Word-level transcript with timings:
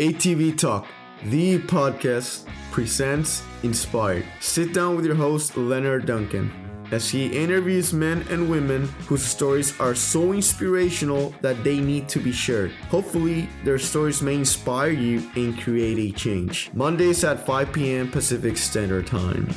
ATV 0.00 0.56
Talk, 0.56 0.86
the 1.24 1.58
podcast, 1.58 2.48
presents 2.72 3.42
Inspired. 3.64 4.24
Sit 4.40 4.72
down 4.72 4.96
with 4.96 5.04
your 5.04 5.14
host, 5.14 5.58
Leonard 5.58 6.06
Duncan, 6.06 6.50
as 6.90 7.10
he 7.10 7.26
interviews 7.26 7.92
men 7.92 8.24
and 8.30 8.48
women 8.48 8.88
whose 9.06 9.22
stories 9.22 9.78
are 9.78 9.94
so 9.94 10.32
inspirational 10.32 11.34
that 11.42 11.62
they 11.64 11.80
need 11.80 12.08
to 12.08 12.18
be 12.18 12.32
shared. 12.32 12.72
Hopefully, 12.88 13.46
their 13.62 13.78
stories 13.78 14.22
may 14.22 14.36
inspire 14.36 14.88
you 14.88 15.30
and 15.36 15.60
create 15.60 15.98
a 15.98 16.16
change. 16.16 16.70
Mondays 16.72 17.22
at 17.22 17.44
5 17.44 17.70
p.m. 17.70 18.10
Pacific 18.10 18.56
Standard 18.56 19.06
Time. 19.06 19.50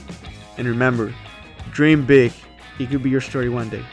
And 0.57 0.67
remember, 0.67 1.15
dream 1.71 2.05
big. 2.05 2.33
It 2.79 2.89
could 2.89 3.01
be 3.01 3.09
your 3.09 3.21
story 3.21 3.47
one 3.47 3.69
day. 3.69 3.85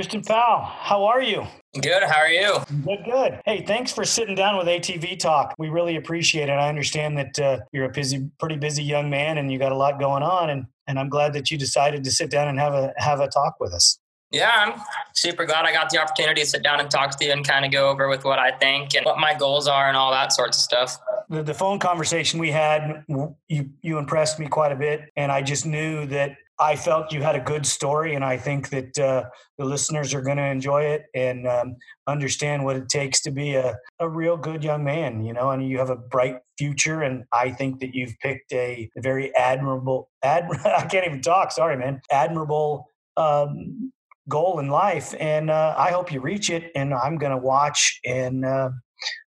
Tristan 0.00 0.22
Powell, 0.22 0.62
how 0.62 1.04
are 1.04 1.20
you? 1.20 1.46
Good. 1.78 2.02
How 2.02 2.20
are 2.20 2.30
you? 2.30 2.56
Good, 2.86 3.04
good. 3.04 3.40
Hey, 3.44 3.62
thanks 3.66 3.92
for 3.92 4.02
sitting 4.06 4.34
down 4.34 4.56
with 4.56 4.66
ATV 4.66 5.18
Talk. 5.18 5.54
We 5.58 5.68
really 5.68 5.96
appreciate 5.96 6.48
it. 6.48 6.52
I 6.52 6.70
understand 6.70 7.18
that 7.18 7.38
uh, 7.38 7.58
you're 7.70 7.84
a 7.84 7.90
busy, 7.90 8.30
pretty 8.38 8.56
busy 8.56 8.82
young 8.82 9.10
man, 9.10 9.36
and 9.36 9.52
you 9.52 9.58
got 9.58 9.72
a 9.72 9.76
lot 9.76 10.00
going 10.00 10.22
on, 10.22 10.48
and 10.48 10.64
and 10.86 10.98
I'm 10.98 11.10
glad 11.10 11.34
that 11.34 11.50
you 11.50 11.58
decided 11.58 12.02
to 12.04 12.10
sit 12.10 12.30
down 12.30 12.48
and 12.48 12.58
have 12.58 12.72
a 12.72 12.94
have 12.96 13.20
a 13.20 13.28
talk 13.28 13.56
with 13.60 13.74
us. 13.74 13.98
Yeah, 14.30 14.50
I'm 14.50 14.80
super 15.14 15.44
glad 15.44 15.66
I 15.66 15.72
got 15.72 15.90
the 15.90 16.00
opportunity 16.00 16.40
to 16.40 16.46
sit 16.46 16.62
down 16.62 16.80
and 16.80 16.90
talk 16.90 17.18
to 17.18 17.24
you 17.26 17.32
and 17.32 17.46
kind 17.46 17.66
of 17.66 17.70
go 17.70 17.90
over 17.90 18.08
with 18.08 18.24
what 18.24 18.38
I 18.38 18.52
think 18.52 18.94
and 18.94 19.04
what 19.04 19.18
my 19.18 19.34
goals 19.34 19.68
are 19.68 19.88
and 19.88 19.98
all 19.98 20.12
that 20.12 20.32
sorts 20.32 20.56
of 20.56 20.62
stuff. 20.62 20.96
The, 21.28 21.42
the 21.42 21.52
phone 21.52 21.78
conversation 21.78 22.40
we 22.40 22.50
had, 22.50 23.04
you 23.06 23.70
you 23.82 23.98
impressed 23.98 24.38
me 24.38 24.46
quite 24.46 24.72
a 24.72 24.76
bit, 24.76 25.10
and 25.16 25.30
I 25.30 25.42
just 25.42 25.66
knew 25.66 26.06
that 26.06 26.36
I 26.60 26.76
felt 26.76 27.12
you 27.12 27.22
had 27.22 27.36
a 27.36 27.40
good 27.40 27.64
story, 27.64 28.14
and 28.14 28.22
I 28.22 28.36
think 28.36 28.68
that 28.68 28.98
uh, 28.98 29.24
the 29.56 29.64
listeners 29.64 30.12
are 30.12 30.20
going 30.20 30.36
to 30.36 30.44
enjoy 30.44 30.82
it 30.82 31.06
and 31.14 31.48
um, 31.48 31.76
understand 32.06 32.64
what 32.64 32.76
it 32.76 32.90
takes 32.90 33.22
to 33.22 33.30
be 33.30 33.54
a, 33.54 33.76
a 33.98 34.08
real 34.08 34.36
good 34.36 34.62
young 34.62 34.84
man. 34.84 35.24
You 35.24 35.32
know, 35.32 35.50
and 35.50 35.66
you 35.66 35.78
have 35.78 35.88
a 35.88 35.96
bright 35.96 36.36
future, 36.58 37.00
and 37.00 37.24
I 37.32 37.50
think 37.50 37.80
that 37.80 37.94
you've 37.94 38.14
picked 38.20 38.52
a, 38.52 38.90
very 38.98 39.34
admirable. 39.34 40.10
Ad, 40.22 40.48
I 40.64 40.84
can't 40.84 41.06
even 41.06 41.22
talk. 41.22 41.50
Sorry, 41.50 41.76
man. 41.76 42.02
Admirable. 42.10 42.86
Um, 43.16 43.92
goal 44.28 44.60
in 44.60 44.68
life 44.68 45.12
and 45.18 45.50
uh, 45.50 45.74
i 45.76 45.90
hope 45.90 46.12
you 46.12 46.20
reach 46.20 46.50
it 46.50 46.70
and 46.76 46.94
i'm 46.94 47.18
going 47.18 47.32
to 47.32 47.38
watch 47.38 47.98
and 48.04 48.44
uh, 48.44 48.70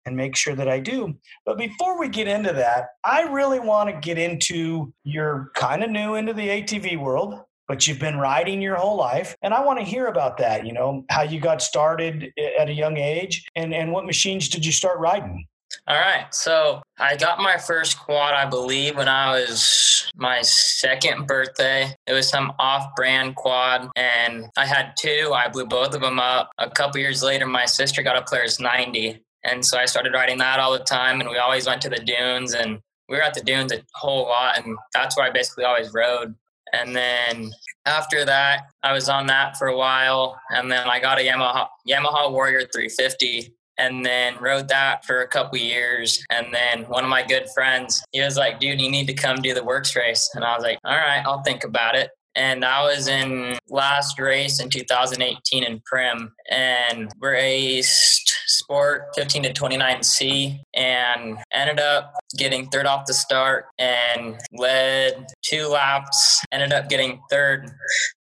and 0.07 0.17
make 0.17 0.37
sure 0.37 0.55
that 0.55 0.69
I 0.69 0.81
do. 0.81 1.15
But 1.47 1.59
before 1.59 1.99
we 1.99 2.09
get 2.09 2.29
into 2.29 2.53
that, 2.53 2.89
I 3.05 3.23
really 3.23 3.61
want 3.61 3.91
to 3.91 4.01
get 4.01 4.19
into 4.19 4.93
you're 5.05 5.51
kind 5.55 5.83
of 5.83 5.91
new 5.91 6.15
into 6.15 6.33
the 6.33 6.49
ATV 6.49 6.99
world, 6.99 7.41
but 7.69 7.87
you've 7.87 7.99
been 7.99 8.19
riding 8.19 8.61
your 8.61 8.77
whole 8.77 8.97
life. 8.97 9.35
And 9.43 9.55
I 9.55 9.63
want 9.65 9.79
to 9.79 9.85
hear 9.85 10.07
about 10.07 10.37
that, 10.39 10.67
you 10.67 10.73
know, 10.73 11.05
how 11.11 11.23
you 11.23 11.41
got 11.41 11.63
started 11.63 12.33
at 12.59 12.69
a 12.69 12.73
young 12.73 12.97
age 12.97 13.47
and, 13.57 13.75
and 13.75 13.93
what 13.93 14.07
machines 14.07 14.49
did 14.49 14.65
you 14.65 14.73
start 14.73 14.99
riding? 14.99 15.47
All 15.87 15.99
right. 15.99 16.33
So 16.33 16.83
I 16.99 17.17
got 17.17 17.41
my 17.41 17.59
first 17.59 17.99
quad, 17.99 18.35
I 18.35 18.47
believe, 18.47 18.97
when 18.97 19.09
I 19.09 19.33
was 19.33 20.11
my 20.17 20.41
second 20.43 21.27
birthday. 21.27 21.95
It 22.07 22.13
was 22.13 22.29
some 22.29 22.53
off 22.59 22.95
brand 22.97 23.37
quad, 23.37 23.91
and 23.97 24.47
I 24.57 24.67
had 24.67 24.95
two. 24.97 25.33
I 25.35 25.49
blew 25.49 25.67
both 25.67 25.95
of 25.95 26.01
them 26.01 26.19
up. 26.19 26.51
A 26.59 26.71
couple 26.71 27.01
years 27.01 27.23
later, 27.23 27.47
my 27.47 27.67
sister 27.67 28.03
got 28.03 28.17
a 28.17 28.23
Polaris 28.23 28.61
90. 28.61 29.21
And 29.45 29.64
so 29.64 29.78
I 29.78 29.84
started 29.87 30.14
riding 30.14 30.39
that 30.39 30.61
all 30.61 30.73
the 30.73 30.78
time, 30.78 31.20
and 31.20 31.28
we 31.28 31.39
always 31.39 31.67
went 31.67 31.83
to 31.83 31.89
the 31.89 31.98
dunes, 31.98 32.55
and 32.55 32.78
we 33.09 33.17
were 33.17 33.23
at 33.23 33.34
the 33.34 33.42
dunes 33.42 33.73
a 33.73 33.83
whole 33.95 34.25
lot, 34.25 34.59
and 34.59 34.77
that's 34.92 35.17
where 35.17 35.27
I 35.27 35.31
basically 35.31 35.64
always 35.64 35.92
rode. 35.92 36.34
And 36.73 36.97
then 36.97 37.53
after 37.86 38.25
that, 38.25 38.62
I 38.83 38.92
was 38.92 39.09
on 39.09 39.27
that 39.27 39.56
for 39.56 39.69
a 39.69 39.77
while, 39.77 40.41
and 40.51 40.70
then 40.73 40.89
I 40.89 40.98
got 41.01 41.19
a 41.19 41.23
Yamaha 41.23 41.69
Yamaha 41.89 42.33
Warrior 42.33 42.62
350, 42.73 43.55
and 43.77 44.05
then 44.05 44.36
rode 44.41 44.69
that 44.69 45.05
for 45.05 45.20
a 45.23 45.28
couple 45.28 45.58
years. 45.58 46.25
And 46.31 46.53
then 46.53 46.84
one 46.84 47.05
of 47.05 47.11
my 47.11 47.23
good 47.23 47.47
friends, 47.55 48.03
he 48.12 48.20
was 48.20 48.36
like, 48.36 48.61
"Dude, 48.61 48.80
you 48.80 48.90
need 48.90 49.07
to 49.07 49.14
come 49.14 49.36
do 49.36 49.55
the 49.55 49.63
WORCS 49.63 49.95
race," 49.95 50.30
and 50.35 50.45
I 50.45 50.55
was 50.55 50.64
like, 50.64 50.79
"All 50.85 50.96
right, 50.96 51.23
I'll 51.27 51.42
think 51.42 51.64
about 51.64 51.95
it." 51.96 52.11
and 52.35 52.64
I 52.64 52.83
was 52.83 53.07
in 53.07 53.57
last 53.69 54.19
race 54.19 54.61
in 54.61 54.69
2018 54.69 55.63
in 55.63 55.80
Primm, 55.80 56.30
and 56.51 57.13
raced 57.20 58.33
sport 58.64 59.08
15 59.14 59.42
to 59.42 59.52
29C 59.52 60.58
and 60.75 61.36
ended 61.52 61.79
up 61.79 62.14
getting 62.39 62.67
third 62.70 62.86
off 62.86 63.05
the 63.07 63.13
start 63.13 63.67
and 63.79 64.41
led 64.52 65.27
two 65.42 65.69
laps, 65.69 66.42
ended 66.51 66.73
up 66.73 66.89
getting 66.89 67.20
third. 67.30 67.70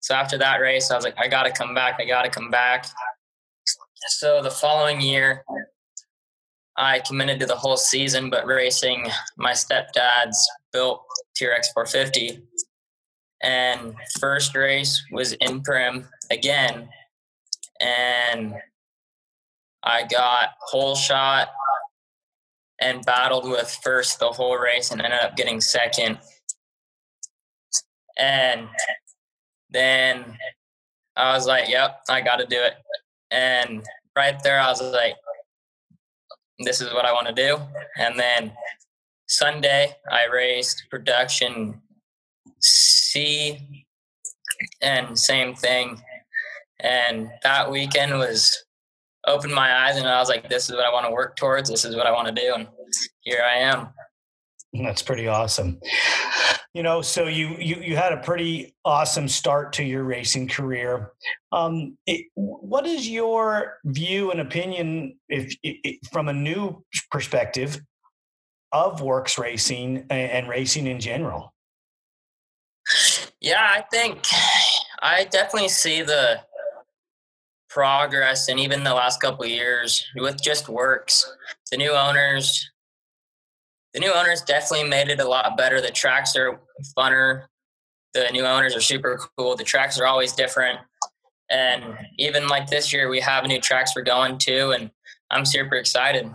So 0.01 0.13
after 0.13 0.37
that 0.37 0.59
race, 0.59 0.91
I 0.91 0.95
was 0.95 1.05
like, 1.05 1.15
I 1.17 1.29
got 1.29 1.43
to 1.43 1.51
come 1.51 1.73
back. 1.73 1.95
I 1.99 2.05
got 2.05 2.23
to 2.23 2.29
come 2.29 2.49
back. 2.49 2.87
So 4.09 4.41
the 4.43 4.51
following 4.51 4.99
year, 4.99 5.45
I 6.75 6.99
committed 6.99 7.39
to 7.39 7.45
the 7.45 7.55
whole 7.55 7.77
season, 7.77 8.29
but 8.29 8.45
racing 8.45 9.07
my 9.37 9.51
stepdad's 9.51 10.49
built 10.73 11.03
TRX 11.39 11.67
450 11.73 12.43
and 13.41 13.93
first 14.19 14.55
race 14.55 15.01
was 15.11 15.33
in 15.33 15.61
Primm 15.61 16.05
again 16.31 16.89
and 17.79 18.55
I 19.83 20.05
got 20.05 20.49
whole 20.59 20.95
shot 20.95 21.49
and 22.79 23.05
battled 23.05 23.49
with 23.49 23.77
first 23.83 24.19
the 24.19 24.29
whole 24.29 24.57
race 24.57 24.91
and 24.91 25.01
ended 25.01 25.19
up 25.19 25.35
getting 25.35 25.61
second. 25.61 26.19
And 28.17 28.67
then 29.69 30.37
I 31.15 31.33
was 31.33 31.47
like, 31.47 31.69
yep, 31.69 32.01
I 32.09 32.21
got 32.21 32.37
to 32.37 32.45
do 32.45 32.61
it. 32.61 32.73
And 33.31 33.83
right 34.15 34.41
there, 34.43 34.59
I 34.59 34.69
was 34.69 34.81
like, 34.81 35.15
this 36.59 36.81
is 36.81 36.93
what 36.93 37.05
I 37.05 37.13
want 37.13 37.27
to 37.27 37.33
do. 37.33 37.57
And 37.97 38.19
then 38.19 38.51
Sunday, 39.27 39.95
I 40.11 40.27
raced 40.31 40.83
production 40.89 41.81
C 42.59 43.85
and 44.81 45.17
same 45.17 45.55
thing. 45.55 46.01
And 46.79 47.29
that 47.43 47.71
weekend 47.71 48.17
was 48.17 48.65
opened 49.27 49.53
my 49.53 49.85
eyes 49.85 49.97
and 49.97 50.07
I 50.07 50.19
was 50.19 50.29
like, 50.29 50.49
this 50.49 50.69
is 50.69 50.75
what 50.75 50.85
I 50.85 50.91
want 50.91 51.05
to 51.05 51.11
work 51.11 51.35
towards. 51.35 51.69
This 51.69 51.85
is 51.85 51.95
what 51.95 52.07
I 52.07 52.11
want 52.11 52.27
to 52.27 52.33
do. 52.33 52.53
And 52.55 52.67
here 53.21 53.41
I 53.43 53.57
am. 53.57 53.89
That's 54.73 55.01
pretty 55.01 55.27
awesome. 55.27 55.79
You 56.73 56.81
know, 56.81 57.03
so 57.03 57.27
you 57.27 57.55
you 57.59 57.75
you 57.75 57.95
had 57.95 58.13
a 58.13 58.17
pretty 58.17 58.75
awesome 58.83 59.27
start 59.27 59.73
to 59.73 59.83
your 59.83 60.03
racing 60.03 60.47
career. 60.47 61.11
Um, 61.51 61.95
it, 62.07 62.25
what 62.33 62.87
is 62.87 63.07
your 63.07 63.77
view 63.85 64.31
and 64.31 64.41
opinion, 64.41 65.19
if, 65.29 65.55
if, 65.61 65.99
from 66.11 66.29
a 66.29 66.33
new 66.33 66.83
perspective, 67.11 67.79
of 68.71 69.01
WORCS 69.01 69.37
racing 69.37 70.07
and, 70.09 70.31
and 70.31 70.49
racing 70.49 70.87
in 70.87 70.99
general? 70.99 71.53
Yeah, 73.39 73.61
I 73.61 73.81
think 73.91 74.25
I 74.99 75.25
definitely 75.25 75.69
see 75.69 76.01
the 76.01 76.39
progress 77.73 78.47
and 78.49 78.59
even 78.59 78.83
the 78.83 78.93
last 78.93 79.19
couple 79.19 79.45
years 79.45 80.05
with 80.15 80.41
just 80.41 80.67
WORCS. 80.67 81.25
The 81.71 81.77
new 81.77 81.91
owners 81.91 82.69
the 83.93 83.99
new 83.99 84.11
owners 84.11 84.41
definitely 84.41 84.89
made 84.89 85.09
it 85.09 85.19
a 85.19 85.27
lot 85.27 85.55
better. 85.55 85.79
The 85.79 85.91
tracks 85.91 86.35
are 86.35 86.59
funner. 86.97 87.43
The 88.15 88.27
new 88.31 88.43
owners 88.43 88.75
are 88.75 88.81
super 88.81 89.19
cool. 89.37 89.55
The 89.55 89.63
tracks 89.63 89.99
are 89.99 90.07
always 90.07 90.33
different. 90.33 90.79
And 91.51 91.83
even 92.17 92.47
like 92.47 92.67
this 92.67 92.91
year 92.91 93.09
we 93.09 93.19
have 93.19 93.45
new 93.45 93.61
tracks 93.61 93.95
we're 93.95 94.01
going 94.03 94.39
to 94.39 94.71
and 94.71 94.89
I'm 95.29 95.45
super 95.45 95.75
excited. 95.75 96.29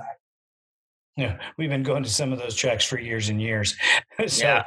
Yeah, 1.16 1.36
we've 1.56 1.70
been 1.70 1.82
going 1.82 2.04
to 2.04 2.10
some 2.10 2.32
of 2.32 2.38
those 2.38 2.54
tracks 2.54 2.84
for 2.84 2.98
years 2.98 3.28
and 3.28 3.42
years. 3.42 3.76
so 4.28 4.44
yeah 4.44 4.64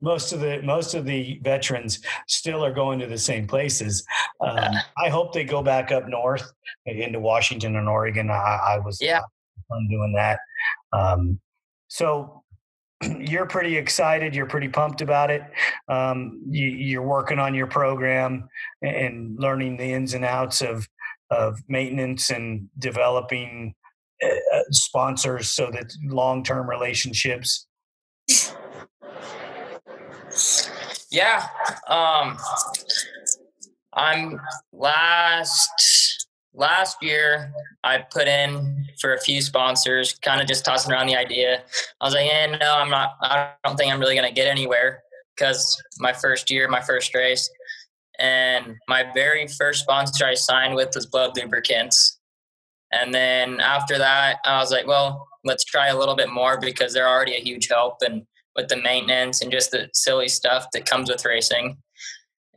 most 0.00 0.32
of 0.32 0.40
the 0.40 0.60
most 0.62 0.94
of 0.94 1.04
the 1.04 1.38
veterans 1.42 2.00
still 2.28 2.64
are 2.64 2.72
going 2.72 2.98
to 2.98 3.06
the 3.06 3.18
same 3.18 3.46
places. 3.46 4.04
Um, 4.40 4.74
I 4.98 5.08
hope 5.08 5.32
they 5.32 5.44
go 5.44 5.62
back 5.62 5.92
up 5.92 6.08
north 6.08 6.50
into 6.86 7.20
Washington 7.20 7.76
and 7.76 7.88
Oregon. 7.88 8.30
I, 8.30 8.34
I 8.74 8.78
was 8.78 8.98
yeah 9.00 9.20
fun 9.68 9.88
doing 9.88 10.12
that. 10.14 10.38
Um, 10.92 11.40
so 11.88 12.42
you're 13.18 13.46
pretty 13.46 13.76
excited. 13.76 14.34
You're 14.34 14.46
pretty 14.46 14.68
pumped 14.68 15.00
about 15.00 15.30
it. 15.30 15.42
Um, 15.88 16.42
you, 16.48 17.00
are 17.00 17.06
working 17.06 17.38
on 17.38 17.54
your 17.54 17.66
program 17.66 18.48
and 18.82 19.38
learning 19.38 19.76
the 19.76 19.92
ins 19.92 20.14
and 20.14 20.24
outs 20.24 20.60
of 20.60 20.86
of 21.30 21.58
maintenance 21.66 22.28
and 22.30 22.68
developing 22.78 23.74
uh, 24.22 24.26
uh 24.54 24.62
sponsors 24.70 25.48
so 25.48 25.70
that 25.70 25.90
long 26.04 26.44
term 26.44 26.68
relationships 26.68 27.66
yeah. 31.10 31.46
Um, 31.88 32.36
I'm 33.94 34.40
last 34.72 36.26
last 36.54 37.02
year 37.02 37.52
I 37.82 37.98
put 37.98 38.28
in 38.28 38.86
for 39.00 39.14
a 39.14 39.20
few 39.20 39.40
sponsors, 39.40 40.14
kind 40.22 40.40
of 40.40 40.46
just 40.46 40.64
tossing 40.64 40.92
around 40.92 41.06
the 41.06 41.16
idea. 41.16 41.62
I 42.00 42.04
was 42.04 42.14
like, 42.14 42.26
yeah, 42.26 42.46
no, 42.46 42.74
I'm 42.74 42.90
not. 42.90 43.16
I 43.22 43.52
don't 43.64 43.76
think 43.76 43.92
I'm 43.92 44.00
really 44.00 44.14
gonna 44.14 44.32
get 44.32 44.46
anywhere 44.46 45.02
because 45.36 45.82
my 45.98 46.12
first 46.12 46.50
year, 46.50 46.68
my 46.68 46.80
first 46.80 47.14
race, 47.14 47.48
And 48.18 48.76
my 48.88 49.04
very 49.14 49.46
first 49.48 49.82
sponsor 49.82 50.26
I 50.26 50.34
signed 50.34 50.74
with 50.74 50.94
was 50.94 51.06
Blud 51.06 51.36
Lubricants. 51.36 52.18
And 52.92 53.14
then 53.14 53.60
after 53.60 53.96
that, 53.98 54.36
I 54.44 54.58
was 54.58 54.70
like, 54.70 54.86
well, 54.86 55.26
let's 55.44 55.64
try 55.64 55.88
a 55.88 55.98
little 55.98 56.14
bit 56.14 56.30
more 56.30 56.60
because 56.60 56.92
they're 56.92 57.08
already 57.08 57.34
a 57.34 57.40
huge 57.40 57.68
help 57.68 58.02
and 58.02 58.26
with 58.56 58.68
the 58.68 58.76
maintenance 58.76 59.40
and 59.42 59.50
just 59.50 59.70
the 59.70 59.88
silly 59.94 60.28
stuff 60.28 60.66
that 60.72 60.86
comes 60.86 61.08
with 61.08 61.24
racing. 61.24 61.76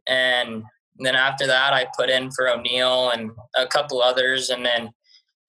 And 0.07 0.63
then 0.97 1.15
after 1.15 1.47
that, 1.47 1.74
I 1.74 1.88
put 1.97 2.09
in 2.09 2.31
for 2.31 2.50
O'Neal 2.50 3.12
and 3.12 3.31
a 3.56 3.68
couple 3.68 4.01
others. 4.01 4.50
And 4.50 4.65
then 4.65 4.92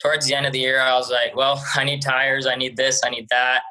towards 0.00 0.26
the 0.26 0.34
end 0.34 0.46
of 0.46 0.52
the 0.52 0.60
year, 0.60 0.80
I 0.80 0.94
was 0.96 1.10
like, 1.10 1.34
well, 1.36 1.62
I 1.74 1.84
need 1.84 2.02
tires, 2.02 2.46
I 2.46 2.56
need 2.56 2.76
this, 2.76 3.02
I 3.04 3.10
need 3.10 3.26
that. 3.30 3.62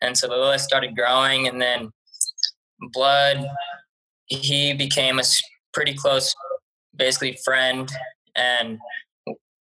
And 0.00 0.16
so 0.16 0.28
the 0.28 0.36
list 0.36 0.64
started 0.64 0.96
growing. 0.96 1.48
And 1.48 1.60
then 1.60 1.90
Blud, 2.94 3.46
he 4.26 4.74
became 4.74 5.18
a 5.18 5.24
pretty 5.72 5.94
close, 5.94 6.34
basically, 6.96 7.38
friend. 7.44 7.90
And 8.36 8.78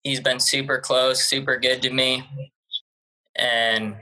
he's 0.03 0.21
been 0.21 0.41
super 0.41 0.79
close, 0.79 1.25
super 1.25 1.59
good 1.59 1.83
to 1.83 1.91
me. 1.91 2.25
And 3.37 3.97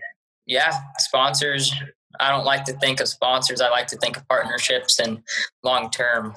yeah, 0.47 0.75
sponsors, 0.99 1.73
I 2.19 2.31
don't 2.31 2.45
like 2.45 2.65
to 2.65 2.73
think 2.75 3.01
of 3.01 3.09
sponsors. 3.09 3.61
I 3.61 3.69
like 3.69 3.87
to 3.89 3.97
think 3.97 4.17
of 4.17 4.27
partnerships 4.29 4.99
and 4.99 5.23
long 5.63 5.91
term. 5.91 6.35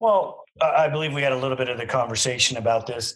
Well, 0.00 0.44
I 0.62 0.88
believe 0.88 1.12
we 1.12 1.22
had 1.22 1.32
a 1.32 1.38
little 1.38 1.56
bit 1.56 1.68
of 1.68 1.78
the 1.78 1.86
conversation 1.86 2.56
about 2.56 2.86
this. 2.86 3.14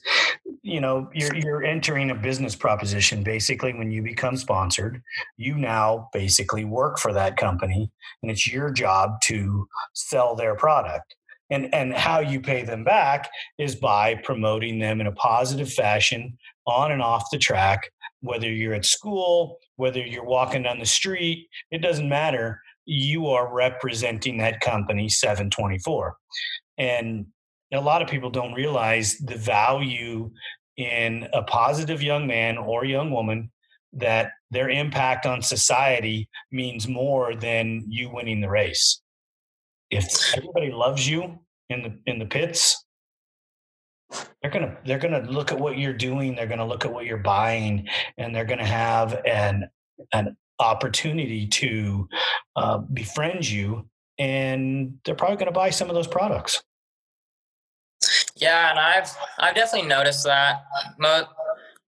You 0.62 0.80
know, 0.80 1.08
you're 1.14 1.34
you're 1.34 1.64
entering 1.64 2.10
a 2.10 2.14
business 2.14 2.54
proposition 2.54 3.22
basically 3.22 3.72
when 3.72 3.90
you 3.90 4.02
become 4.02 4.36
sponsored. 4.36 5.02
You 5.36 5.56
now 5.56 6.08
basically 6.12 6.64
work 6.64 6.98
for 6.98 7.12
that 7.12 7.36
company 7.36 7.90
and 8.22 8.30
it's 8.30 8.50
your 8.50 8.70
job 8.70 9.20
to 9.24 9.66
sell 9.94 10.34
their 10.34 10.54
product. 10.54 11.16
And 11.50 11.74
and 11.74 11.94
how 11.94 12.20
you 12.20 12.40
pay 12.40 12.62
them 12.62 12.84
back 12.84 13.28
is 13.58 13.74
by 13.74 14.16
promoting 14.16 14.78
them 14.78 15.00
in 15.00 15.06
a 15.06 15.12
positive 15.12 15.72
fashion 15.72 16.38
on 16.66 16.92
and 16.92 17.02
off 17.02 17.30
the 17.30 17.38
track, 17.38 17.90
whether 18.24 18.50
you're 18.50 18.72
at 18.72 18.86
school, 18.86 19.58
whether 19.76 20.00
you're 20.00 20.24
walking 20.24 20.62
down 20.62 20.78
the 20.78 20.86
street, 20.86 21.46
it 21.70 21.82
doesn't 21.82 22.08
matter. 22.08 22.58
You 22.86 23.26
are 23.28 23.52
representing 23.52 24.38
that 24.38 24.60
company 24.60 25.10
724. 25.10 26.16
And 26.78 27.26
a 27.72 27.80
lot 27.80 28.00
of 28.00 28.08
people 28.08 28.30
don't 28.30 28.54
realize 28.54 29.18
the 29.18 29.36
value 29.36 30.30
in 30.78 31.28
a 31.34 31.42
positive 31.42 32.02
young 32.02 32.26
man 32.26 32.56
or 32.56 32.86
young 32.86 33.10
woman 33.10 33.50
that 33.92 34.30
their 34.50 34.70
impact 34.70 35.26
on 35.26 35.42
society 35.42 36.28
means 36.50 36.88
more 36.88 37.34
than 37.34 37.84
you 37.88 38.10
winning 38.10 38.40
the 38.40 38.48
race. 38.48 39.02
If 39.90 40.34
everybody 40.34 40.72
loves 40.72 41.06
you 41.06 41.38
in 41.68 41.82
the 41.82 41.98
in 42.06 42.18
the 42.18 42.26
pits, 42.26 42.83
they're 44.40 44.50
gonna 44.50 44.76
they're 44.84 44.98
gonna 44.98 45.22
look 45.30 45.52
at 45.52 45.58
what 45.58 45.78
you're 45.78 45.92
doing, 45.92 46.34
they're 46.34 46.46
gonna 46.46 46.66
look 46.66 46.84
at 46.84 46.92
what 46.92 47.06
you're 47.06 47.16
buying, 47.18 47.88
and 48.18 48.34
they're 48.34 48.44
gonna 48.44 48.66
have 48.66 49.20
an 49.26 49.68
an 50.12 50.36
opportunity 50.58 51.46
to 51.46 52.08
uh, 52.56 52.78
befriend 52.78 53.48
you, 53.48 53.88
and 54.18 54.98
they're 55.04 55.14
probably 55.14 55.36
gonna 55.36 55.52
buy 55.52 55.70
some 55.70 55.88
of 55.88 55.94
those 55.94 56.06
products. 56.06 56.62
Yeah, 58.36 58.70
and 58.70 58.78
I've 58.78 59.10
I've 59.38 59.54
definitely 59.54 59.88
noticed 59.88 60.24
that. 60.24 60.64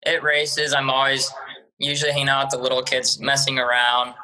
At 0.05 0.23
races, 0.25 0.75
I'm 0.75 0.91
always 0.91 1.33
usually 1.79 2.11
hanging 2.11 2.29
out 2.29 2.47
with 2.47 2.51
the 2.51 2.59
little 2.59 2.83
kids, 2.83 3.21
messing 3.21 3.59
around. 3.59 4.15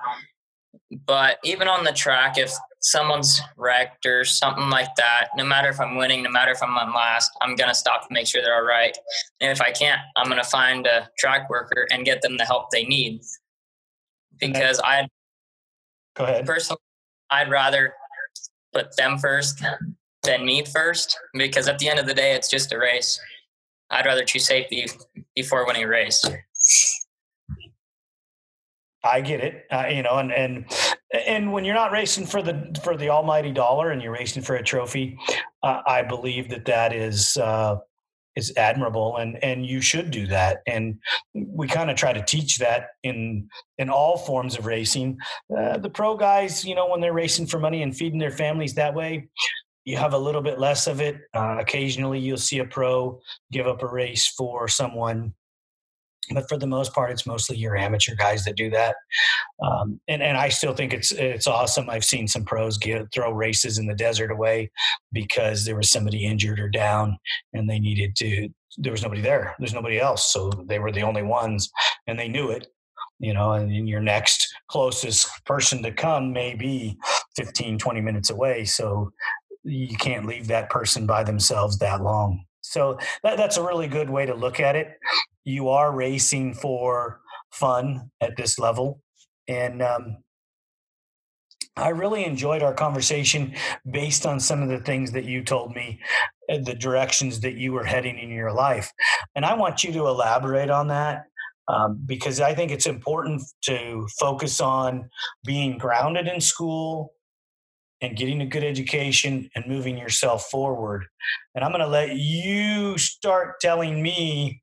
But 1.06 1.38
even 1.44 1.68
on 1.68 1.84
the 1.84 1.92
track, 1.92 2.36
if 2.36 2.52
someone's 2.80 3.40
wrecked 3.56 4.06
or 4.06 4.24
something 4.24 4.70
like 4.70 4.94
that, 4.96 5.28
no 5.36 5.44
matter 5.44 5.68
if 5.68 5.80
I'm 5.80 5.96
winning, 5.96 6.22
no 6.22 6.30
matter 6.30 6.52
if 6.52 6.62
I'm 6.62 6.76
on 6.76 6.94
last, 6.94 7.30
I'm 7.40 7.56
gonna 7.56 7.74
stop 7.74 8.06
to 8.06 8.08
make 8.12 8.26
sure 8.26 8.42
they're 8.42 8.54
all 8.54 8.66
right. 8.66 8.96
And 9.40 9.50
if 9.50 9.60
I 9.60 9.72
can't, 9.72 10.00
I'm 10.16 10.28
gonna 10.28 10.44
find 10.44 10.86
a 10.86 11.08
track 11.18 11.50
worker 11.50 11.86
and 11.90 12.04
get 12.04 12.22
them 12.22 12.36
the 12.36 12.44
help 12.44 12.70
they 12.70 12.84
need. 12.84 13.22
Because 14.38 14.80
I, 14.84 15.08
go 16.16 16.24
ahead. 16.24 16.46
Personally, 16.46 16.80
I'd 17.30 17.50
rather 17.50 17.94
put 18.72 18.96
them 18.96 19.18
first 19.18 19.62
than 20.22 20.44
me 20.44 20.64
first 20.64 21.18
because 21.34 21.68
at 21.68 21.78
the 21.78 21.88
end 21.88 21.98
of 21.98 22.06
the 22.06 22.14
day, 22.14 22.34
it's 22.34 22.48
just 22.48 22.72
a 22.72 22.78
race. 22.78 23.20
I'd 23.90 24.06
rather 24.06 24.24
choose 24.24 24.46
safety 24.46 24.86
before 25.34 25.66
winning 25.66 25.84
a 25.84 25.88
race. 25.88 26.24
I 29.04 29.20
get 29.20 29.40
it, 29.40 29.64
uh, 29.70 29.86
you 29.90 30.02
know, 30.02 30.18
and 30.18 30.32
and 30.32 30.64
and 31.26 31.52
when 31.52 31.64
you're 31.64 31.74
not 31.74 31.92
racing 31.92 32.26
for 32.26 32.42
the 32.42 32.78
for 32.82 32.96
the 32.96 33.10
almighty 33.10 33.52
dollar 33.52 33.90
and 33.90 34.02
you're 34.02 34.12
racing 34.12 34.42
for 34.42 34.56
a 34.56 34.62
trophy, 34.62 35.18
uh, 35.62 35.82
I 35.86 36.02
believe 36.02 36.48
that 36.50 36.64
that 36.64 36.92
is 36.92 37.36
uh, 37.36 37.76
is 38.34 38.52
admirable, 38.56 39.16
and 39.16 39.42
and 39.42 39.64
you 39.64 39.80
should 39.80 40.10
do 40.10 40.26
that. 40.28 40.62
And 40.66 40.98
we 41.34 41.68
kind 41.68 41.90
of 41.90 41.96
try 41.96 42.12
to 42.12 42.24
teach 42.24 42.58
that 42.58 42.90
in 43.02 43.48
in 43.78 43.90
all 43.90 44.18
forms 44.18 44.58
of 44.58 44.66
racing. 44.66 45.18
Uh, 45.56 45.78
the 45.78 45.90
pro 45.90 46.16
guys, 46.16 46.64
you 46.64 46.74
know, 46.74 46.88
when 46.88 47.00
they're 47.00 47.12
racing 47.12 47.46
for 47.46 47.58
money 47.58 47.82
and 47.82 47.96
feeding 47.96 48.18
their 48.18 48.30
families 48.30 48.74
that 48.74 48.94
way, 48.94 49.28
you 49.84 49.96
have 49.96 50.12
a 50.12 50.18
little 50.18 50.42
bit 50.42 50.58
less 50.58 50.86
of 50.86 51.00
it. 51.00 51.20
Uh, 51.34 51.56
occasionally, 51.58 52.18
you'll 52.18 52.36
see 52.36 52.58
a 52.58 52.64
pro 52.64 53.20
give 53.52 53.66
up 53.66 53.82
a 53.82 53.88
race 53.88 54.28
for 54.28 54.68
someone, 54.68 55.34
but 56.32 56.48
for 56.48 56.56
the 56.56 56.66
most 56.66 56.94
part, 56.94 57.10
it's 57.10 57.26
mostly 57.26 57.56
your 57.56 57.76
amateur 57.76 58.14
guys 58.14 58.44
that 58.44 58.56
do 58.56 58.70
that. 58.70 58.96
Um, 59.62 60.00
and 60.08 60.22
and 60.22 60.36
I 60.36 60.48
still 60.48 60.74
think 60.74 60.92
it's 60.92 61.12
it's 61.12 61.46
awesome. 61.46 61.90
I've 61.90 62.04
seen 62.04 62.28
some 62.28 62.44
pros 62.44 62.78
get 62.78 63.12
throw 63.12 63.32
races 63.32 63.78
in 63.78 63.86
the 63.86 63.94
desert 63.94 64.30
away 64.30 64.70
because 65.12 65.64
there 65.64 65.76
was 65.76 65.90
somebody 65.90 66.26
injured 66.26 66.60
or 66.60 66.68
down, 66.68 67.18
and 67.52 67.68
they 67.68 67.78
needed 67.80 68.16
to. 68.16 68.48
There 68.76 68.92
was 68.92 69.02
nobody 69.02 69.22
there. 69.22 69.56
There's 69.58 69.74
nobody 69.74 69.98
else, 69.98 70.32
so 70.32 70.50
they 70.66 70.78
were 70.78 70.92
the 70.92 71.02
only 71.02 71.22
ones, 71.22 71.70
and 72.06 72.18
they 72.18 72.28
knew 72.28 72.50
it 72.50 72.68
you 73.20 73.34
know, 73.34 73.52
and 73.52 73.88
your 73.88 74.00
next 74.00 74.46
closest 74.68 75.28
person 75.44 75.82
to 75.82 75.90
come 75.90 76.32
may 76.32 76.54
be 76.54 76.96
15, 77.36 77.78
20 77.78 78.00
minutes 78.00 78.30
away. 78.30 78.64
So 78.64 79.10
you 79.64 79.96
can't 79.96 80.26
leave 80.26 80.46
that 80.48 80.70
person 80.70 81.06
by 81.06 81.24
themselves 81.24 81.78
that 81.78 82.02
long. 82.02 82.44
So 82.70 82.98
that, 83.22 83.36
that's 83.36 83.56
a 83.56 83.62
really 83.62 83.88
good 83.88 84.10
way 84.10 84.26
to 84.26 84.34
look 84.34 84.60
at 84.60 84.76
it. 84.76 84.88
You 85.44 85.68
are 85.68 85.94
racing 85.94 86.54
for 86.54 87.20
fun 87.52 88.10
at 88.20 88.36
this 88.36 88.58
level. 88.58 89.00
And 89.48 89.82
um, 89.82 90.18
I 91.76 91.90
really 91.90 92.24
enjoyed 92.24 92.62
our 92.62 92.74
conversation 92.74 93.54
based 93.90 94.26
on 94.26 94.40
some 94.40 94.62
of 94.62 94.68
the 94.68 94.80
things 94.80 95.12
that 95.12 95.24
you 95.24 95.42
told 95.42 95.74
me, 95.74 96.00
the 96.48 96.74
directions 96.74 97.40
that 97.40 97.54
you 97.54 97.72
were 97.72 97.84
heading 97.84 98.18
in 98.18 98.30
your 98.30 98.52
life. 98.52 98.90
And 99.34 99.44
I 99.44 99.54
want 99.54 99.84
you 99.84 99.92
to 99.92 100.08
elaborate 100.08 100.70
on 100.70 100.88
that 100.88 101.24
um, 101.68 102.02
because 102.04 102.40
I 102.40 102.54
think 102.54 102.72
it's 102.72 102.86
important 102.86 103.42
to 103.62 104.06
focus 104.18 104.60
on 104.60 105.08
being 105.44 105.78
grounded 105.78 106.26
in 106.26 106.40
school, 106.40 107.12
and 108.00 108.16
getting 108.16 108.40
a 108.40 108.46
good 108.46 108.64
education 108.64 109.50
and 109.54 109.66
moving 109.66 109.98
yourself 109.98 110.44
forward. 110.50 111.06
And 111.54 111.64
I'm 111.64 111.70
going 111.70 111.82
to 111.82 111.88
let 111.88 112.16
you 112.16 112.96
start 112.98 113.60
telling 113.60 114.02
me 114.02 114.62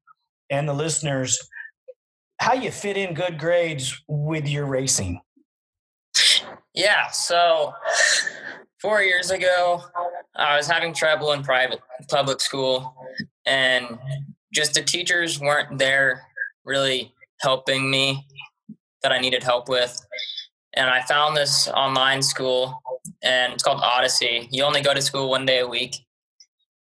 and 0.50 0.68
the 0.68 0.74
listeners 0.74 1.38
how 2.40 2.54
you 2.54 2.72
fit 2.72 2.98
in 2.98 3.14
good 3.14 3.40
grades 3.40 4.02
with 4.08 4.48
your 4.48 4.66
racing. 4.66 5.22
Yeah. 6.74 7.08
So 7.10 7.74
four 8.82 9.02
years 9.02 9.32
ago, 9.32 9.84
I 10.36 10.58
was 10.58 10.68
having 10.68 10.94
trouble 10.94 11.32
in 11.32 11.44
private 11.44 11.80
public 12.10 12.42
school, 12.42 12.96
and 13.46 13.98
just 14.54 14.74
the 14.74 14.82
teachers 14.82 15.40
weren't 15.40 15.78
there 15.80 16.22
really 16.66 17.14
helping 17.40 17.90
me 17.90 18.26
that 19.02 19.12
I 19.12 19.20
needed 19.20 19.44
help 19.44 19.70
with. 19.70 20.00
And 20.76 20.90
I 20.90 21.02
found 21.04 21.38
this 21.38 21.68
online 21.70 22.22
school 22.22 22.82
and 23.24 23.54
it's 23.54 23.64
called 23.64 23.82
Odyssey. 23.82 24.48
You 24.52 24.64
only 24.64 24.82
go 24.82 24.94
to 24.94 25.02
school 25.02 25.30
one 25.30 25.46
day 25.46 25.60
a 25.60 25.68
week. 25.68 25.96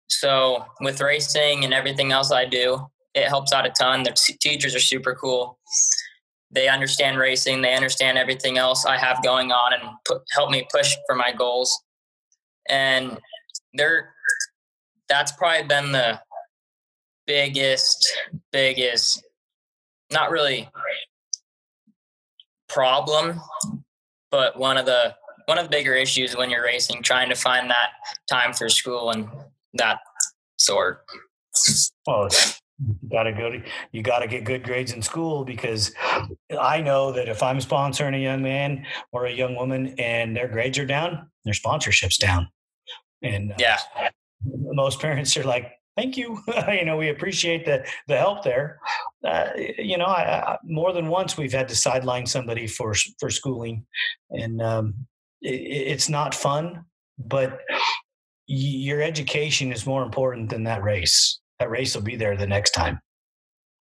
So 0.08 0.66
with 0.82 1.02
racing 1.02 1.64
and 1.64 1.74
everything 1.74 2.12
else 2.12 2.32
I 2.32 2.46
do, 2.46 2.86
it 3.14 3.28
helps 3.28 3.54
out 3.54 3.66
a 3.66 3.70
ton. 3.70 4.04
The 4.04 4.12
teachers 4.40 4.76
are 4.76 4.80
super 4.80 5.16
cool. 5.16 5.58
They 6.52 6.68
understand 6.68 7.18
racing. 7.18 7.62
They 7.62 7.76
understand 7.76 8.18
everything 8.18 8.58
else 8.58 8.86
I 8.86 8.98
have 8.98 9.24
going 9.24 9.52
on 9.52 9.74
and 9.74 9.84
help 10.32 10.50
me 10.50 10.66
push 10.72 10.96
for 11.06 11.16
my 11.16 11.32
goals. 11.32 11.84
And 12.70 13.18
they're 13.74 14.14
that's 15.10 15.32
probably 15.32 15.66
been 15.68 15.94
the 15.94 16.20
biggest, 17.26 17.98
biggest, 18.52 19.24
not 20.12 20.32
really 20.32 20.70
problem, 22.70 23.40
but 24.32 24.58
one 24.58 24.78
of 24.78 24.86
the 24.86 25.16
one 25.46 25.58
of 25.58 25.66
the 25.66 25.70
bigger 25.70 25.94
issues 25.94 26.36
when 26.36 26.50
you're 26.50 26.64
racing, 26.64 27.02
trying 27.02 27.30
to 27.30 27.36
find 27.36 27.70
that 27.70 27.92
time 28.30 28.52
for 28.54 28.68
school 28.68 29.12
and 29.12 29.30
that 29.74 30.00
sort. 30.58 31.06
Well, 32.06 32.30
you 32.80 33.10
gotta 33.10 33.32
go 33.32 33.50
to 33.50 33.62
you 33.92 34.04
gotta 34.04 34.28
get 34.28 34.44
good 34.44 34.64
grades 34.64 34.92
in 34.92 35.02
school 35.02 35.44
because 35.46 35.94
I 36.60 36.82
know 36.82 37.12
that 37.14 37.28
if 37.28 37.42
I'm 37.42 37.58
sponsoring 37.60 38.16
a 38.16 38.20
young 38.20 38.44
man 38.44 38.86
or 39.12 39.26
a 39.26 39.32
young 39.32 39.56
woman 39.56 39.96
and 39.98 40.36
their 40.36 40.48
grades 40.48 40.78
are 40.78 40.86
down, 40.86 41.30
their 41.46 41.54
sponsorship's 41.54 42.18
down. 42.18 42.50
And 43.24 43.54
uh, 43.54 43.56
yeah, 43.58 43.80
most 44.46 45.00
parents 45.00 45.36
are 45.38 45.44
like, 45.44 45.72
thank 45.98 46.16
you. 46.16 46.40
you 46.72 46.86
know, 46.86 46.96
we 46.96 47.10
appreciate 47.10 47.66
the 47.66 47.86
the 48.08 48.18
help 48.18 48.44
there. 48.44 48.80
Uh, 49.26 49.50
you 49.78 49.98
know, 49.98 50.06
I, 50.06 50.54
I, 50.54 50.58
more 50.64 50.94
than 50.94 51.08
once 51.08 51.38
we've 51.38 51.52
had 51.52 51.68
to 51.70 51.76
sideline 51.76 52.26
somebody 52.26 52.68
for 52.68 52.94
for 53.20 53.30
schooling, 53.30 53.86
and 54.30 54.62
um, 54.62 54.94
it, 55.42 55.56
it's 55.56 56.08
not 56.08 56.34
fun. 56.34 56.86
But 57.18 57.60
your 58.46 59.02
education 59.02 59.72
is 59.72 59.86
more 59.86 60.04
important 60.04 60.50
than 60.50 60.64
that 60.64 60.84
race. 60.84 61.40
That 61.60 61.72
race 61.72 61.96
will 61.96 62.04
be 62.04 62.16
there 62.16 62.38
the 62.38 62.48
next 62.48 62.72
time. 62.72 63.00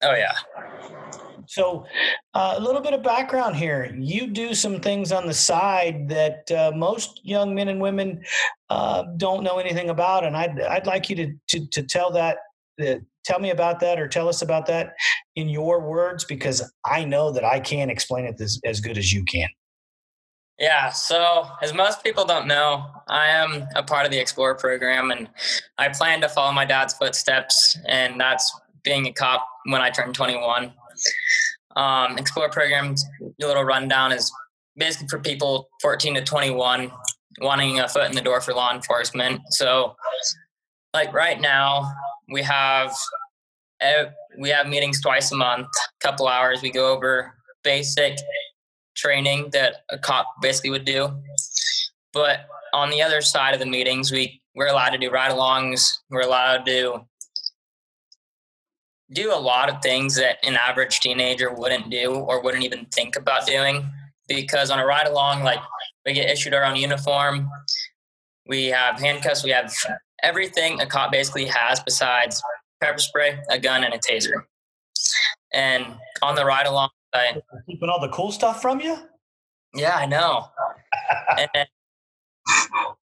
Oh 0.02 0.14
yeah. 0.14 0.32
So, 1.48 1.86
uh, 2.34 2.54
a 2.56 2.60
little 2.60 2.80
bit 2.80 2.94
of 2.94 3.02
background 3.02 3.56
here. 3.56 3.94
You 3.96 4.26
do 4.26 4.54
some 4.54 4.80
things 4.80 5.12
on 5.12 5.26
the 5.26 5.34
side 5.34 6.08
that 6.08 6.50
uh, 6.50 6.72
most 6.74 7.20
young 7.24 7.54
men 7.54 7.68
and 7.68 7.80
women 7.80 8.22
uh, 8.70 9.04
don't 9.16 9.42
know 9.42 9.58
anything 9.58 9.90
about, 9.90 10.24
and 10.24 10.36
I'd 10.36 10.60
I'd 10.60 10.86
like 10.86 11.08
you 11.10 11.16
to 11.16 11.32
to, 11.48 11.66
to 11.68 11.82
tell 11.82 12.10
that. 12.12 12.38
Uh, 12.80 12.96
tell 13.24 13.40
me 13.40 13.50
about 13.50 13.80
that, 13.80 13.98
or 13.98 14.06
tell 14.06 14.28
us 14.28 14.42
about 14.42 14.66
that 14.66 14.94
in 15.34 15.48
your 15.48 15.80
words, 15.80 16.24
because 16.24 16.62
I 16.84 17.04
know 17.04 17.32
that 17.32 17.44
I 17.44 17.58
can't 17.58 17.90
explain 17.90 18.24
it 18.24 18.40
as, 18.40 18.60
as 18.64 18.80
good 18.80 18.96
as 18.96 19.12
you 19.12 19.24
can. 19.24 19.48
Yeah, 20.58 20.88
so 20.88 21.46
as 21.60 21.74
most 21.74 22.02
people 22.02 22.24
don't 22.24 22.46
know, 22.46 22.86
I 23.08 23.26
am 23.26 23.66
a 23.74 23.82
part 23.82 24.06
of 24.06 24.12
the 24.12 24.18
Explorer 24.18 24.54
program 24.54 25.10
and 25.10 25.28
I 25.76 25.90
plan 25.90 26.22
to 26.22 26.30
follow 26.30 26.52
my 26.52 26.64
dad's 26.64 26.94
footsteps, 26.94 27.76
and 27.86 28.18
that's 28.18 28.58
being 28.82 29.06
a 29.06 29.12
cop 29.12 29.46
when 29.66 29.82
I 29.82 29.90
turn 29.90 30.14
21. 30.14 30.72
Um, 31.76 32.18
Explorer 32.18 32.48
programs, 32.48 33.04
a 33.22 33.46
little 33.46 33.64
rundown 33.64 34.12
is 34.12 34.32
basically 34.76 35.08
for 35.08 35.18
people 35.18 35.68
14 35.82 36.14
to 36.14 36.24
21 36.24 36.90
wanting 37.40 37.80
a 37.80 37.88
foot 37.88 38.08
in 38.08 38.14
the 38.14 38.22
door 38.22 38.40
for 38.40 38.54
law 38.54 38.74
enforcement. 38.74 39.40
So, 39.50 39.94
like 40.94 41.12
right 41.12 41.40
now, 41.40 41.92
we 42.32 42.42
have 42.42 42.94
we 44.38 44.48
have 44.48 44.66
meetings 44.66 45.00
twice 45.00 45.32
a 45.32 45.36
month, 45.36 45.66
a 45.66 46.06
couple 46.06 46.28
hours. 46.28 46.62
We 46.62 46.70
go 46.70 46.92
over 46.92 47.34
basic 47.62 48.18
training 48.94 49.50
that 49.52 49.82
a 49.90 49.98
cop 49.98 50.26
basically 50.40 50.70
would 50.70 50.84
do. 50.84 51.22
But 52.12 52.46
on 52.72 52.90
the 52.90 53.02
other 53.02 53.20
side 53.20 53.54
of 53.54 53.60
the 53.60 53.66
meetings, 53.66 54.10
we 54.10 54.40
we're 54.54 54.68
allowed 54.68 54.90
to 54.90 54.98
do 54.98 55.10
ride-alongs. 55.10 55.98
We're 56.08 56.22
allowed 56.22 56.64
to 56.64 57.06
do 59.12 59.32
a 59.32 59.36
lot 59.36 59.68
of 59.68 59.80
things 59.82 60.16
that 60.16 60.38
an 60.42 60.56
average 60.56 61.00
teenager 61.00 61.52
wouldn't 61.52 61.90
do 61.90 62.14
or 62.14 62.42
wouldn't 62.42 62.64
even 62.64 62.86
think 62.86 63.16
about 63.16 63.46
doing. 63.46 63.88
Because 64.28 64.70
on 64.70 64.78
a 64.78 64.86
ride 64.86 65.06
along, 65.06 65.44
like 65.44 65.60
we 66.04 66.12
get 66.12 66.28
issued 66.28 66.52
our 66.52 66.64
own 66.64 66.76
uniform, 66.76 67.48
we 68.48 68.66
have 68.66 68.98
handcuffs, 68.98 69.44
we 69.44 69.50
have 69.50 69.72
everything 70.22 70.80
a 70.80 70.86
cop 70.86 71.12
basically 71.12 71.46
has 71.46 71.80
besides 71.80 72.42
pepper 72.80 72.98
spray, 72.98 73.38
a 73.50 73.58
gun, 73.58 73.84
and 73.84 73.94
a 73.94 73.98
taser. 73.98 74.42
And 75.52 75.86
on 76.22 76.34
the 76.34 76.44
ride 76.44 76.66
along, 76.66 76.90
I 77.14 77.40
keeping 77.68 77.88
all 77.88 78.00
the 78.00 78.08
cool 78.08 78.32
stuff 78.32 78.60
from 78.60 78.80
you. 78.80 78.98
Yeah, 79.74 79.96
I 79.96 80.06
know. 80.06 80.48
and 81.54 81.68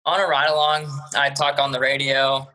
on 0.05 0.21
a 0.21 0.27
ride 0.27 0.51
along, 0.51 0.87
I 1.17 1.31
talk 1.31 1.59
on 1.59 1.73
the 1.73 1.81
radio. 1.81 2.47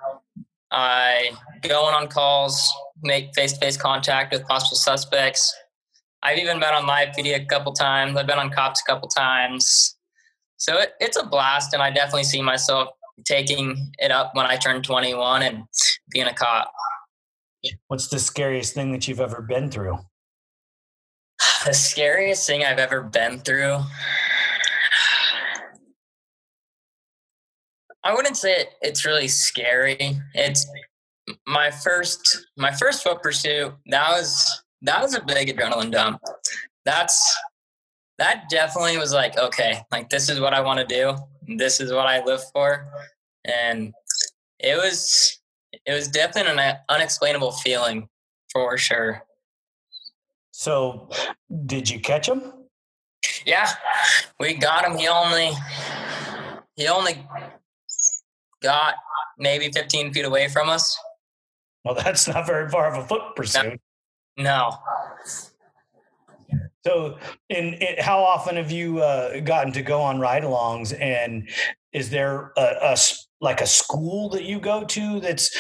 I 0.72 1.32
go 1.62 1.88
in 1.90 1.94
on 1.94 2.08
calls 2.08 2.72
make 3.04 3.34
face 3.36 3.54
to 3.54 3.60
face 3.60 3.78
contact 3.78 4.34
with 4.34 4.48
possible 4.48 4.78
suspects. 4.78 5.54
I've 6.24 6.38
even 6.38 6.60
been 6.60 6.74
on 6.74 6.86
live 6.86 7.16
video 7.16 7.38
a 7.38 7.46
couple 7.46 7.74
times. 7.74 8.16
I've 8.16 8.28
been 8.28 8.38
on 8.38 8.52
cops 8.52 8.82
a 8.82 8.92
couple 8.92 9.08
times. 9.08 9.96
So 10.58 10.78
it, 10.78 10.92
it's 11.00 11.18
a 11.18 11.26
blast, 11.26 11.74
and 11.74 11.82
I 11.82 11.90
definitely 11.90 12.26
see 12.26 12.42
myself 12.42 12.90
taking 13.26 13.92
it 13.98 14.12
up 14.12 14.32
when 14.34 14.46
I 14.46 14.58
turn 14.58 14.84
21 14.84 15.42
and 15.42 15.64
being 16.12 16.28
a 16.28 16.34
cop. 16.34 16.72
What's 17.88 18.08
the 18.08 18.20
scariest 18.20 18.74
thing 18.74 18.92
that 18.92 19.08
you've 19.08 19.20
ever 19.20 19.42
been 19.42 19.70
through? 19.70 19.98
The 21.66 21.74
scariest 21.74 22.48
thing 22.48 22.64
I've 22.64 22.80
ever 22.80 23.04
been 23.04 23.38
through. 23.38 23.82
I 28.04 28.14
wouldn't 28.14 28.38
say 28.38 28.66
it's 28.82 29.06
really 29.06 29.28
scary. 29.28 30.20
It's 30.34 30.66
my 31.46 31.70
first 31.72 32.48
my 32.58 32.72
first 32.72 33.04
foot 33.04 33.22
pursuit 33.22 33.74
that 33.88 34.10
was 34.10 34.64
that 34.82 35.02
was 35.02 35.14
a 35.14 35.24
big 35.24 35.56
adrenaline 35.56 35.92
dump. 35.92 36.20
That's 36.86 37.38
that 38.18 38.50
definitely 38.50 38.98
was 38.98 39.14
like 39.14 39.38
okay 39.38 39.82
like 39.92 40.10
this 40.10 40.30
is 40.30 40.40
what 40.40 40.54
i 40.54 40.62
want 40.62 40.80
to 40.80 40.86
do 40.86 41.16
this 41.58 41.80
is 41.80 41.92
what 41.92 42.08
i 42.08 42.24
live 42.24 42.42
for. 42.54 42.88
And 43.46 43.94
it 44.60 44.78
was 44.78 45.40
it 45.86 45.94
was 45.94 46.08
definitely 46.08 46.62
an 46.62 46.78
unexplainable 46.90 47.54
feeling 47.54 48.08
for 48.52 48.78
sure. 48.78 49.24
So 50.52 51.10
did 51.66 51.90
you 51.90 52.00
catch 52.00 52.28
him? 52.28 52.54
Yeah 53.46 53.72
we 54.40 54.56
got 54.56 54.86
him. 54.86 54.98
He 54.98 55.08
only 55.08 55.52
he 56.76 56.88
only 56.88 57.26
got 58.62 58.96
maybe 59.38 59.70
15 59.72 60.14
feet 60.14 60.26
away 60.26 60.48
from 60.48 60.70
us 60.70 60.98
well, 61.84 61.96
that's 61.96 62.28
not 62.28 62.46
very 62.46 62.70
far 62.70 62.94
of 62.94 63.04
a 63.04 63.08
foot 63.08 63.36
pursuit. 63.36 63.80
No. 64.38 64.78
So, 66.86 67.18
in, 67.50 67.76
in, 67.76 67.96
how 68.00 68.20
often 68.20 68.56
have 68.56 68.72
you 68.72 69.00
uh, 69.00 69.40
gotten 69.42 69.72
to 69.74 69.82
go 69.82 70.02
on 70.02 70.20
ride-alongs? 70.20 71.00
And 71.00 71.50
is 71.94 72.10
there 72.10 72.52
a, 72.58 72.76
a, 72.82 72.98
like 73.40 73.62
a 73.62 73.68
school 73.68 74.30
that 74.30 74.44
you 74.44 74.60
go 74.60 74.84
to? 74.86 75.20
That's 75.20 75.56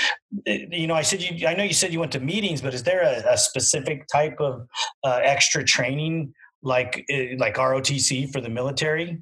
eh, 0.47 0.65
you 0.71 0.87
know, 0.87 0.95
I 0.95 1.03
said 1.03 1.21
you. 1.21 1.47
I 1.47 1.53
know 1.53 1.63
you 1.63 1.73
said 1.73 1.93
you 1.93 1.99
went 1.99 2.11
to 2.13 2.19
meetings, 2.19 2.61
but 2.61 2.73
is 2.73 2.83
there 2.83 3.01
a, 3.01 3.33
a 3.33 3.37
specific 3.37 4.07
type 4.07 4.39
of 4.39 4.67
uh, 5.03 5.19
extra 5.23 5.63
training 5.63 6.33
like 6.63 7.05
eh, 7.09 7.35
like 7.37 7.55
ROTC 7.55 8.31
for 8.31 8.41
the 8.41 8.49
military? 8.49 9.21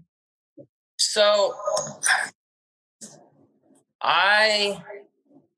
So, 0.98 1.54
I 4.02 4.84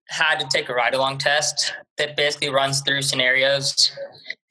had 0.09 0.39
to 0.39 0.47
take 0.47 0.69
a 0.69 0.73
ride 0.73 0.93
along 0.93 1.19
test 1.19 1.73
that 1.97 2.17
basically 2.17 2.49
runs 2.49 2.81
through 2.81 3.01
scenarios. 3.01 3.91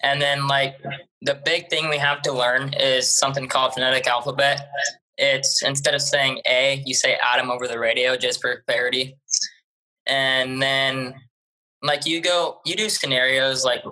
And 0.02 0.20
then, 0.20 0.46
like, 0.46 0.76
the 1.20 1.40
big 1.44 1.68
thing 1.68 1.88
we 1.88 1.98
have 1.98 2.22
to 2.22 2.32
learn 2.32 2.72
is 2.74 3.18
something 3.18 3.46
called 3.46 3.74
phonetic 3.74 4.06
alphabet. 4.06 4.68
It's 5.18 5.62
instead 5.62 5.94
of 5.94 6.00
saying 6.00 6.40
A, 6.46 6.82
you 6.86 6.94
say 6.94 7.18
Adam 7.22 7.50
over 7.50 7.68
the 7.68 7.78
radio 7.78 8.16
just 8.16 8.40
for 8.40 8.62
clarity. 8.66 9.16
And 10.06 10.62
then, 10.62 11.14
like, 11.82 12.06
you 12.06 12.22
go, 12.22 12.60
you 12.64 12.74
do 12.74 12.88
scenarios 12.88 13.64
like 13.64 13.82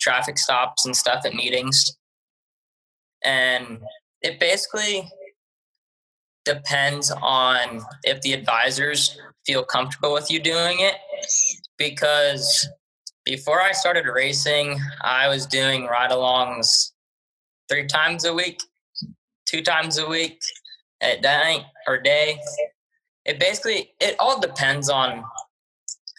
traffic 0.00 0.38
stops 0.38 0.86
and 0.86 0.96
stuff 0.96 1.26
at 1.26 1.34
meetings. 1.34 1.96
And 3.22 3.80
it 4.22 4.38
basically 4.38 5.10
depends 6.44 7.10
on 7.10 7.82
if 8.04 8.20
the 8.22 8.32
advisors 8.32 9.18
feel 9.46 9.64
comfortable 9.64 10.12
with 10.12 10.30
you 10.30 10.40
doing 10.40 10.78
it 10.80 10.96
because 11.78 12.68
before 13.24 13.60
I 13.60 13.72
started 13.72 14.06
racing, 14.06 14.80
I 15.02 15.28
was 15.28 15.46
doing 15.46 15.86
ride 15.86 16.10
alongs 16.10 16.92
three 17.68 17.86
times 17.86 18.24
a 18.24 18.34
week, 18.34 18.60
two 19.46 19.62
times 19.62 19.98
a 19.98 20.08
week 20.08 20.40
at 21.00 21.22
night 21.22 21.64
or 21.86 21.98
day. 21.98 22.38
It 23.24 23.38
basically 23.38 23.92
it 24.00 24.16
all 24.18 24.40
depends 24.40 24.88
on 24.88 25.24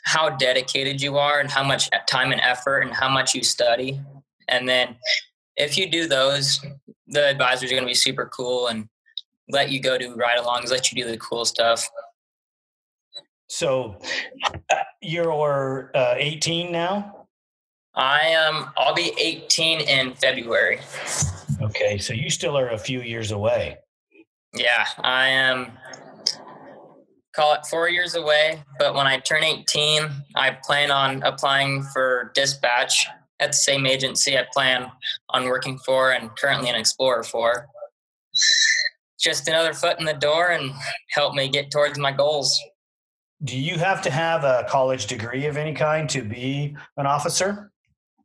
how 0.05 0.29
dedicated 0.29 1.01
you 1.01 1.17
are 1.17 1.39
and 1.39 1.49
how 1.49 1.63
much 1.63 1.89
time 2.07 2.31
and 2.31 2.41
effort 2.41 2.81
and 2.81 2.93
how 2.93 3.09
much 3.09 3.35
you 3.35 3.43
study. 3.43 3.99
And 4.47 4.67
then 4.67 4.95
if 5.57 5.77
you 5.77 5.89
do 5.89 6.07
those, 6.07 6.59
the 7.07 7.27
advisors 7.27 7.71
are 7.71 7.75
going 7.75 7.83
to 7.83 7.87
be 7.87 7.93
super 7.93 8.25
cool 8.25 8.67
and 8.67 8.87
let 9.49 9.69
you 9.69 9.79
go 9.79 9.97
do 9.97 10.15
ride 10.15 10.39
alongs, 10.39 10.71
let 10.71 10.91
you 10.91 11.03
do 11.03 11.09
the 11.09 11.17
cool 11.17 11.45
stuff. 11.45 11.87
So 13.51 13.97
uh, 14.69 14.75
you're 15.01 15.91
uh, 15.93 16.15
18 16.17 16.71
now? 16.71 17.27
I 17.93 18.21
am, 18.21 18.67
I'll 18.77 18.95
be 18.95 19.11
18 19.19 19.81
in 19.81 20.13
February. 20.13 20.79
Okay. 21.61 21.97
So 21.97 22.13
you 22.13 22.29
still 22.29 22.57
are 22.57 22.69
a 22.69 22.77
few 22.77 23.01
years 23.01 23.31
away. 23.31 23.77
Yeah, 24.55 24.85
I 24.99 25.27
am, 25.27 25.73
call 27.35 27.53
it 27.53 27.65
four 27.69 27.89
years 27.89 28.15
away. 28.15 28.63
But 28.79 28.95
when 28.95 29.05
I 29.05 29.19
turn 29.19 29.43
18, 29.43 30.09
I 30.37 30.57
plan 30.63 30.89
on 30.89 31.21
applying 31.23 31.83
for 31.83 32.31
dispatch 32.33 33.05
at 33.41 33.49
the 33.49 33.57
same 33.57 33.85
agency 33.85 34.37
I 34.37 34.45
plan 34.53 34.89
on 35.31 35.43
working 35.43 35.77
for 35.79 36.13
and 36.13 36.33
currently 36.37 36.69
an 36.69 36.75
explorer 36.75 37.23
for. 37.23 37.67
Just 39.19 39.49
another 39.49 39.73
foot 39.73 39.99
in 39.99 40.05
the 40.05 40.13
door 40.13 40.51
and 40.51 40.71
help 41.09 41.35
me 41.35 41.49
get 41.49 41.69
towards 41.69 41.99
my 41.99 42.13
goals 42.13 42.57
do 43.43 43.57
you 43.57 43.77
have 43.77 44.01
to 44.03 44.11
have 44.11 44.43
a 44.43 44.65
college 44.69 45.07
degree 45.07 45.45
of 45.45 45.57
any 45.57 45.73
kind 45.73 46.09
to 46.09 46.21
be 46.21 46.75
an 46.97 47.05
officer? 47.05 47.71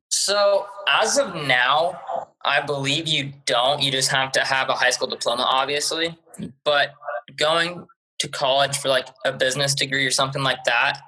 So, 0.09 0.67
as 0.89 1.19
of 1.19 1.35
now, 1.35 2.29
I 2.45 2.61
believe 2.61 3.09
you 3.09 3.33
don't. 3.45 3.83
You 3.83 3.91
just 3.91 4.11
have 4.11 4.33
to 4.33 4.41
have 4.41 4.69
a 4.69 4.75
high 4.75 4.91
school 4.91 5.09
diploma, 5.09 5.43
obviously. 5.43 6.17
But 6.65 6.91
going 7.37 7.87
to 8.19 8.29
college 8.29 8.79
for 8.79 8.89
like 8.89 9.09
a 9.25 9.33
business 9.33 9.75
degree 9.75 10.07
or 10.07 10.11
something 10.11 10.43
like 10.43 10.63
that 10.65 11.01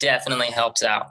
definitely 0.00 0.50
helps 0.50 0.82
out. 0.82 1.08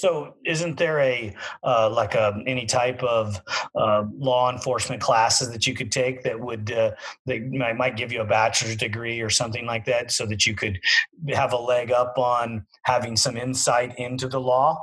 So, 0.00 0.36
isn't 0.46 0.78
there 0.78 0.98
a 1.00 1.36
uh, 1.62 1.90
like 1.90 2.14
a 2.14 2.42
any 2.46 2.64
type 2.64 3.02
of 3.02 3.38
uh, 3.74 4.04
law 4.16 4.50
enforcement 4.50 5.02
classes 5.02 5.50
that 5.50 5.66
you 5.66 5.74
could 5.74 5.92
take 5.92 6.22
that 6.22 6.40
would 6.40 6.72
uh, 6.72 6.92
that 7.26 7.42
might, 7.52 7.76
might 7.76 7.96
give 7.98 8.10
you 8.10 8.22
a 8.22 8.24
bachelor's 8.24 8.76
degree 8.76 9.20
or 9.20 9.28
something 9.28 9.66
like 9.66 9.84
that, 9.84 10.10
so 10.10 10.24
that 10.24 10.46
you 10.46 10.54
could 10.54 10.80
have 11.28 11.52
a 11.52 11.58
leg 11.58 11.92
up 11.92 12.16
on 12.16 12.64
having 12.84 13.14
some 13.14 13.36
insight 13.36 13.98
into 13.98 14.26
the 14.26 14.40
law? 14.40 14.82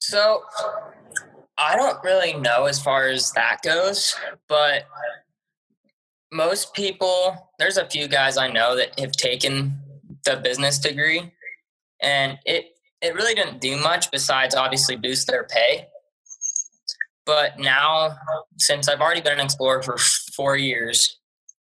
So, 0.00 0.42
I 1.56 1.74
don't 1.74 2.04
really 2.04 2.34
know 2.34 2.66
as 2.66 2.78
far 2.82 3.08
as 3.08 3.32
that 3.32 3.62
goes, 3.62 4.14
but 4.50 4.84
most 6.30 6.74
people, 6.74 7.50
there's 7.58 7.78
a 7.78 7.88
few 7.88 8.06
guys 8.06 8.36
I 8.36 8.48
know 8.48 8.76
that 8.76 9.00
have 9.00 9.12
taken 9.12 9.80
the 10.26 10.36
business 10.36 10.78
degree, 10.78 11.32
and 12.02 12.38
it 12.44 12.73
it 13.04 13.14
really 13.14 13.34
didn't 13.34 13.60
do 13.60 13.76
much 13.76 14.10
besides 14.10 14.54
obviously 14.54 14.96
boost 14.96 15.26
their 15.26 15.44
pay. 15.44 15.86
But 17.26 17.58
now, 17.58 18.16
since 18.58 18.88
I've 18.88 19.00
already 19.00 19.20
been 19.20 19.38
an 19.38 19.44
explorer 19.44 19.82
for 19.82 19.96
four 20.34 20.56
years, 20.56 21.18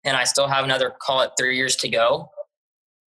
and 0.05 0.17
I 0.17 0.25
still 0.25 0.49
have 0.49 0.65
another 0.65 0.95
call 1.01 1.21
it 1.23 1.33
three 1.39 1.57
years 1.57 1.77
to 1.77 1.89
go. 1.89 2.31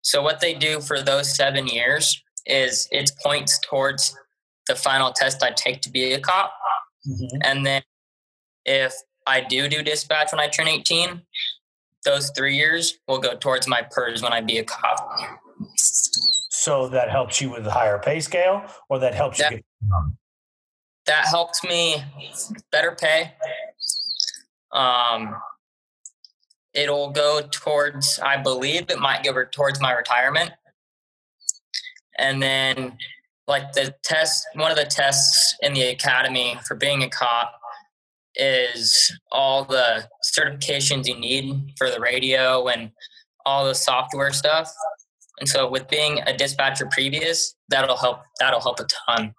So 0.02 0.22
what 0.22 0.40
they 0.40 0.54
do 0.54 0.80
for 0.80 1.00
those 1.00 1.34
seven 1.34 1.66
years 1.66 2.20
is 2.46 2.88
it 2.90 3.10
points 3.22 3.58
towards 3.68 4.16
the 4.66 4.75
final 4.75 5.12
test 5.12 5.42
I 5.42 5.50
take 5.50 5.80
to 5.82 5.90
be 5.90 6.12
a 6.12 6.20
cop, 6.20 6.52
mm-hmm. 7.08 7.38
and 7.42 7.64
then 7.64 7.82
if 8.64 8.94
I 9.26 9.40
do 9.40 9.68
do 9.68 9.82
dispatch 9.82 10.32
when 10.32 10.40
I 10.40 10.48
turn 10.48 10.68
18, 10.68 11.22
those 12.04 12.30
three 12.37 12.56
years 12.56 12.98
will 13.06 13.18
go 13.18 13.34
towards 13.34 13.66
my 13.66 13.82
PERS 13.82 14.22
when 14.22 14.32
I 14.32 14.40
be 14.40 14.58
a 14.58 14.64
cop. 14.64 14.98
So 16.58 16.88
that 16.88 17.08
helps 17.08 17.40
you 17.40 17.50
with 17.50 17.62
the 17.62 17.70
higher 17.70 18.00
pay 18.00 18.18
scale, 18.18 18.64
or 18.88 18.98
that 18.98 19.14
helps 19.14 19.38
that, 19.38 19.52
you. 19.52 19.58
Get- 19.58 19.64
that 21.06 21.26
helps 21.26 21.62
me 21.62 22.02
better 22.72 22.96
pay. 23.00 23.32
Um, 24.72 25.36
it'll 26.74 27.10
go 27.10 27.42
towards, 27.52 28.18
I 28.18 28.38
believe 28.38 28.90
it 28.90 28.98
might 28.98 29.22
go 29.22 29.44
towards 29.44 29.80
my 29.80 29.92
retirement. 29.92 30.50
And 32.18 32.42
then, 32.42 32.98
like 33.46 33.72
the 33.72 33.94
test, 34.02 34.44
one 34.54 34.72
of 34.72 34.76
the 34.76 34.84
tests 34.84 35.54
in 35.62 35.74
the 35.74 35.82
academy 35.82 36.58
for 36.66 36.74
being 36.74 37.04
a 37.04 37.08
cop 37.08 37.54
is 38.34 39.16
all 39.30 39.64
the 39.64 40.08
certifications 40.36 41.06
you 41.06 41.18
need 41.18 41.72
for 41.78 41.88
the 41.88 42.00
radio 42.00 42.66
and 42.66 42.90
all 43.46 43.64
the 43.64 43.76
software 43.76 44.32
stuff. 44.32 44.74
And 45.40 45.49
so 45.49 45.68
with 45.68 45.88
being 45.88 46.21
a 46.26 46.37
dispatcher 46.37 46.88
previous, 46.90 47.54
that'll 47.68 47.97
help 47.97 48.23
that'll 48.40 48.61
help 48.61 48.80
a 48.80 48.87
ton. 49.07 49.35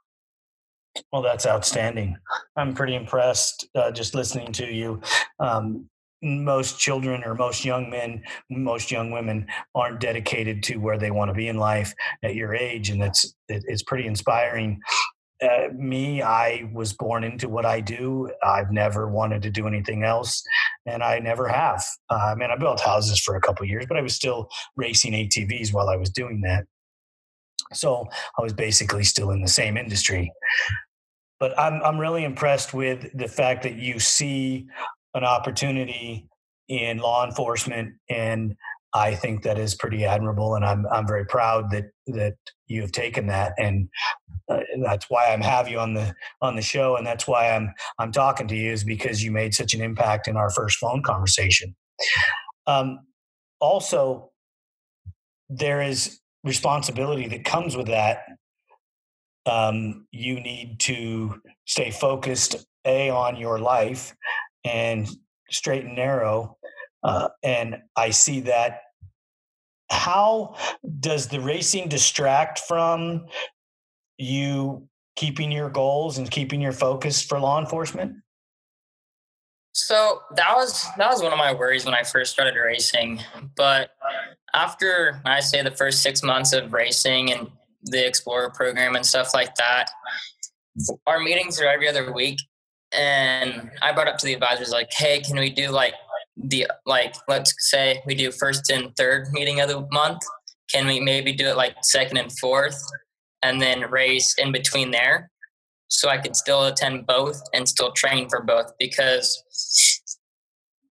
Well, 1.11 1.21
that's 1.21 1.45
outstanding. 1.45 2.17
I'm 2.55 2.73
pretty 2.73 2.95
impressed 2.95 3.67
uh, 3.75 3.91
just 3.91 4.15
listening 4.15 4.51
to 4.53 4.65
you. 4.65 5.01
Um, 5.39 5.89
most 6.21 6.79
children 6.79 7.23
or 7.23 7.33
most 7.33 7.63
young 7.63 7.89
men, 7.89 8.21
most 8.49 8.91
young 8.91 9.11
women 9.11 9.47
aren't 9.73 10.01
dedicated 10.01 10.61
to 10.63 10.77
where 10.77 10.97
they 10.97 11.11
want 11.11 11.29
to 11.29 11.33
be 11.33 11.47
in 11.47 11.57
life 11.57 11.93
at 12.23 12.35
your 12.35 12.53
age, 12.53 12.89
and 12.89 13.01
that's 13.01 13.33
it's 13.47 13.83
pretty 13.83 14.05
inspiring 14.05 14.81
uh, 15.41 15.69
me, 15.73 16.21
I 16.21 16.69
was 16.73 16.93
born 16.93 17.23
into 17.23 17.47
what 17.47 17.65
I 17.65 17.79
do. 17.79 18.29
I've 18.43 18.71
never 18.71 19.07
wanted 19.07 19.41
to 19.43 19.49
do 19.49 19.67
anything 19.67 20.03
else, 20.03 20.43
and 20.85 21.01
I 21.03 21.19
never 21.19 21.47
have. 21.47 21.83
Uh, 22.09 22.31
I 22.31 22.35
mean, 22.35 22.51
I 22.51 22.57
built 22.57 22.81
houses 22.81 23.19
for 23.19 23.35
a 23.35 23.41
couple 23.41 23.65
years, 23.65 23.85
but 23.87 23.97
I 23.97 24.01
was 24.01 24.15
still 24.15 24.49
racing 24.75 25.13
ATVs 25.13 25.73
while 25.73 25.89
I 25.89 25.95
was 25.95 26.09
doing 26.09 26.41
that. 26.41 26.65
So 27.73 28.07
I 28.37 28.41
was 28.41 28.53
basically 28.53 29.03
still 29.03 29.31
in 29.31 29.41
the 29.41 29.47
same 29.47 29.77
industry. 29.77 30.31
But 31.39 31.57
I'm 31.57 31.81
I'm 31.83 31.97
really 31.97 32.25
impressed 32.25 32.73
with 32.73 33.09
the 33.17 33.27
fact 33.27 33.63
that 33.63 33.75
you 33.75 33.99
see 33.99 34.67
an 35.13 35.23
opportunity 35.23 36.27
in 36.67 36.99
law 36.99 37.25
enforcement 37.25 37.93
and 38.09 38.55
I 38.93 39.13
think 39.15 39.43
that 39.43 39.59
is 39.59 39.75
pretty 39.75 40.05
admirable, 40.05 40.55
and 40.55 40.65
I'm 40.65 40.85
I'm 40.91 41.07
very 41.07 41.25
proud 41.25 41.69
that 41.71 41.91
that 42.07 42.35
you 42.67 42.81
have 42.81 42.91
taken 42.91 43.27
that, 43.27 43.53
and 43.57 43.87
uh, 44.49 44.59
that's 44.83 45.05
why 45.09 45.31
I'm 45.31 45.41
have 45.41 45.67
you 45.67 45.79
on 45.79 45.93
the 45.93 46.13
on 46.41 46.55
the 46.55 46.61
show, 46.61 46.95
and 46.95 47.05
that's 47.05 47.27
why 47.27 47.51
I'm 47.51 47.71
I'm 47.99 48.11
talking 48.11 48.47
to 48.47 48.55
you 48.55 48.71
is 48.71 48.83
because 48.83 49.23
you 49.23 49.31
made 49.31 49.53
such 49.53 49.73
an 49.73 49.81
impact 49.81 50.27
in 50.27 50.37
our 50.37 50.49
first 50.49 50.77
phone 50.79 51.03
conversation. 51.03 51.75
Um, 52.65 52.99
also, 53.59 54.31
there 55.49 55.81
is 55.81 56.19
responsibility 56.43 57.27
that 57.27 57.45
comes 57.45 57.75
with 57.75 57.87
that. 57.87 58.23
Um, 59.45 60.07
you 60.11 60.39
need 60.39 60.79
to 60.81 61.41
stay 61.65 61.91
focused 61.91 62.55
a 62.85 63.09
on 63.09 63.35
your 63.35 63.59
life 63.59 64.15
and 64.63 65.07
straight 65.49 65.85
and 65.85 65.95
narrow 65.95 66.57
uh, 67.03 67.29
and 67.43 67.77
I 67.95 68.09
see 68.11 68.41
that. 68.41 68.81
How 69.89 70.55
does 70.99 71.27
the 71.27 71.39
racing 71.39 71.89
distract 71.89 72.59
from 72.59 73.25
you 74.17 74.87
keeping 75.15 75.51
your 75.51 75.69
goals 75.69 76.17
and 76.17 76.29
keeping 76.29 76.61
your 76.61 76.71
focus 76.71 77.23
for 77.23 77.39
law 77.39 77.59
enforcement? 77.59 78.17
So 79.73 80.21
that 80.35 80.55
was 80.55 80.85
that 80.97 81.09
was 81.09 81.21
one 81.23 81.31
of 81.31 81.37
my 81.37 81.53
worries 81.53 81.85
when 81.85 81.93
I 81.93 82.03
first 82.03 82.31
started 82.31 82.55
racing. 82.55 83.21
But 83.55 83.91
after 84.53 85.21
I 85.25 85.39
say 85.39 85.61
the 85.61 85.71
first 85.71 86.01
six 86.01 86.21
months 86.23 86.53
of 86.53 86.73
racing 86.73 87.31
and 87.31 87.49
the 87.83 88.05
Explorer 88.05 88.49
program 88.49 88.95
and 88.95 89.05
stuff 89.05 89.33
like 89.33 89.55
that, 89.55 89.89
our 91.07 91.19
meetings 91.19 91.61
are 91.61 91.67
every 91.67 91.87
other 91.87 92.11
week. 92.11 92.39
And 92.91 93.71
I 93.81 93.91
brought 93.91 94.07
up 94.07 94.17
to 94.17 94.25
the 94.25 94.33
advisors 94.33 94.71
like, 94.71 94.91
hey, 94.91 95.21
can 95.21 95.37
we 95.37 95.49
do 95.49 95.69
like 95.69 95.93
the 96.43 96.67
like 96.85 97.15
let's 97.27 97.53
say 97.59 98.01
we 98.05 98.15
do 98.15 98.31
first 98.31 98.69
and 98.69 98.95
third 98.95 99.27
meeting 99.31 99.59
of 99.59 99.67
the 99.67 99.87
month 99.91 100.21
can 100.69 100.85
we 100.87 100.99
maybe 100.99 101.33
do 101.33 101.47
it 101.47 101.57
like 101.57 101.75
second 101.81 102.17
and 102.17 102.31
fourth 102.39 102.79
and 103.41 103.61
then 103.61 103.89
race 103.89 104.35
in 104.37 104.51
between 104.51 104.91
there? 104.91 105.31
So 105.87 106.09
i 106.09 106.17
could 106.17 106.35
still 106.35 106.65
attend 106.65 107.07
both 107.07 107.41
and 107.53 107.67
still 107.67 107.91
train 107.91 108.29
for 108.29 108.41
both 108.41 108.71
because 108.77 109.43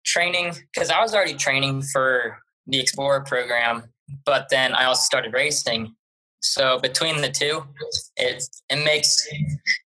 training 0.05 0.55
because 0.73 0.89
i 0.89 0.99
was 0.99 1.13
already 1.13 1.35
training 1.35 1.83
for 1.83 2.39
the 2.65 2.79
explorer 2.79 3.21
program 3.21 3.83
but 4.25 4.47
then 4.49 4.73
i 4.73 4.85
also 4.85 5.01
started 5.01 5.33
racing. 5.33 5.95
So 6.41 6.79
between 6.79 7.21
the 7.21 7.29
two 7.29 7.63
it 8.17 8.43
it 8.69 8.83
makes 8.83 9.27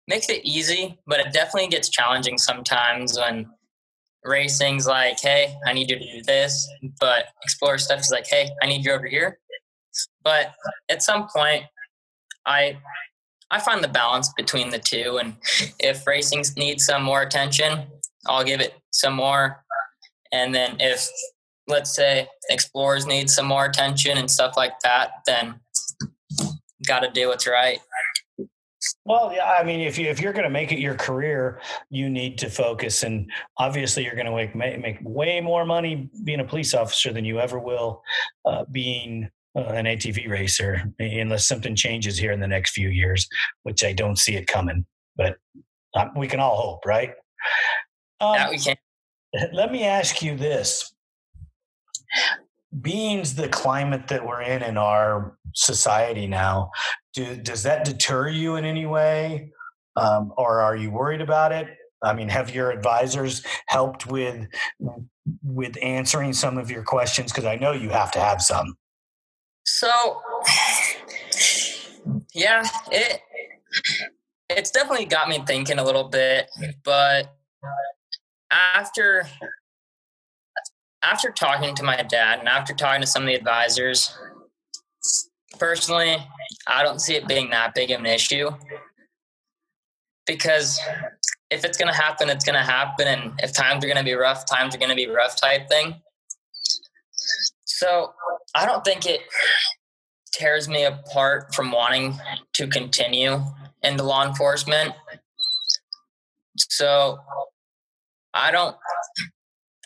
makes 0.07 0.29
it 0.29 0.45
easy 0.45 0.99
but 1.07 1.19
it 1.19 1.33
definitely 1.33 1.69
gets 1.69 1.89
challenging 1.89 2.39
sometimes 2.39 3.19
when 3.19 3.47
racing's 4.25 4.87
like, 4.87 5.19
hey, 5.21 5.57
I 5.67 5.73
need 5.73 5.91
you 5.91 5.99
to 5.99 6.13
do 6.13 6.23
this, 6.23 6.69
but 7.01 7.27
explore 7.43 7.79
stuff 7.79 8.01
is 8.01 8.11
like, 8.11 8.27
hey, 8.27 8.51
I 8.63 8.67
need 8.67 8.85
you 8.85 8.93
over 8.93 9.07
here. 9.07 9.39
But 10.23 10.53
at 10.89 11.03
some 11.03 11.29
point, 11.29 11.65
I 12.47 12.79
I 13.51 13.61
find 13.61 13.85
the 13.85 13.89
balance 13.89 14.33
between 14.35 14.71
the 14.71 14.79
two, 14.79 15.19
and 15.21 15.37
if 15.79 16.07
racing 16.07 16.45
needs 16.57 16.87
some 16.87 17.03
more 17.03 17.21
attention, 17.21 17.87
I'll 18.27 18.45
give 18.45 18.61
it 18.61 18.75
some 18.91 19.15
more. 19.15 19.63
And 20.33 20.55
then 20.55 20.77
if 20.81 21.07
let's 21.69 21.95
say 21.95 22.29
explorers 22.49 23.07
need 23.07 23.31
some 23.31 23.47
more 23.47 23.67
attention 23.67 24.17
and 24.17 24.31
stuff 24.31 24.55
like 24.57 24.81
that, 24.83 25.11
then 25.27 25.61
got 26.87 27.01
to 27.01 27.11
do 27.11 27.29
what's 27.29 27.47
right. 27.47 27.79
Well, 29.05 29.33
yeah, 29.35 29.57
I 29.59 29.65
mean, 29.65 29.81
if 29.81 29.99
you 29.99 30.09
if 30.09 30.21
you're 30.21 30.33
going 30.33 30.45
to 30.45 30.51
make 30.51 30.71
it 30.71 30.79
your 30.79 30.95
career, 30.95 31.61
you 31.91 32.09
need 32.09 32.39
to 32.39 32.49
focus, 32.49 33.03
and 33.03 33.31
obviously, 33.59 34.05
you're 34.05 34.15
going 34.15 34.27
to 34.27 34.57
make 34.57 34.81
make 34.81 34.99
way 35.03 35.41
more 35.41 35.65
money 35.65 36.09
being 36.25 36.41
a 36.41 36.45
police 36.45 36.73
officer 36.73 37.13
than 37.13 37.25
you 37.25 37.41
ever 37.41 37.59
will 37.59 38.03
uh, 38.45 38.65
being 38.71 39.29
uh, 39.57 39.61
an 39.61 39.87
ATV 39.87 40.29
racer, 40.29 40.83
unless 40.99 41.47
something 41.47 41.75
changes 41.75 42.17
here 42.17 42.33
in 42.33 42.41
the 42.41 42.47
next 42.47 42.71
few 42.71 42.89
years, 42.89 43.29
which 43.65 43.83
I 43.83 43.93
don't 43.93 44.19
see 44.19 44.37
it 44.37 44.47
coming. 44.47 44.87
But 45.17 45.37
um, 45.95 46.13
we 46.17 46.29
can 46.29 46.41
all 46.41 46.57
hope, 46.57 46.87
right? 46.87 47.11
Um, 48.21 48.35
yeah, 48.35 48.51
we 48.51 48.59
can. 48.59 48.77
Let 49.53 49.73
me 49.73 49.85
ask 49.85 50.23
you 50.23 50.37
this: 50.37 50.95
being's 52.81 53.35
the 53.35 53.49
climate 53.49 54.09
that 54.09 54.25
we're 54.25 54.43
in 54.43 54.63
in 54.63 54.77
our 54.77 55.37
society 55.55 56.27
now 56.27 56.71
do, 57.15 57.37
does 57.37 57.63
that 57.65 57.85
deter 57.85 58.29
you 58.29 58.57
in 58.57 58.65
any 58.65 58.87
way? 58.87 59.51
Um, 59.97 60.33
or 60.37 60.61
are 60.61 60.77
you 60.77 60.91
worried 60.91 61.21
about 61.21 61.53
it? 61.53 61.69
I 62.03 62.13
mean 62.15 62.29
have 62.29 62.53
your 62.55 62.71
advisors 62.71 63.45
helped 63.69 64.07
with 64.07 64.49
with 65.45 65.77
answering 65.81 66.33
some 66.33 66.59
of 66.59 66.71
your 66.71 66.83
questions? 66.83 67.31
Because 67.31 67.45
i 67.45 67.55
know 67.55 67.73
you 67.73 67.91
have 67.91 68.11
to 68.13 68.21
have 68.21 68.43
some. 68.43 68.77
So 69.65 70.21
yeah 72.35 72.67
it 72.91 73.21
it's 74.49 74.71
definitely 74.71 75.05
got 75.05 75.29
me 75.29 75.43
thinking 75.47 75.79
a 75.79 75.85
little 75.85 76.09
bit 76.09 76.51
but 76.83 77.37
after 78.51 79.27
after 81.03 81.31
talking 81.31 81.75
to 81.75 81.83
my 81.83 81.97
dad 82.03 82.39
and 82.39 82.49
after 82.49 82.75
talking 82.75 83.01
to 83.01 83.07
some 83.07 83.23
of 83.23 83.27
the 83.27 83.35
advisors, 83.35 84.17
personally, 85.59 86.17
I 86.67 86.83
don't 86.83 87.01
see 87.01 87.15
it 87.15 87.27
being 87.27 87.51
that 87.51 87.75
big 87.75 87.91
of 87.91 88.01
an 88.01 88.07
issue 88.07 88.51
because 90.27 90.79
if 91.51 91.65
it's 91.65 91.77
going 91.77 91.93
to 91.93 91.99
happen, 91.99 92.31
it's 92.31 92.45
going 92.45 92.59
to 92.59 92.65
happen. 92.65 93.07
And 93.07 93.41
if 93.43 93.53
times 93.53 93.85
are 93.85 93.89
going 93.89 93.99
to 93.99 94.05
be 94.05 94.15
rough, 94.15 94.47
times 94.47 94.75
are 94.75 94.79
going 94.79 94.91
to 94.91 94.97
be 94.97 95.07
rough 95.07 95.41
type 95.41 95.69
thing. 95.69 96.01
So 97.65 98.13
I 98.55 98.67
don't 98.67 98.85
think 98.85 99.07
it 99.07 99.21
tears 100.33 100.69
me 100.69 100.85
apart 100.85 101.55
from 101.55 101.73
wanting 101.73 102.19
to 102.55 102.67
continue 102.67 103.43
into 103.83 104.03
law 104.03 104.27
enforcement. 104.27 104.95
So 106.57 107.19
I 108.33 108.51
don't, 108.51 108.77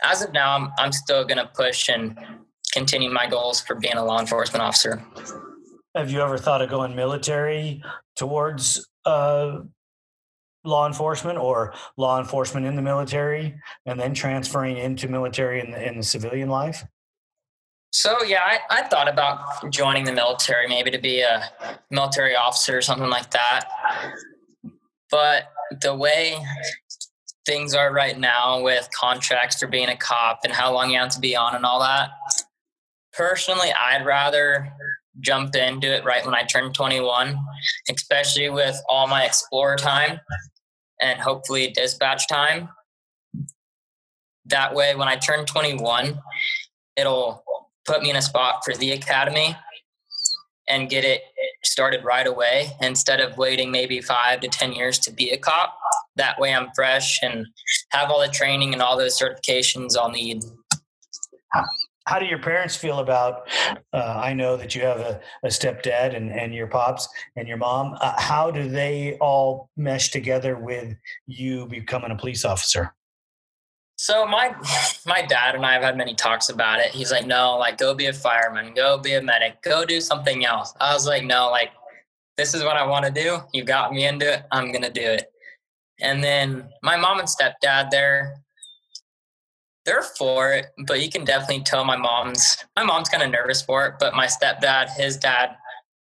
as 0.05 0.23
of 0.23 0.33
now, 0.33 0.55
I'm, 0.55 0.73
I'm 0.79 0.93
still 0.93 1.25
going 1.25 1.39
to 1.39 1.51
push 1.55 1.89
and 1.89 2.17
continue 2.73 3.11
my 3.11 3.27
goals 3.27 3.61
for 3.61 3.75
being 3.75 3.95
a 3.95 4.05
law 4.05 4.21
enforcement 4.21 4.63
officer. 4.63 5.03
Have 5.97 6.11
you 6.11 6.21
ever 6.21 6.37
thought 6.37 6.61
of 6.61 6.69
going 6.69 6.95
military 6.95 7.83
towards 8.17 8.87
uh, 9.07 9.61
law 10.63 10.87
enforcement 10.87 11.39
or 11.39 11.73
law 11.97 12.19
enforcement 12.21 12.67
in 12.67 12.77
the 12.77 12.83
military 12.83 13.59
and 13.87 13.99
then 13.99 14.13
transferring 14.13 14.77
into 14.77 15.09
military 15.09 15.61
in 15.61 15.71
the, 15.71 15.89
in 15.89 15.97
the 15.97 16.03
civilian 16.03 16.51
life? 16.51 16.85
So 17.93 18.23
yeah, 18.25 18.43
I, 18.45 18.59
I 18.69 18.83
thought 18.83 19.09
about 19.09 19.73
joining 19.73 20.05
the 20.05 20.13
military, 20.13 20.69
maybe 20.69 20.91
to 20.91 20.99
be 20.99 21.21
a 21.21 21.51
military 21.91 22.37
officer 22.37 22.77
or 22.77 22.83
something 22.83 23.09
like 23.09 23.31
that. 23.31 23.65
But 25.11 25.45
the 25.81 25.95
way 25.95 26.37
things 27.47 27.75
are 27.75 27.91
right 27.91 28.19
now 28.19 28.63
with 28.63 28.87
contracts 28.95 29.61
for 29.61 29.67
being 29.67 29.89
a 29.89 29.97
cop 29.97 30.41
and 30.45 30.53
how 30.53 30.75
long 30.75 30.91
you 30.91 30.99
have 30.99 31.09
to 31.13 31.21
be 31.21 31.35
on 31.35 31.55
and 31.57 31.65
all 31.65 31.81
that, 31.81 32.11
personally, 33.15 33.73
I'd 33.73 34.05
rather 34.05 34.71
jump 35.21 35.55
into 35.57 35.93
it 35.95 36.05
right 36.05 36.25
when 36.25 36.35
I 36.35 36.43
turn 36.43 36.73
21, 36.73 37.39
especially 37.91 38.51
with 38.51 38.81
all 38.89 39.07
my 39.07 39.25
explorer 39.25 39.77
time 39.77 40.21
and 41.01 41.21
hopefully 41.21 41.71
dispatch 41.71 42.29
time. 42.29 42.69
That 44.47 44.75
way, 44.75 44.95
when 44.95 45.09
I 45.09 45.17
turn 45.17 45.45
21, 45.45 46.21
it'll 46.97 47.45
put 47.85 48.03
me 48.03 48.11
in 48.11 48.17
a 48.17 48.23
spot 48.23 48.63
for 48.65 48.75
the 48.75 48.93
academy 48.93 49.57
and 50.69 50.91
get 50.91 51.05
it 51.05 51.23
started 51.65 52.05
right 52.05 52.27
away 52.27 52.71
instead 52.81 53.21
of 53.21 53.37
waiting 53.37 53.71
maybe 53.71 54.01
five 54.01 54.41
to 54.41 54.49
10 54.49 54.73
years 54.73 54.99
to 55.01 55.13
be 55.13 55.31
a 55.31 55.37
cop. 55.37 55.77
That 56.17 56.39
way, 56.41 56.55
I'm 56.55 56.71
fresh 56.75 57.21
and 57.23 57.47
have 57.91 58.11
all 58.11 58.21
the 58.21 58.29
training 58.29 58.73
and 58.73 58.83
all 58.83 58.97
those 58.97 59.21
certifications 59.21 59.97
I'll 59.97 60.11
need. 60.11 60.43
How 62.07 62.21
do 62.21 62.27
your 62.27 62.39
parents 62.39 62.77
feel 62.77 63.01
about? 63.01 63.49
Uh, 63.93 64.21
I 64.23 64.33
know 64.33 64.57
that 64.57 64.75
you 64.75 64.83
have 64.83 65.01
a, 65.01 65.21
a, 65.43 65.49
stepdad 65.49 66.17
and, 66.17 66.31
and 66.31 66.55
your 66.55 66.69
pops 66.69 67.09
and 67.35 67.49
your 67.49 67.57
mom. 67.57 67.97
Uh, 68.01 68.15
how 68.21 68.51
do 68.51 68.69
they 68.69 69.17
all 69.21 69.71
mesh 69.77 70.11
together 70.11 70.57
with 70.57 70.97
you 71.27 71.67
becoming 71.67 72.13
a 72.13 72.17
police 72.17 72.45
officer? 72.45 72.95
So 73.99 74.27
my 74.27 74.55
my 75.07 75.23
dad 75.23 75.55
and 75.55 75.65
I 75.65 75.73
have 75.73 75.83
had 75.83 75.97
many 75.97 76.15
talks 76.15 76.49
about 76.49 76.81
it. 76.81 76.93
He's 76.93 77.11
like, 77.11 77.27
no, 77.27 77.57
like 77.57 77.79
go 77.79 77.95
be 77.95 78.07
a 78.07 78.13
fireman, 78.13 78.75
go 78.75 78.99
be 78.99 79.15
a 79.15 79.23
medic, 79.23 79.63
go 79.63 79.85
do 79.85 80.01
something 80.01 80.45
else. 80.45 80.75
I 80.81 80.93
was 80.93 81.07
like, 81.07 81.25
no, 81.25 81.51
like 81.51 81.71
this 82.37 82.55
is 82.55 82.63
what 82.63 82.77
I 82.77 82.87
want 82.87 83.07
to 83.07 83.11
do. 83.11 83.39
You 83.55 83.65
got 83.65 83.93
me 83.93 84.07
into 84.07 84.31
it. 84.33 84.43
I'm 84.53 84.71
gonna 84.71 84.93
do 84.93 85.01
it. 85.01 85.33
And 86.01 86.23
then 86.23 86.69
my 86.83 86.97
mom 86.99 87.19
and 87.19 87.29
stepdad, 87.29 87.91
they're 87.91 88.37
they're 89.87 90.03
for 90.03 90.53
it, 90.53 90.67
but 90.87 91.01
you 91.01 91.09
can 91.09 91.25
definitely 91.25 91.63
tell 91.63 91.85
my 91.85 91.97
mom's 91.97 92.59
my 92.77 92.83
mom's 92.83 93.09
kind 93.09 93.23
of 93.23 93.31
nervous 93.31 93.63
for 93.63 93.87
it. 93.87 93.95
But 93.99 94.15
my 94.15 94.27
stepdad, 94.27 94.91
his 94.91 95.17
dad, 95.17 95.57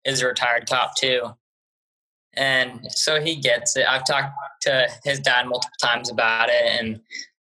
is 0.06 0.22
a 0.22 0.28
retired 0.28 0.70
cop 0.70 0.96
too, 0.96 1.32
and 2.36 2.80
so 2.90 3.20
he 3.20 3.36
gets 3.36 3.76
it. 3.76 3.86
I've 3.88 4.06
talked 4.06 4.32
to 4.62 4.88
his 5.04 5.20
dad 5.20 5.48
multiple 5.48 5.76
times 5.82 6.10
about 6.10 6.50
it, 6.50 6.64
and 6.80 7.02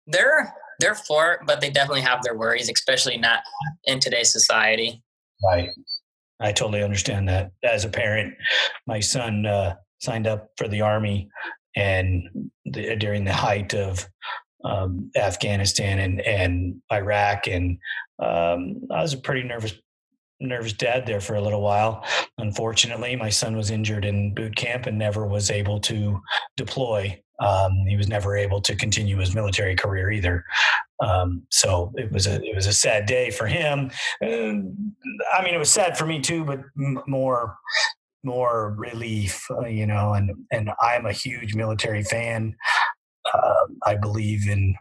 they're 0.06 0.54
they're 0.78 0.94
for 0.94 1.32
it, 1.32 1.40
but 1.46 1.60
they 1.60 1.70
definitely 1.70 2.02
have 2.02 2.22
their 2.22 2.36
worries, 2.36 2.70
especially 2.70 3.18
not 3.18 3.40
in 3.84 3.98
today's 3.98 4.32
society. 4.32 5.02
Right. 5.44 5.68
I 6.40 6.52
totally 6.52 6.82
understand 6.82 7.28
that. 7.28 7.52
As 7.62 7.84
a 7.84 7.88
parent, 7.88 8.34
my 8.86 9.00
son 9.00 9.44
uh, 9.44 9.76
signed 10.00 10.26
up 10.26 10.48
for 10.56 10.68
the 10.68 10.80
army, 10.80 11.28
and 11.76 12.50
the, 12.64 12.96
during 12.96 13.24
the 13.24 13.32
height 13.32 13.74
of 13.74 14.06
um, 14.64 15.10
Afghanistan 15.16 15.98
and 15.98 16.20
and 16.20 16.82
Iraq, 16.92 17.46
and 17.46 17.78
um, 18.18 18.82
I 18.90 19.02
was 19.02 19.14
a 19.14 19.18
pretty 19.18 19.42
nervous 19.42 19.74
nervous 20.40 20.72
dad 20.72 21.06
there 21.06 21.20
for 21.20 21.34
a 21.34 21.40
little 21.40 21.60
while. 21.60 22.04
Unfortunately, 22.38 23.14
my 23.14 23.28
son 23.28 23.56
was 23.56 23.70
injured 23.70 24.04
in 24.04 24.34
boot 24.34 24.56
camp 24.56 24.86
and 24.86 24.98
never 24.98 25.26
was 25.26 25.50
able 25.50 25.78
to 25.80 26.20
deploy. 26.56 27.20
Um, 27.40 27.72
he 27.86 27.96
was 27.96 28.08
never 28.08 28.36
able 28.36 28.60
to 28.62 28.76
continue 28.76 29.18
his 29.18 29.34
military 29.34 29.74
career 29.74 30.10
either. 30.10 30.44
Um, 31.02 31.46
so 31.50 31.92
it 31.96 32.12
was 32.12 32.26
a 32.26 32.42
it 32.42 32.54
was 32.54 32.66
a 32.66 32.72
sad 32.72 33.06
day 33.06 33.30
for 33.30 33.46
him. 33.46 33.90
And, 34.20 34.76
I 35.32 35.42
mean, 35.42 35.54
it 35.54 35.58
was 35.58 35.72
sad 35.72 35.96
for 35.96 36.06
me 36.06 36.20
too, 36.20 36.44
but 36.44 36.60
m- 36.78 37.02
more 37.06 37.56
more 38.22 38.74
relief, 38.76 39.46
uh, 39.50 39.66
you 39.66 39.86
know. 39.86 40.12
And 40.12 40.30
and 40.50 40.70
I'm 40.80 41.06
a 41.06 41.12
huge 41.12 41.54
military 41.54 42.02
fan. 42.02 42.54
Uh, 43.32 43.66
I 43.84 43.96
believe 43.96 44.48
in 44.48 44.74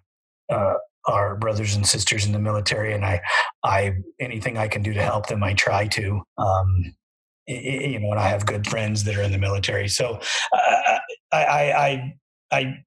uh, 0.50 0.76
our 1.06 1.36
brothers 1.36 1.76
and 1.76 1.86
sisters 1.86 2.26
in 2.26 2.32
the 2.32 2.40
military, 2.40 2.94
and 2.94 3.06
I 3.06 3.22
I 3.64 3.96
anything 4.20 4.58
I 4.58 4.68
can 4.68 4.82
do 4.82 4.94
to 4.94 5.02
help 5.02 5.28
them, 5.28 5.44
I 5.44 5.54
try 5.54 5.88
to. 5.88 6.22
Um, 6.38 6.96
you 7.48 8.00
know, 8.00 8.12
and 8.12 8.20
I 8.20 8.28
have 8.28 8.46
good 8.46 8.68
friends 8.68 9.04
that 9.06 9.18
are 9.18 9.24
in 9.24 9.32
the 9.32 9.40
military, 9.40 9.88
so 9.88 10.20
I, 10.54 11.00
I, 11.32 11.42
I 11.42 12.14
I 12.52 12.84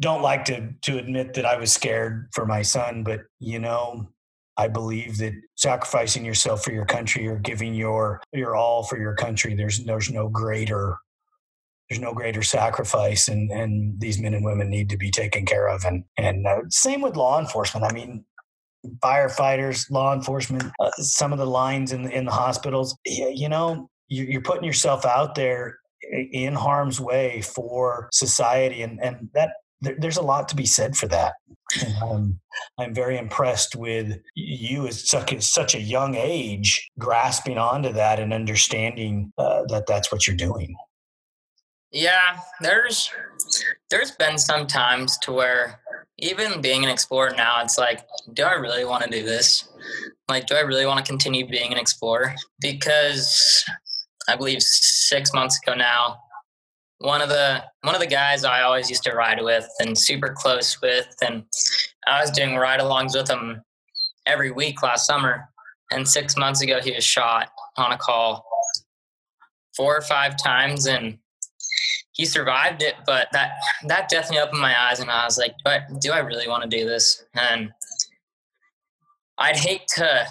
don't 0.00 0.22
like 0.22 0.44
to 0.46 0.70
to 0.82 0.98
admit 0.98 1.34
that 1.34 1.46
I 1.46 1.56
was 1.56 1.72
scared 1.72 2.28
for 2.32 2.44
my 2.44 2.62
son, 2.62 3.04
but 3.04 3.20
you 3.38 3.58
know, 3.58 4.08
I 4.56 4.68
believe 4.68 5.18
that 5.18 5.32
sacrificing 5.56 6.24
yourself 6.24 6.62
for 6.62 6.72
your 6.72 6.84
country 6.84 7.26
or 7.26 7.36
giving 7.36 7.74
your 7.74 8.20
your 8.32 8.54
all 8.54 8.82
for 8.82 8.98
your 8.98 9.14
country, 9.14 9.54
there's 9.54 9.82
there's 9.84 10.10
no 10.10 10.28
greater 10.28 10.98
there's 11.92 12.00
no 12.00 12.14
greater 12.14 12.42
sacrifice, 12.42 13.28
and 13.28 13.50
and 13.50 14.00
these 14.00 14.18
men 14.18 14.32
and 14.32 14.44
women 14.44 14.70
need 14.70 14.88
to 14.88 14.96
be 14.96 15.10
taken 15.10 15.44
care 15.44 15.68
of, 15.68 15.84
and 15.84 16.04
and 16.16 16.46
uh, 16.46 16.60
same 16.70 17.02
with 17.02 17.16
law 17.16 17.38
enforcement. 17.38 17.84
I 17.84 17.92
mean, 17.92 18.24
firefighters, 19.00 19.90
law 19.90 20.14
enforcement, 20.14 20.72
uh, 20.80 20.90
some 20.92 21.34
of 21.34 21.38
the 21.38 21.46
lines 21.46 21.92
in 21.92 22.10
in 22.10 22.24
the 22.24 22.32
hospitals, 22.32 22.96
you 23.04 23.50
know, 23.50 23.90
you're 24.08 24.40
putting 24.40 24.64
yourself 24.64 25.04
out 25.04 25.34
there 25.34 25.76
in 26.32 26.54
harm's 26.54 26.98
way 26.98 27.42
for 27.42 28.08
society. 28.10 28.80
And 28.80 28.98
and 29.02 29.28
that 29.34 29.50
there's 29.82 30.16
a 30.16 30.22
lot 30.22 30.48
to 30.48 30.56
be 30.56 30.66
said 30.66 30.96
for 30.96 31.08
that. 31.08 31.34
Um, 32.02 32.38
i'm 32.78 32.92
very 32.94 33.16
impressed 33.16 33.74
with 33.74 34.18
you 34.34 34.86
as 34.86 35.08
such, 35.08 35.40
such 35.42 35.74
a 35.74 35.80
young 35.80 36.14
age 36.14 36.90
grasping 36.98 37.56
onto 37.56 37.90
that 37.94 38.20
and 38.20 38.34
understanding 38.34 39.32
uh, 39.38 39.62
that 39.68 39.86
that's 39.86 40.12
what 40.12 40.26
you're 40.26 40.36
doing 40.36 40.76
yeah 41.92 42.38
there's 42.60 43.10
there's 43.90 44.12
been 44.12 44.38
some 44.38 44.66
times 44.66 45.18
to 45.18 45.32
where 45.32 45.80
even 46.18 46.60
being 46.60 46.84
an 46.84 46.90
explorer 46.90 47.32
now 47.36 47.62
it's 47.62 47.78
like 47.78 48.00
do 48.32 48.42
i 48.42 48.52
really 48.52 48.84
want 48.84 49.02
to 49.02 49.10
do 49.10 49.22
this 49.22 49.68
like 50.28 50.46
do 50.46 50.54
i 50.54 50.60
really 50.60 50.86
want 50.86 51.04
to 51.04 51.08
continue 51.08 51.46
being 51.46 51.72
an 51.72 51.78
explorer 51.78 52.34
because 52.60 53.64
I 54.28 54.36
believe 54.36 54.62
six 54.62 55.32
months 55.32 55.58
ago 55.62 55.74
now. 55.74 56.18
One 56.98 57.20
of 57.20 57.28
the 57.28 57.64
one 57.82 57.94
of 57.94 58.00
the 58.00 58.06
guys 58.06 58.44
I 58.44 58.62
always 58.62 58.88
used 58.88 59.02
to 59.04 59.12
ride 59.12 59.42
with 59.42 59.68
and 59.80 59.98
super 59.98 60.34
close 60.36 60.80
with, 60.80 61.12
and 61.20 61.44
I 62.06 62.20
was 62.20 62.30
doing 62.30 62.56
ride-alongs 62.56 63.16
with 63.16 63.28
him 63.28 63.62
every 64.26 64.52
week 64.52 64.82
last 64.82 65.06
summer. 65.06 65.48
And 65.90 66.08
six 66.08 66.36
months 66.36 66.62
ago, 66.62 66.80
he 66.80 66.92
was 66.92 67.04
shot 67.04 67.50
on 67.76 67.92
a 67.92 67.98
call 67.98 68.46
four 69.76 69.96
or 69.96 70.02
five 70.02 70.36
times, 70.40 70.86
and 70.86 71.18
he 72.12 72.24
survived 72.24 72.82
it. 72.82 72.94
But 73.06 73.28
that 73.32 73.52
that 73.86 74.08
definitely 74.08 74.40
opened 74.40 74.60
my 74.60 74.78
eyes, 74.88 75.00
and 75.00 75.10
I 75.10 75.24
was 75.24 75.38
like, 75.38 75.54
do 75.64 75.70
I, 75.70 75.80
do 76.00 76.12
I 76.12 76.18
really 76.18 76.48
want 76.48 76.62
to 76.62 76.68
do 76.68 76.86
this? 76.86 77.24
And 77.34 77.72
I'd 79.38 79.56
hate 79.56 79.88
to 79.96 80.26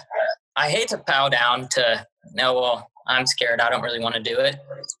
I 0.56 0.70
hate 0.70 0.88
to 0.88 0.98
bow 0.98 1.28
down 1.28 1.68
to 1.72 2.06
no, 2.34 2.54
well, 2.54 2.90
I'm 3.06 3.26
scared. 3.26 3.60
I 3.60 3.70
don't 3.70 3.82
really 3.82 4.00
want 4.00 4.14
to 4.14 4.22
do 4.22 4.38
it. 4.38 4.56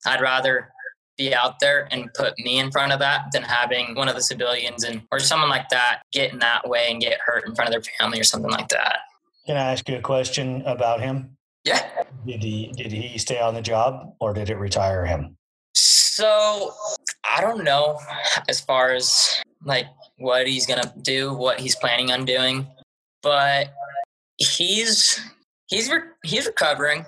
I'd 0.06 0.20
rather 0.20 0.72
be 1.16 1.34
out 1.34 1.60
there 1.60 1.88
and 1.90 2.12
put 2.14 2.38
me 2.38 2.58
in 2.58 2.70
front 2.70 2.92
of 2.92 2.98
that 2.98 3.26
than 3.32 3.42
having 3.42 3.94
one 3.94 4.08
of 4.08 4.14
the 4.14 4.22
civilians 4.22 4.82
and 4.82 5.02
or 5.12 5.18
someone 5.18 5.50
like 5.50 5.68
that 5.68 6.02
get 6.10 6.32
in 6.32 6.38
that 6.38 6.68
way 6.68 6.86
and 6.90 7.00
get 7.00 7.18
hurt 7.24 7.46
in 7.46 7.54
front 7.54 7.68
of 7.68 7.72
their 7.72 7.92
family 7.98 8.18
or 8.18 8.24
something 8.24 8.50
like 8.50 8.68
that. 8.68 9.00
Can 9.46 9.56
I 9.56 9.72
ask 9.72 9.88
you 9.88 9.96
a 9.96 10.00
question 10.00 10.62
about 10.62 11.00
him? 11.00 11.36
Yeah. 11.64 11.86
Did 12.26 12.42
he 12.42 12.72
did 12.76 12.92
he 12.92 13.18
stay 13.18 13.40
on 13.40 13.54
the 13.54 13.62
job 13.62 14.14
or 14.20 14.32
did 14.32 14.50
it 14.50 14.56
retire 14.56 15.04
him? 15.04 15.36
So 16.14 16.74
I 17.24 17.40
don't 17.40 17.64
know 17.64 17.98
as 18.46 18.60
far 18.60 18.92
as 18.92 19.40
like 19.64 19.86
what 20.18 20.46
he's 20.46 20.66
gonna 20.66 20.92
do, 21.00 21.32
what 21.32 21.58
he's 21.58 21.74
planning 21.74 22.12
on 22.12 22.26
doing, 22.26 22.66
but 23.22 23.72
he's 24.36 25.18
he's 25.68 25.88
re- 25.88 26.10
he's 26.22 26.44
recovering. 26.44 27.06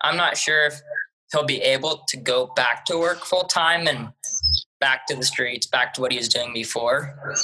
I'm 0.00 0.16
not 0.16 0.38
sure 0.38 0.64
if 0.64 0.80
he'll 1.30 1.44
be 1.44 1.60
able 1.60 2.04
to 2.08 2.16
go 2.16 2.50
back 2.56 2.86
to 2.86 2.98
work 2.98 3.26
full 3.26 3.44
time 3.44 3.86
and 3.86 4.08
back 4.80 5.06
to 5.08 5.14
the 5.14 5.24
streets, 5.24 5.66
back 5.66 5.92
to 5.94 6.00
what 6.00 6.10
he 6.10 6.16
was 6.16 6.30
doing 6.30 6.54
before. 6.54 7.34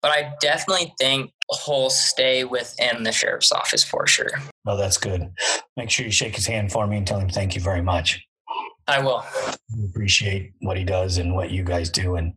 But 0.00 0.12
I 0.12 0.32
definitely 0.40 0.94
think 0.98 1.32
he'll 1.66 1.90
stay 1.90 2.44
within 2.44 3.02
the 3.02 3.12
sheriff's 3.12 3.52
office 3.52 3.84
for 3.84 4.06
sure. 4.06 4.30
Well, 4.64 4.78
that's 4.78 4.96
good. 4.96 5.32
Make 5.76 5.90
sure 5.90 6.06
you 6.06 6.12
shake 6.12 6.36
his 6.36 6.46
hand 6.46 6.72
for 6.72 6.86
me 6.86 6.96
and 6.96 7.06
tell 7.06 7.20
him 7.20 7.28
thank 7.28 7.54
you 7.54 7.60
very 7.60 7.82
much. 7.82 8.26
I 8.90 8.98
will. 8.98 9.24
Appreciate 9.88 10.52
what 10.62 10.76
he 10.76 10.82
does 10.82 11.18
and 11.18 11.32
what 11.32 11.52
you 11.52 11.62
guys 11.62 11.90
do. 11.90 12.16
And 12.16 12.34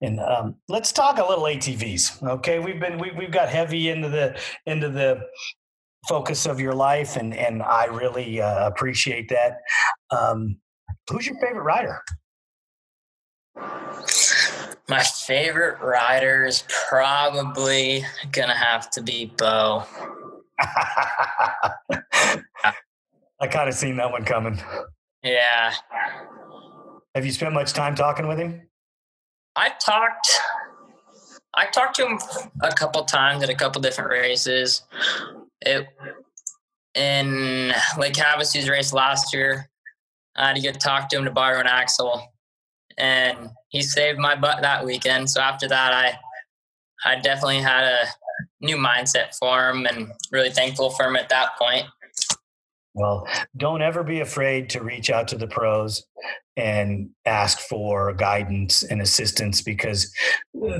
and 0.00 0.20
um, 0.20 0.54
let's 0.68 0.92
talk 0.92 1.18
a 1.18 1.26
little 1.26 1.44
ATVs. 1.44 2.22
Okay, 2.22 2.60
we've 2.60 2.78
been 2.78 2.96
we, 2.98 3.10
we've 3.10 3.32
got 3.32 3.48
heavy 3.48 3.88
into 3.88 4.08
the 4.08 4.38
into 4.66 4.88
the 4.88 5.20
focus 6.08 6.46
of 6.46 6.60
your 6.60 6.74
life, 6.74 7.16
and 7.16 7.34
and 7.34 7.60
I 7.60 7.86
really 7.86 8.40
uh, 8.40 8.68
appreciate 8.68 9.28
that. 9.30 9.58
Um, 10.10 10.58
who's 11.10 11.26
your 11.26 11.40
favorite 11.40 11.64
rider? 11.64 12.00
My 14.88 15.02
favorite 15.02 15.80
rider 15.80 16.44
is 16.44 16.62
probably 16.68 18.04
gonna 18.30 18.56
have 18.56 18.90
to 18.90 19.02
be 19.02 19.32
Beau. 19.36 19.82
I 23.38 23.48
kind 23.50 23.68
of 23.68 23.74
seen 23.74 23.96
that 23.96 24.12
one 24.12 24.24
coming. 24.24 24.62
Yeah. 25.22 25.72
Have 27.14 27.24
you 27.24 27.32
spent 27.32 27.54
much 27.54 27.72
time 27.72 27.94
talking 27.94 28.28
with 28.28 28.38
him? 28.38 28.68
I 29.56 29.70
talked 29.70 30.28
I 31.54 31.66
talked 31.66 31.96
to 31.96 32.06
him 32.06 32.18
a 32.62 32.70
couple 32.70 33.02
times 33.04 33.42
at 33.42 33.48
a 33.48 33.54
couple 33.54 33.80
different 33.80 34.10
races. 34.10 34.82
It 35.62 35.86
in 36.94 37.72
Lake 37.98 38.14
Havasu's 38.14 38.68
race 38.68 38.92
last 38.92 39.32
year. 39.32 39.70
I 40.36 40.48
had 40.48 40.56
to 40.56 40.62
get 40.62 40.78
talk 40.78 41.08
to 41.08 41.18
him 41.18 41.24
to 41.24 41.30
borrow 41.30 41.58
an 41.58 41.66
axle. 41.66 42.22
And 42.98 43.50
he 43.68 43.82
saved 43.82 44.18
my 44.18 44.36
butt 44.36 44.60
that 44.62 44.84
weekend. 44.84 45.30
So 45.30 45.40
after 45.40 45.66
that 45.68 45.92
I 45.92 46.18
I 47.04 47.16
definitely 47.20 47.62
had 47.62 47.84
a 47.84 48.06
new 48.60 48.76
mindset 48.76 49.34
for 49.38 49.70
him 49.70 49.86
and 49.86 50.12
really 50.30 50.50
thankful 50.50 50.90
for 50.90 51.06
him 51.06 51.16
at 51.16 51.28
that 51.30 51.56
point. 51.58 51.86
Well, 52.96 53.28
don't 53.58 53.82
ever 53.82 54.02
be 54.02 54.20
afraid 54.20 54.70
to 54.70 54.82
reach 54.82 55.10
out 55.10 55.28
to 55.28 55.36
the 55.36 55.46
pros 55.46 56.06
and 56.56 57.10
ask 57.26 57.58
for 57.60 58.14
guidance 58.14 58.82
and 58.82 59.02
assistance 59.02 59.60
because 59.60 60.12
uh, 60.66 60.78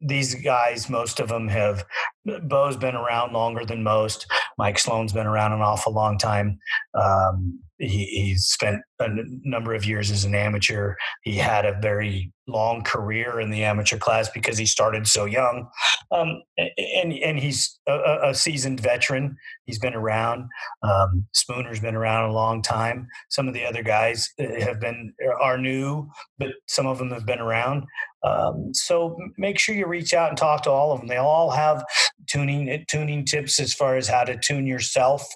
these 0.00 0.34
guys, 0.36 0.88
most 0.88 1.20
of 1.20 1.28
them 1.28 1.48
have, 1.48 1.84
Beau's 2.24 2.76
been 2.76 2.94
around 2.94 3.32
longer 3.32 3.64
than 3.64 3.82
most. 3.82 4.26
Mike 4.58 4.78
Sloan's 4.78 5.12
been 5.12 5.26
around 5.26 5.52
an 5.52 5.60
awful 5.60 5.92
long 5.92 6.18
time. 6.18 6.58
Um, 6.94 7.60
he, 7.78 8.06
he's 8.06 8.46
spent 8.46 8.80
a 8.98 9.08
number 9.44 9.72
of 9.74 9.84
years 9.84 10.10
as 10.10 10.24
an 10.24 10.34
amateur. 10.34 10.94
He 11.22 11.36
had 11.36 11.64
a 11.64 11.78
very 11.80 12.32
long 12.48 12.82
career 12.82 13.40
in 13.40 13.50
the 13.50 13.62
amateur 13.62 13.98
class 13.98 14.28
because 14.28 14.58
he 14.58 14.66
started 14.66 15.06
so 15.06 15.26
young, 15.26 15.68
um, 16.10 16.42
and 16.56 17.12
and 17.12 17.38
he's 17.38 17.78
a, 17.86 18.18
a, 18.24 18.34
seasoned 18.34 18.80
veteran. 18.80 19.36
He's 19.66 19.78
been 19.78 19.94
around. 19.94 20.48
Um, 20.82 21.26
Spooner's 21.34 21.80
been 21.80 21.94
around 21.94 22.30
a 22.30 22.32
long 22.32 22.62
time. 22.62 23.06
Some 23.28 23.46
of 23.46 23.54
the 23.54 23.64
other 23.64 23.82
guys 23.82 24.28
uh, 24.40 24.60
have 24.60 24.80
been 24.80 25.07
are 25.40 25.58
new, 25.58 26.08
but 26.38 26.48
some 26.66 26.86
of 26.86 26.98
them 26.98 27.10
have 27.10 27.26
been 27.26 27.40
around. 27.40 27.84
Um, 28.24 28.70
so 28.72 29.16
make 29.36 29.58
sure 29.58 29.74
you 29.74 29.86
reach 29.86 30.12
out 30.14 30.28
and 30.28 30.38
talk 30.38 30.62
to 30.62 30.70
all 30.70 30.92
of 30.92 31.00
them. 31.00 31.08
They 31.08 31.16
all 31.16 31.50
have 31.50 31.84
tuning 32.28 32.84
tuning 32.88 33.24
tips 33.24 33.60
as 33.60 33.74
far 33.74 33.96
as 33.96 34.08
how 34.08 34.24
to 34.24 34.36
tune 34.36 34.66
yourself, 34.66 35.26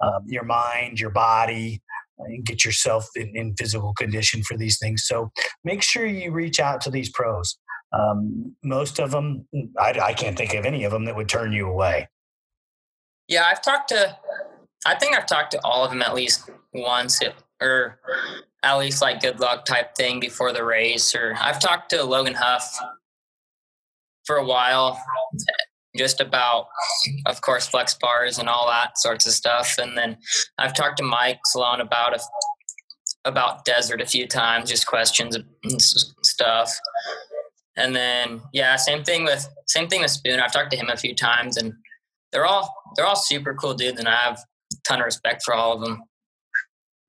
um, 0.00 0.24
your 0.26 0.44
mind, 0.44 1.00
your 1.00 1.10
body, 1.10 1.82
and 2.18 2.44
get 2.44 2.64
yourself 2.64 3.08
in, 3.14 3.34
in, 3.34 3.54
physical 3.56 3.94
condition 3.94 4.42
for 4.42 4.56
these 4.56 4.78
things. 4.78 5.04
So 5.06 5.30
make 5.64 5.82
sure 5.82 6.06
you 6.06 6.32
reach 6.32 6.60
out 6.60 6.80
to 6.82 6.90
these 6.90 7.10
pros. 7.10 7.58
Um, 7.92 8.54
most 8.62 9.00
of 9.00 9.10
them, 9.10 9.46
I, 9.78 9.98
I 10.00 10.12
can't 10.12 10.36
think 10.36 10.54
of 10.54 10.64
any 10.64 10.84
of 10.84 10.92
them 10.92 11.04
that 11.06 11.16
would 11.16 11.28
turn 11.28 11.52
you 11.52 11.68
away. 11.68 12.08
Yeah, 13.26 13.44
I've 13.50 13.62
talked 13.62 13.88
to, 13.88 14.16
I 14.86 14.94
think 14.96 15.16
I've 15.16 15.26
talked 15.26 15.52
to 15.52 15.60
all 15.64 15.84
of 15.84 15.90
them 15.90 16.02
at 16.02 16.14
least 16.14 16.50
once, 16.72 17.20
or 17.60 17.98
at 18.62 18.78
least 18.78 19.02
like 19.02 19.22
good 19.22 19.40
luck 19.40 19.64
type 19.64 19.94
thing 19.94 20.20
before 20.20 20.52
the 20.52 20.64
race. 20.64 21.14
Or 21.14 21.34
I've 21.40 21.60
talked 21.60 21.90
to 21.90 22.04
Logan 22.04 22.34
Huff 22.34 22.78
for 24.24 24.36
a 24.36 24.44
while 24.44 25.00
just 25.96 26.20
about, 26.20 26.66
of 27.26 27.40
course, 27.40 27.66
flex 27.66 27.94
bars 27.94 28.38
and 28.38 28.48
all 28.48 28.68
that 28.68 28.98
sorts 28.98 29.26
of 29.26 29.32
stuff. 29.32 29.76
And 29.78 29.96
then 29.96 30.18
I've 30.58 30.74
talked 30.74 30.98
to 30.98 31.02
Mike 31.02 31.40
Sloan 31.46 31.80
about 31.80 32.14
a, 32.14 32.20
about 33.24 33.64
desert 33.64 34.00
a 34.00 34.06
few 34.06 34.26
times, 34.26 34.70
just 34.70 34.86
questions 34.86 35.36
and 35.36 35.46
stuff. 36.22 36.78
And 37.76 37.94
then 37.94 38.42
yeah, 38.52 38.76
same 38.76 39.04
thing 39.04 39.24
with 39.24 39.48
same 39.66 39.88
thing 39.88 40.02
with 40.02 40.10
Spoon. 40.10 40.40
I've 40.40 40.52
talked 40.52 40.70
to 40.72 40.76
him 40.76 40.90
a 40.90 40.96
few 40.96 41.14
times, 41.14 41.56
and 41.56 41.72
they're 42.32 42.46
all 42.46 42.72
they're 42.94 43.06
all 43.06 43.16
super 43.16 43.54
cool 43.54 43.74
dudes, 43.74 43.98
and 43.98 44.08
I 44.08 44.16
have 44.16 44.38
a 44.38 44.76
ton 44.86 45.00
of 45.00 45.06
respect 45.06 45.42
for 45.44 45.54
all 45.54 45.72
of 45.72 45.80
them. 45.80 46.02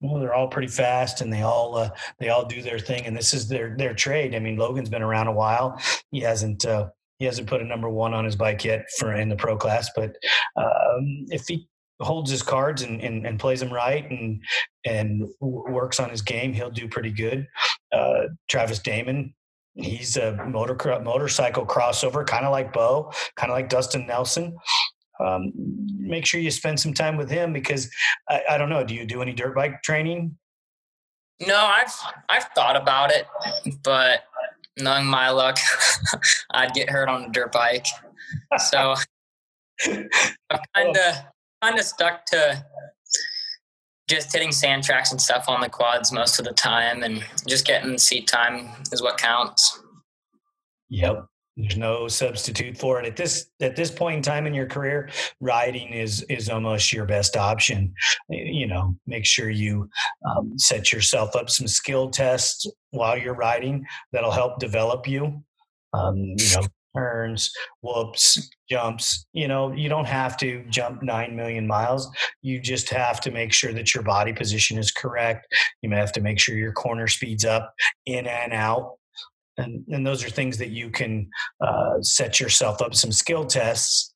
Well, 0.01 0.19
they're 0.19 0.33
all 0.33 0.47
pretty 0.47 0.67
fast, 0.67 1.21
and 1.21 1.31
they 1.31 1.43
all 1.43 1.77
uh, 1.77 1.91
they 2.19 2.29
all 2.29 2.45
do 2.45 2.61
their 2.61 2.79
thing, 2.79 3.05
and 3.05 3.15
this 3.15 3.33
is 3.33 3.47
their 3.47 3.75
their 3.77 3.93
trade. 3.93 4.33
I 4.33 4.39
mean, 4.39 4.57
Logan's 4.57 4.89
been 4.89 5.03
around 5.03 5.27
a 5.27 5.31
while. 5.31 5.79
He 6.09 6.19
hasn't 6.21 6.65
uh, 6.65 6.89
he 7.19 7.25
hasn't 7.25 7.47
put 7.47 7.61
a 7.61 7.65
number 7.65 7.87
one 7.87 8.15
on 8.15 8.25
his 8.25 8.35
bike 8.35 8.65
yet 8.65 8.89
for 8.97 9.13
in 9.13 9.29
the 9.29 9.35
pro 9.35 9.55
class, 9.55 9.91
but 9.95 10.15
um, 10.55 11.25
if 11.29 11.47
he 11.47 11.67
holds 11.99 12.31
his 12.31 12.41
cards 12.41 12.81
and, 12.81 12.99
and, 12.99 13.27
and, 13.27 13.39
plays 13.39 13.59
them 13.59 13.71
right 13.71 14.09
and 14.09 14.43
and 14.85 15.27
works 15.39 15.99
on 15.99 16.09
his 16.09 16.23
game, 16.23 16.51
he'll 16.51 16.71
do 16.71 16.87
pretty 16.87 17.11
good. 17.11 17.47
Uh, 17.91 18.23
Travis 18.49 18.79
Damon, 18.79 19.35
he's 19.75 20.17
a 20.17 20.33
motor 20.47 20.75
motorcycle 21.03 21.65
crossover, 21.65 22.25
kind 22.25 22.45
of 22.45 22.51
like 22.51 22.73
Beau, 22.73 23.11
kind 23.35 23.51
of 23.51 23.55
like 23.55 23.69
Dustin 23.69 24.07
Nelson. 24.07 24.57
Um, 25.23 25.51
make 25.97 26.25
sure 26.25 26.39
you 26.39 26.51
spend 26.51 26.79
some 26.79 26.93
time 26.93 27.17
with 27.17 27.29
him 27.29 27.53
because 27.53 27.89
I, 28.29 28.41
I 28.51 28.57
don't 28.57 28.69
know. 28.69 28.83
Do 28.83 28.93
you 28.93 29.05
do 29.05 29.21
any 29.21 29.33
dirt 29.33 29.55
bike 29.55 29.83
training? 29.83 30.37
No, 31.39 31.57
I've 31.57 31.93
I've 32.29 32.45
thought 32.55 32.75
about 32.75 33.11
it, 33.11 33.25
but 33.83 34.21
knowing 34.77 35.05
my 35.05 35.29
luck, 35.29 35.57
I'd 36.51 36.73
get 36.73 36.89
hurt 36.89 37.09
on 37.09 37.25
a 37.25 37.29
dirt 37.29 37.51
bike. 37.51 37.87
So 38.57 38.95
I'm 39.85 40.09
kind 40.75 40.97
of 40.97 41.15
kind 41.61 41.79
of 41.79 41.85
stuck 41.85 42.25
to 42.27 42.63
just 44.07 44.33
hitting 44.33 44.51
sand 44.51 44.83
tracks 44.83 45.11
and 45.11 45.21
stuff 45.21 45.45
on 45.47 45.61
the 45.61 45.69
quads 45.69 46.11
most 46.11 46.37
of 46.37 46.45
the 46.45 46.53
time, 46.53 47.01
and 47.01 47.23
just 47.47 47.65
getting 47.65 47.97
seat 47.97 48.27
time 48.27 48.69
is 48.91 49.01
what 49.01 49.17
counts. 49.17 49.79
Yep. 50.89 51.25
There's 51.57 51.77
no 51.77 52.07
substitute 52.07 52.77
for 52.77 52.99
it 52.99 53.05
at 53.05 53.17
this 53.17 53.47
at 53.61 53.75
this 53.75 53.91
point 53.91 54.17
in 54.17 54.21
time 54.23 54.47
in 54.47 54.53
your 54.53 54.67
career. 54.67 55.09
Riding 55.41 55.89
is 55.89 56.21
is 56.23 56.49
almost 56.49 56.93
your 56.93 57.05
best 57.05 57.35
option. 57.35 57.93
You 58.29 58.67
know, 58.67 58.95
make 59.05 59.25
sure 59.25 59.49
you 59.49 59.89
um, 60.29 60.57
set 60.57 60.93
yourself 60.93 61.35
up 61.35 61.49
some 61.49 61.67
skill 61.67 62.09
tests 62.09 62.65
while 62.91 63.17
you're 63.17 63.35
riding 63.35 63.85
that'll 64.13 64.31
help 64.31 64.59
develop 64.59 65.07
you. 65.07 65.43
Um, 65.93 66.15
you 66.15 66.55
know, 66.55 66.67
turns, 66.95 67.51
whoops, 67.81 68.49
jumps. 68.69 69.25
You 69.33 69.47
know, 69.47 69.73
you 69.73 69.89
don't 69.89 70.07
have 70.07 70.37
to 70.37 70.63
jump 70.69 71.01
9 71.03 71.35
million 71.35 71.67
miles. 71.67 72.09
You 72.41 72.61
just 72.61 72.89
have 72.89 73.19
to 73.21 73.31
make 73.31 73.53
sure 73.53 73.73
that 73.73 73.93
your 73.93 74.03
body 74.03 74.33
position 74.33 74.77
is 74.77 74.91
correct. 74.91 75.47
You 75.81 75.89
may 75.89 75.97
have 75.97 76.13
to 76.13 76.21
make 76.21 76.39
sure 76.39 76.55
your 76.55 76.73
corner 76.73 77.07
speeds 77.07 77.45
up 77.45 77.73
in 78.05 78.27
and 78.27 78.53
out 78.53 78.97
and, 79.57 79.83
and 79.89 80.05
those 80.05 80.23
are 80.23 80.29
things 80.29 80.57
that 80.57 80.69
you 80.69 80.89
can 80.89 81.29
uh, 81.65 82.01
set 82.01 82.39
yourself 82.39 82.81
up 82.81 82.95
some 82.95 83.11
skill 83.11 83.45
tests 83.45 84.13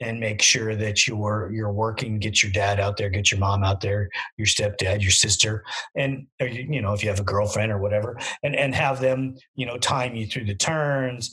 and 0.00 0.18
make 0.18 0.42
sure 0.42 0.74
that 0.74 1.06
you're 1.06 1.50
you're 1.52 1.72
working 1.72 2.18
get 2.18 2.42
your 2.42 2.50
dad 2.50 2.80
out 2.80 2.96
there 2.96 3.08
get 3.08 3.30
your 3.30 3.38
mom 3.38 3.62
out 3.62 3.80
there 3.80 4.08
your 4.36 4.46
stepdad 4.46 5.00
your 5.00 5.10
sister 5.10 5.64
and 5.96 6.26
you 6.40 6.82
know 6.82 6.92
if 6.92 7.02
you 7.02 7.08
have 7.08 7.20
a 7.20 7.24
girlfriend 7.24 7.70
or 7.70 7.78
whatever 7.78 8.18
and 8.42 8.56
and 8.56 8.74
have 8.74 9.00
them 9.00 9.34
you 9.54 9.64
know 9.64 9.78
time 9.78 10.14
you 10.14 10.26
through 10.26 10.44
the 10.44 10.54
turns 10.54 11.30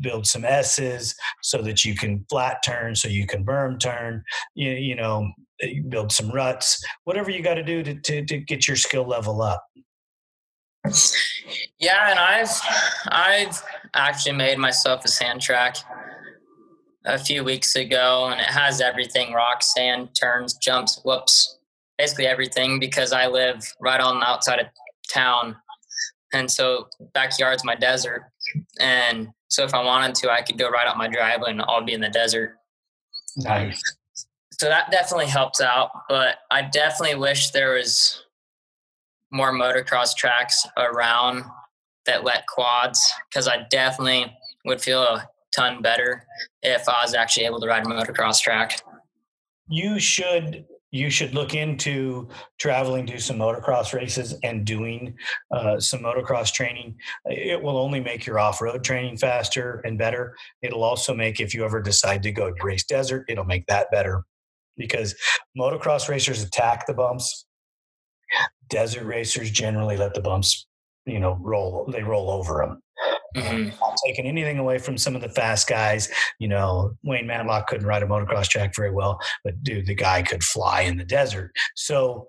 build 0.00 0.26
some 0.26 0.44
s's 0.44 1.14
so 1.42 1.62
that 1.62 1.84
you 1.84 1.94
can 1.94 2.24
flat 2.28 2.58
turn 2.64 2.94
so 2.94 3.08
you 3.08 3.26
can 3.26 3.44
berm 3.44 3.78
turn 3.80 4.22
you, 4.54 4.72
you 4.72 4.94
know 4.94 5.30
build 5.88 6.12
some 6.12 6.30
ruts 6.30 6.82
whatever 7.04 7.30
you 7.30 7.42
got 7.42 7.54
to 7.54 7.62
do 7.62 7.82
to 7.82 8.24
to 8.24 8.38
get 8.38 8.68
your 8.68 8.76
skill 8.76 9.06
level 9.08 9.40
up 9.40 9.64
yeah, 11.82 12.10
and 12.10 12.18
I've 12.18 12.50
I've 13.08 13.62
actually 13.94 14.36
made 14.36 14.56
myself 14.56 15.04
a 15.04 15.08
sand 15.08 15.42
track 15.42 15.76
a 17.04 17.18
few 17.18 17.42
weeks 17.42 17.74
ago, 17.74 18.28
and 18.30 18.40
it 18.40 18.46
has 18.46 18.80
everything: 18.80 19.32
rock, 19.32 19.62
sand, 19.62 20.10
turns, 20.14 20.54
jumps, 20.54 21.00
whoops, 21.04 21.58
basically 21.98 22.26
everything. 22.26 22.78
Because 22.78 23.12
I 23.12 23.26
live 23.26 23.60
right 23.80 24.00
on 24.00 24.20
the 24.20 24.26
outside 24.26 24.60
of 24.60 24.66
town, 25.12 25.56
and 26.32 26.48
so 26.48 26.88
backyard's 27.14 27.64
my 27.64 27.74
desert, 27.74 28.30
and 28.78 29.28
so 29.48 29.64
if 29.64 29.74
I 29.74 29.82
wanted 29.84 30.14
to, 30.14 30.30
I 30.30 30.40
could 30.40 30.56
go 30.56 30.70
right 30.70 30.86
out 30.86 30.96
my 30.96 31.08
driveway 31.08 31.50
and 31.50 31.62
I'll 31.62 31.84
be 31.84 31.92
in 31.94 32.00
the 32.00 32.08
desert. 32.08 32.56
Nice. 33.36 33.82
so 34.52 34.68
that 34.68 34.90
definitely 34.90 35.26
helps 35.26 35.60
out. 35.60 35.90
But 36.08 36.36
I 36.50 36.62
definitely 36.62 37.16
wish 37.16 37.50
there 37.50 37.74
was 37.74 38.24
more 39.30 39.52
motocross 39.52 40.14
tracks 40.16 40.66
around 40.76 41.44
that 42.06 42.24
let 42.24 42.46
quads 42.46 43.12
because 43.30 43.48
I 43.48 43.66
definitely 43.70 44.36
would 44.64 44.80
feel 44.80 45.02
a 45.02 45.28
ton 45.54 45.82
better 45.82 46.24
if 46.62 46.88
I 46.88 47.02
was 47.02 47.14
actually 47.14 47.46
able 47.46 47.60
to 47.60 47.66
ride 47.66 47.84
a 47.84 47.88
motocross 47.88 48.40
track. 48.40 48.80
You 49.68 49.98
should 49.98 50.64
you 50.92 51.08
should 51.08 51.34
look 51.34 51.54
into 51.54 52.28
traveling 52.58 53.06
to 53.06 53.18
some 53.18 53.38
motocross 53.38 53.94
races 53.94 54.34
and 54.42 54.66
doing 54.66 55.14
uh, 55.50 55.80
some 55.80 56.00
motocross 56.00 56.52
training. 56.52 56.94
It 57.24 57.60
will 57.60 57.78
only 57.78 57.98
make 57.98 58.26
your 58.26 58.38
off 58.38 58.60
road 58.60 58.84
training 58.84 59.16
faster 59.16 59.80
and 59.86 59.98
better. 59.98 60.36
It'll 60.60 60.84
also 60.84 61.14
make, 61.14 61.40
if 61.40 61.54
you 61.54 61.64
ever 61.64 61.80
decide 61.80 62.22
to 62.24 62.30
go 62.30 62.52
race 62.62 62.84
desert, 62.84 63.24
it'll 63.28 63.44
make 63.44 63.66
that 63.68 63.90
better 63.90 64.24
because 64.76 65.14
motocross 65.58 66.10
racers 66.10 66.42
attack 66.42 66.86
the 66.86 66.94
bumps. 66.94 67.46
Desert 68.68 69.04
racers 69.04 69.50
generally 69.50 69.96
let 69.96 70.12
the 70.12 70.20
bumps, 70.20 70.66
you 71.06 71.20
know, 71.20 71.38
roll, 71.40 71.88
they 71.90 72.02
roll 72.02 72.30
over 72.30 72.58
them. 72.58 72.82
Mm-hmm. 73.36 73.68
Not 73.80 73.96
taking 74.04 74.26
anything 74.26 74.58
away 74.58 74.78
from 74.78 74.98
some 74.98 75.16
of 75.16 75.22
the 75.22 75.28
fast 75.28 75.66
guys. 75.66 76.08
You 76.38 76.48
know, 76.48 76.96
Wayne 77.02 77.26
Matlock 77.26 77.66
couldn't 77.66 77.86
ride 77.86 78.02
a 78.02 78.06
motocross 78.06 78.48
track 78.48 78.74
very 78.76 78.90
well, 78.90 79.18
but 79.44 79.62
dude, 79.62 79.86
the 79.86 79.94
guy 79.94 80.22
could 80.22 80.44
fly 80.44 80.82
in 80.82 80.98
the 80.98 81.04
desert. 81.04 81.52
So 81.74 82.28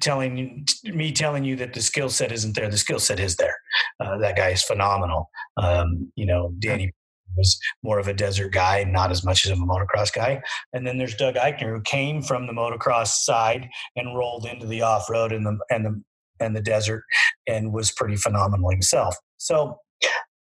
telling 0.00 0.66
me 0.84 1.12
telling 1.12 1.44
you 1.44 1.56
that 1.56 1.72
the 1.72 1.80
skill 1.80 2.10
set 2.10 2.30
isn't 2.30 2.54
there 2.54 2.68
the 2.68 2.76
skill 2.76 2.98
set 2.98 3.18
is 3.18 3.36
there 3.36 3.56
uh, 4.00 4.18
that 4.18 4.36
guy 4.36 4.50
is 4.50 4.62
phenomenal 4.62 5.30
um, 5.56 6.12
you 6.14 6.26
know 6.26 6.52
danny 6.58 6.92
was 7.38 7.58
more 7.82 7.98
of 7.98 8.06
a 8.06 8.12
desert 8.12 8.52
guy 8.52 8.84
not 8.84 9.10
as 9.10 9.24
much 9.24 9.46
as 9.46 9.50
a 9.50 9.54
motocross 9.54 10.12
guy 10.12 10.42
and 10.74 10.86
then 10.86 10.98
there's 10.98 11.14
doug 11.14 11.36
eichner 11.36 11.74
who 11.74 11.80
came 11.80 12.20
from 12.20 12.46
the 12.46 12.52
motocross 12.52 13.08
side 13.08 13.66
and 13.96 14.14
rolled 14.14 14.44
into 14.44 14.66
the 14.66 14.82
off-road 14.82 15.32
and 15.32 15.46
the 15.46 15.58
and 15.70 15.86
the 15.86 16.02
and 16.42 16.54
the 16.56 16.60
desert 16.60 17.04
and 17.46 17.72
was 17.72 17.90
pretty 17.90 18.16
phenomenal 18.16 18.70
himself 18.70 19.16
so 19.38 19.78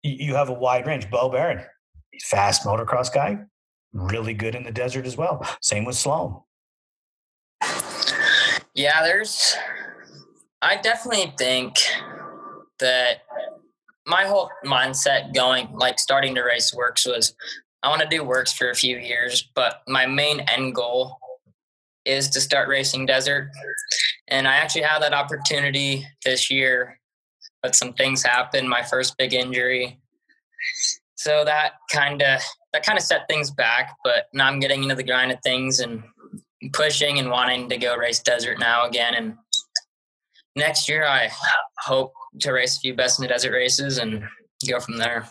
you 0.03 0.35
have 0.35 0.49
a 0.49 0.53
wide 0.53 0.87
range. 0.87 1.09
Beau 1.09 1.29
Baron, 1.29 1.63
fast 2.23 2.63
motocross 2.63 3.13
guy, 3.13 3.39
really 3.93 4.33
good 4.33 4.55
in 4.55 4.63
the 4.63 4.71
desert 4.71 5.05
as 5.05 5.17
well. 5.17 5.45
Same 5.61 5.85
with 5.85 5.95
Sloan. 5.95 6.41
Yeah, 8.73 9.03
there's. 9.03 9.55
I 10.61 10.77
definitely 10.77 11.33
think 11.37 11.75
that 12.79 13.21
my 14.07 14.23
whole 14.23 14.49
mindset 14.65 15.33
going, 15.33 15.71
like 15.73 15.99
starting 15.99 16.35
to 16.35 16.41
race 16.41 16.73
WORCS 16.73 17.05
was 17.05 17.35
I 17.83 17.89
want 17.89 18.01
to 18.01 18.07
do 18.07 18.23
WORCS 18.23 18.53
for 18.53 18.69
a 18.69 18.75
few 18.75 18.97
years, 18.97 19.49
but 19.55 19.81
my 19.87 20.05
main 20.05 20.41
end 20.41 20.75
goal 20.75 21.17
is 22.05 22.29
to 22.29 22.41
start 22.41 22.67
racing 22.67 23.05
desert. 23.05 23.49
And 24.31 24.47
I 24.47 24.55
actually 24.55 24.81
had 24.81 25.01
that 25.03 25.13
opportunity 25.13 26.07
this 26.25 26.49
year 26.49 26.97
but 27.61 27.75
some 27.75 27.93
things 27.93 28.23
happened. 28.23 28.67
My 28.69 28.83
first 28.83 29.17
big 29.17 29.33
injury, 29.33 29.99
so 31.15 31.43
that 31.45 31.73
kind 31.91 32.21
of 32.21 32.41
that 32.73 32.85
kind 32.85 32.97
of 32.97 33.03
set 33.03 33.27
things 33.29 33.51
back. 33.51 33.95
But 34.03 34.27
now 34.33 34.47
I'm 34.47 34.59
getting 34.59 34.83
into 34.83 34.95
the 34.95 35.03
grind 35.03 35.31
of 35.31 35.39
things 35.43 35.79
and 35.79 36.03
pushing 36.73 37.19
and 37.19 37.29
wanting 37.29 37.69
to 37.69 37.77
go 37.77 37.95
race 37.95 38.19
desert 38.19 38.59
now 38.59 38.85
again. 38.85 39.13
And 39.15 39.35
next 40.55 40.89
year, 40.89 41.05
I 41.05 41.29
hope 41.79 42.13
to 42.39 42.51
race 42.51 42.77
a 42.77 42.79
few 42.79 42.95
best 42.95 43.19
in 43.19 43.23
the 43.23 43.29
desert 43.29 43.51
races 43.51 43.97
and 43.97 44.23
go 44.69 44.79
from 44.79 44.97
there. 44.97 45.27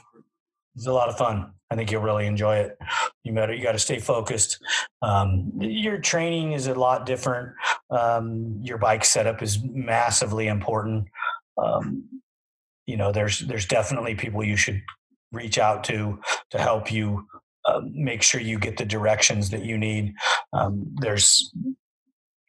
It's 0.77 0.87
a 0.87 0.93
lot 0.93 1.09
of 1.09 1.17
fun. 1.17 1.53
I 1.71 1.77
think 1.77 1.91
you'll 1.91 2.03
really 2.03 2.27
enjoy 2.27 2.57
it. 2.57 2.79
You 3.23 3.33
better 3.33 3.55
you 3.55 3.63
got 3.63 3.73
to 3.73 3.79
stay 3.79 3.99
focused. 3.99 4.59
Um, 5.03 5.53
your 5.61 5.99
training 5.99 6.53
is 6.53 6.67
a 6.67 6.75
lot 6.75 7.07
different. 7.07 7.53
Um, 7.91 8.59
your 8.63 8.79
bike 8.79 9.05
setup 9.05 9.43
is 9.43 9.63
massively 9.63 10.49
important. 10.49 11.07
Um, 11.57 12.09
you 12.91 12.97
know 12.97 13.13
there's 13.13 13.39
there's 13.41 13.67
definitely 13.67 14.17
people 14.17 14.43
you 14.43 14.57
should 14.57 14.83
reach 15.31 15.59
out 15.59 15.85
to 15.85 16.21
to 16.51 16.59
help 16.59 16.91
you 16.91 17.25
uh, 17.67 17.81
make 17.93 18.23
sure 18.23 18.41
you 18.41 18.59
get 18.59 18.77
the 18.77 18.85
directions 18.85 19.51
that 19.51 19.65
you 19.65 19.79
need 19.79 20.13
um, 20.53 20.93
there's 21.01 21.53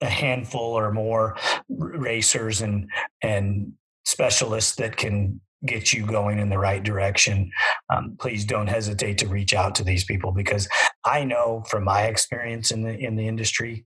a 0.02 0.10
handful 0.10 0.74
or 0.74 0.92
more 0.92 1.38
racers 1.70 2.62
and 2.62 2.90
and 3.22 3.72
specialists 4.04 4.76
that 4.76 4.98
can 4.98 5.40
get 5.65 5.93
you 5.93 6.06
going 6.06 6.39
in 6.39 6.50
the 6.50 6.58
right 6.58 6.84
direction 6.84 7.52
um, 7.93 8.15
please 8.19 8.45
don't 8.45 8.67
hesitate 8.67 9.17
to 9.17 9.28
reach 9.28 9.54
out 9.54 9.76
to 9.76 9.84
these 9.84 10.04
people 10.04 10.32
because 10.32 10.67
i 11.06 11.24
know 11.24 11.63
from 11.69 11.84
my 11.84 12.04
experience 12.04 12.71
in 12.71 12.82
the 12.82 12.97
in 12.97 13.15
the 13.15 13.28
industry 13.28 13.86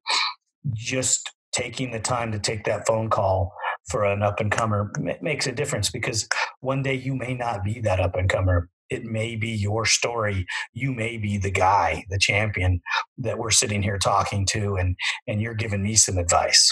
just 0.74 1.32
taking 1.56 1.92
the 1.92 2.00
time 2.00 2.32
to 2.34 2.40
take 2.40 2.66
that 2.66 2.86
phone 2.86 3.10
call 3.10 3.54
for 3.90 4.04
an 4.04 4.22
up 4.22 4.40
and 4.40 4.52
comer 4.52 4.92
makes 5.22 5.48
a 5.48 5.52
difference 5.52 5.90
because 5.90 6.28
one 6.60 6.84
day 6.84 6.96
you 6.96 7.16
may 7.16 7.34
not 7.34 7.64
be 7.64 7.80
that 7.82 8.00
up 8.00 8.16
and 8.16 8.30
comer. 8.30 8.70
It 8.90 9.04
may 9.04 9.36
be 9.36 9.50
your 9.50 9.86
story. 9.86 10.46
You 10.74 10.94
may 10.94 11.18
be 11.18 11.38
the 11.38 11.52
guy, 11.52 12.06
the 12.10 12.20
champion 12.20 12.82
that 13.18 13.38
we're 13.38 13.52
sitting 13.52 13.82
here 13.82 13.98
talking 13.98 14.46
to, 14.52 14.76
and 14.76 14.96
and 15.28 15.42
you're 15.42 15.56
giving 15.56 15.82
me 15.82 15.96
some 15.96 16.18
advice. 16.18 16.72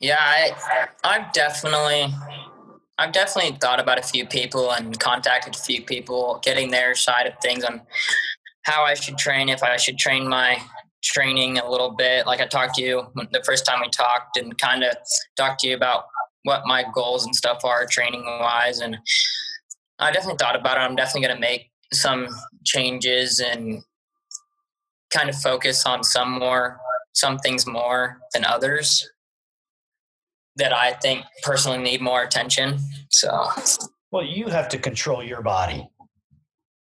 Yeah, 0.00 0.18
I, 0.18 0.52
I've 1.04 1.32
definitely, 1.32 2.12
I've 3.02 3.10
definitely 3.10 3.58
thought 3.60 3.80
about 3.80 3.98
a 3.98 4.02
few 4.02 4.24
people 4.24 4.70
and 4.70 4.96
contacted 4.96 5.56
a 5.56 5.58
few 5.58 5.82
people, 5.82 6.38
getting 6.40 6.70
their 6.70 6.94
side 6.94 7.26
of 7.26 7.32
things 7.42 7.64
on 7.64 7.82
how 8.62 8.84
I 8.84 8.94
should 8.94 9.18
train, 9.18 9.48
if 9.48 9.60
I 9.60 9.76
should 9.76 9.98
train 9.98 10.28
my 10.28 10.62
training 11.02 11.58
a 11.58 11.68
little 11.68 11.90
bit. 11.90 12.28
Like 12.28 12.40
I 12.40 12.46
talked 12.46 12.76
to 12.76 12.82
you 12.82 13.02
the 13.32 13.42
first 13.44 13.66
time 13.66 13.80
we 13.80 13.88
talked 13.88 14.36
and 14.36 14.56
kind 14.56 14.84
of 14.84 14.94
talked 15.36 15.62
to 15.62 15.68
you 15.68 15.74
about 15.74 16.04
what 16.44 16.62
my 16.64 16.84
goals 16.94 17.26
and 17.26 17.34
stuff 17.34 17.64
are 17.64 17.86
training 17.90 18.24
wise. 18.24 18.78
And 18.78 18.96
I 19.98 20.12
definitely 20.12 20.38
thought 20.38 20.54
about 20.54 20.76
it. 20.76 20.82
I'm 20.82 20.94
definitely 20.94 21.26
going 21.26 21.34
to 21.34 21.40
make 21.40 21.72
some 21.92 22.28
changes 22.64 23.40
and 23.40 23.82
kind 25.10 25.28
of 25.28 25.34
focus 25.34 25.86
on 25.86 26.04
some 26.04 26.38
more, 26.38 26.78
some 27.14 27.38
things 27.38 27.66
more 27.66 28.20
than 28.32 28.44
others 28.44 29.10
that 30.56 30.72
I 30.72 30.92
think 30.94 31.24
personally 31.42 31.78
need 31.78 32.00
more 32.00 32.22
attention. 32.22 32.78
So, 33.10 33.48
well, 34.10 34.24
you 34.24 34.48
have 34.48 34.68
to 34.70 34.78
control 34.78 35.22
your 35.22 35.42
body 35.42 35.88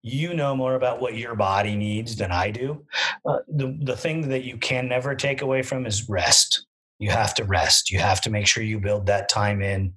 you 0.07 0.33
know 0.33 0.55
more 0.55 0.75
about 0.75 1.01
what 1.01 1.17
your 1.17 1.35
body 1.35 1.75
needs 1.75 2.15
than 2.15 2.31
I 2.31 2.51
do. 2.51 2.85
Uh, 3.25 3.39
the 3.47 3.77
the 3.81 3.97
thing 3.97 4.29
that 4.29 4.43
you 4.43 4.57
can 4.57 4.87
never 4.87 5.15
take 5.15 5.41
away 5.41 5.61
from 5.61 5.85
is 5.85 6.07
rest. 6.09 6.65
You 6.99 7.11
have 7.11 7.33
to 7.35 7.43
rest. 7.43 7.91
You 7.91 7.99
have 7.99 8.21
to 8.21 8.29
make 8.29 8.47
sure 8.47 8.63
you 8.63 8.79
build 8.79 9.05
that 9.05 9.29
time 9.29 9.61
in. 9.61 9.93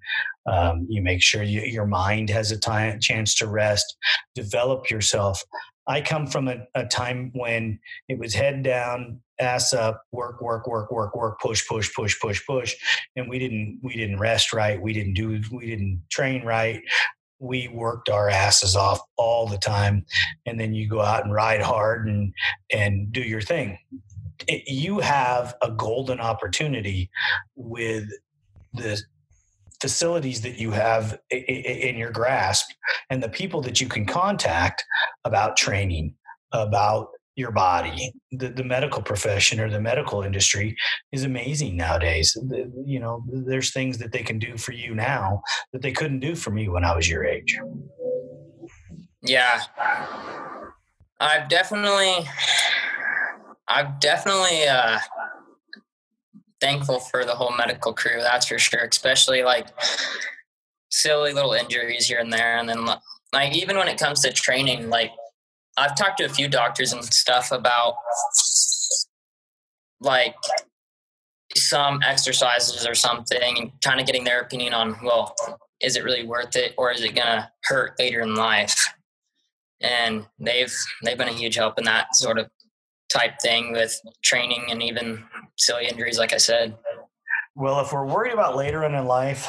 Um, 0.51 0.87
you 0.89 1.03
make 1.03 1.23
sure 1.23 1.43
you, 1.43 1.63
your 1.63 1.87
mind 1.87 2.29
has 2.29 2.51
a 2.51 2.59
time 2.59 2.99
chance 3.01 3.35
to 3.37 3.49
rest. 3.49 3.97
Develop 4.35 4.91
yourself. 4.91 5.43
I 5.87 6.03
come 6.03 6.27
from 6.27 6.49
a, 6.49 6.59
a 6.75 6.87
time 6.87 7.31
when 7.35 7.79
it 8.09 8.19
was 8.19 8.35
head 8.35 8.63
down, 8.63 9.21
ass 9.41 9.73
up, 9.73 10.03
work, 10.13 10.41
work, 10.41 10.67
work, 10.67 10.91
work, 10.93 11.17
work, 11.17 11.41
push, 11.41 11.67
push, 11.67 11.93
push, 11.95 12.19
push, 12.21 12.45
push, 12.47 12.75
and 13.17 13.29
we 13.29 13.39
didn't 13.39 13.81
we 13.83 13.95
didn't 13.95 14.19
rest 14.19 14.53
right. 14.53 14.81
We 14.81 14.93
didn't 14.93 15.15
do 15.15 15.41
we 15.51 15.67
didn't 15.67 16.03
train 16.11 16.45
right. 16.45 16.83
We 17.39 17.69
worked 17.69 18.11
our 18.11 18.29
asses 18.29 18.77
off 18.77 19.01
all 19.17 19.47
the 19.47 19.59
time. 19.59 20.05
And 20.45 20.61
then 20.61 20.75
you 20.75 20.87
go 20.87 21.01
out 21.01 21.25
and 21.25 21.33
ride 21.33 21.63
hard 21.63 22.07
and 22.07 22.33
and 22.73 23.13
do 23.13 23.23
your 23.23 23.41
thing. 23.41 23.79
It, 24.47 24.69
you 24.69 25.01
have 25.01 25.55
a 25.63 25.71
golden 25.71 26.21
opportunity 26.21 27.11
with 27.57 28.09
the 28.73 29.01
facilities 29.81 30.43
that 30.43 30.59
you 30.59 30.71
have 30.71 31.19
in 31.31 31.97
your 31.97 32.11
grasp 32.11 32.71
and 33.09 33.23
the 33.23 33.29
people 33.29 33.63
that 33.63 33.81
you 33.81 33.89
can 33.89 34.05
contact 34.05 34.85
about 35.25 35.57
training 35.57 36.15
about 36.53 37.09
your 37.37 37.53
body. 37.53 38.13
The, 38.33 38.49
the 38.49 38.65
medical 38.65 39.03
profession 39.03 39.61
or 39.61 39.71
the 39.71 39.81
medical 39.81 40.23
industry 40.23 40.77
is 41.13 41.25
amazing 41.25 41.77
nowadays. 41.77 42.33
The, 42.35 42.71
you 42.85 43.01
know, 43.01 43.25
there's 43.27 43.73
things 43.73 43.99
that 43.99 44.13
they 44.13 44.23
can 44.23 44.39
do 44.39 44.57
for 44.57 44.73
you 44.73 44.95
now 44.95 45.43
that 45.73 45.83
they 45.83 45.93
couldn't 45.93 46.21
do 46.21 46.35
for 46.35 46.51
me 46.51 46.69
when 46.69 46.85
I 46.85 46.95
was 46.95 47.09
your 47.09 47.25
age. 47.25 47.59
Yeah. 49.23 49.63
I've 51.19 51.49
definitely, 51.49 52.27
I'm 53.69 53.97
definitely, 54.01 54.65
uh, 54.65 54.99
thankful 56.61 57.01
for 57.01 57.25
the 57.25 57.35
whole 57.35 57.57
medical 57.57 57.95
crew. 57.95 58.19
That's 58.21 58.47
for 58.47 58.59
sure. 58.59 58.85
Especially 58.85 59.43
like 59.43 59.69
silly 60.91 61.33
little 61.33 61.53
injuries 61.53 62.07
here 62.07 62.19
and 62.19 62.33
there. 62.33 62.59
And 62.59 62.69
then 62.69 62.85
like, 63.33 63.57
even 63.57 63.77
when 63.77 63.89
it 63.89 63.99
comes 63.99 64.21
to 64.23 64.33
training, 64.33 64.91
like 64.91 65.13
I've 65.81 65.97
talked 65.97 66.19
to 66.19 66.25
a 66.25 66.29
few 66.29 66.49
doctors 66.49 66.93
and 66.93 67.03
stuff 67.05 67.53
about 67.53 67.95
like 70.01 70.37
some 71.57 72.01
exercises 72.07 72.87
or 72.87 72.95
something 72.95 73.59
and 73.59 73.73
kind 73.83 74.01
of 74.01 74.07
getting 74.07 74.25
their 74.25 74.41
opinion 74.41 74.75
on, 74.75 74.97
well, 75.03 75.35
is 75.81 75.97
it 75.97 76.05
really 76.05 76.25
worth 76.25 76.55
it 76.57 76.75
or 76.77 76.93
is 76.93 77.03
it 77.03 77.15
going 77.15 77.27
to 77.27 77.51
hurt 77.65 77.99
later 77.99 78.21
in 78.21 78.35
life? 78.35 78.79
And 79.81 80.27
they've 80.39 80.75
they've 81.03 81.17
been 81.17 81.29
a 81.29 81.33
huge 81.33 81.57
help 81.57 81.79
in 81.79 81.85
that 81.85 82.15
sort 82.15 82.39
of 82.39 82.51
type 83.09 83.41
thing 83.41 83.73
with 83.73 83.99
training 84.23 84.67
and 84.71 84.83
even 84.83 85.25
silly 85.57 85.87
injuries, 85.87 86.19
like 86.19 86.35
I 86.35 86.37
said. 86.37 86.77
Well, 87.55 87.81
if 87.81 87.93
we're 87.93 88.07
worried 88.07 88.35
about 88.35 88.57
later 88.57 88.85
in 88.85 88.93
life, 89.07 89.49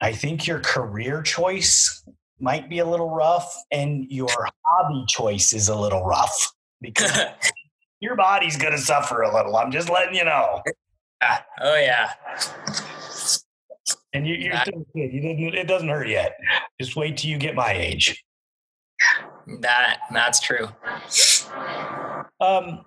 I 0.00 0.12
think 0.12 0.46
your 0.46 0.60
career 0.60 1.22
choice 1.22 2.04
might 2.40 2.68
be 2.68 2.80
a 2.80 2.84
little 2.84 3.10
rough 3.10 3.54
and 3.70 4.10
your 4.10 4.28
hobby 4.64 5.04
choice 5.08 5.52
is 5.52 5.68
a 5.68 5.76
little 5.76 6.04
rough 6.04 6.52
because 6.80 7.12
your 8.00 8.16
body's 8.16 8.56
going 8.56 8.72
to 8.72 8.78
suffer 8.78 9.22
a 9.22 9.34
little. 9.34 9.56
I'm 9.56 9.70
just 9.70 9.88
letting 9.88 10.14
you 10.14 10.24
know. 10.24 10.62
oh, 11.60 11.76
yeah. 11.76 12.12
And 14.12 14.26
you, 14.26 14.52
are 14.52 14.60
still 14.60 14.82
a 14.82 14.98
kid. 14.98 15.12
You 15.12 15.20
didn't, 15.20 15.54
it 15.54 15.66
doesn't 15.66 15.88
hurt 15.88 16.08
yet. 16.08 16.36
Just 16.80 16.96
wait 16.96 17.16
till 17.16 17.30
you 17.30 17.38
get 17.38 17.54
my 17.54 17.72
age. 17.72 18.24
That 19.60 19.98
that's 20.12 20.40
true. 20.40 20.68
Um, 22.40 22.84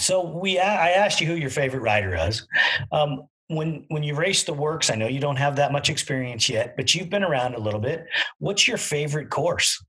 so 0.00 0.22
we, 0.24 0.58
I 0.58 0.90
asked 0.90 1.20
you 1.20 1.26
who 1.26 1.34
your 1.34 1.50
favorite 1.50 1.80
rider 1.80 2.14
is. 2.14 2.46
Um, 2.92 3.28
when 3.48 3.84
when 3.88 4.02
you 4.02 4.14
race 4.14 4.44
the 4.44 4.54
WORCS, 4.54 4.90
I 4.90 4.94
know 4.94 5.06
you 5.06 5.20
don't 5.20 5.36
have 5.36 5.56
that 5.56 5.72
much 5.72 5.90
experience 5.90 6.48
yet, 6.48 6.76
but 6.76 6.94
you've 6.94 7.10
been 7.10 7.24
around 7.24 7.54
a 7.54 7.60
little 7.60 7.80
bit. 7.80 8.06
What's 8.38 8.66
your 8.66 8.78
favorite 8.78 9.30
course? 9.30 9.82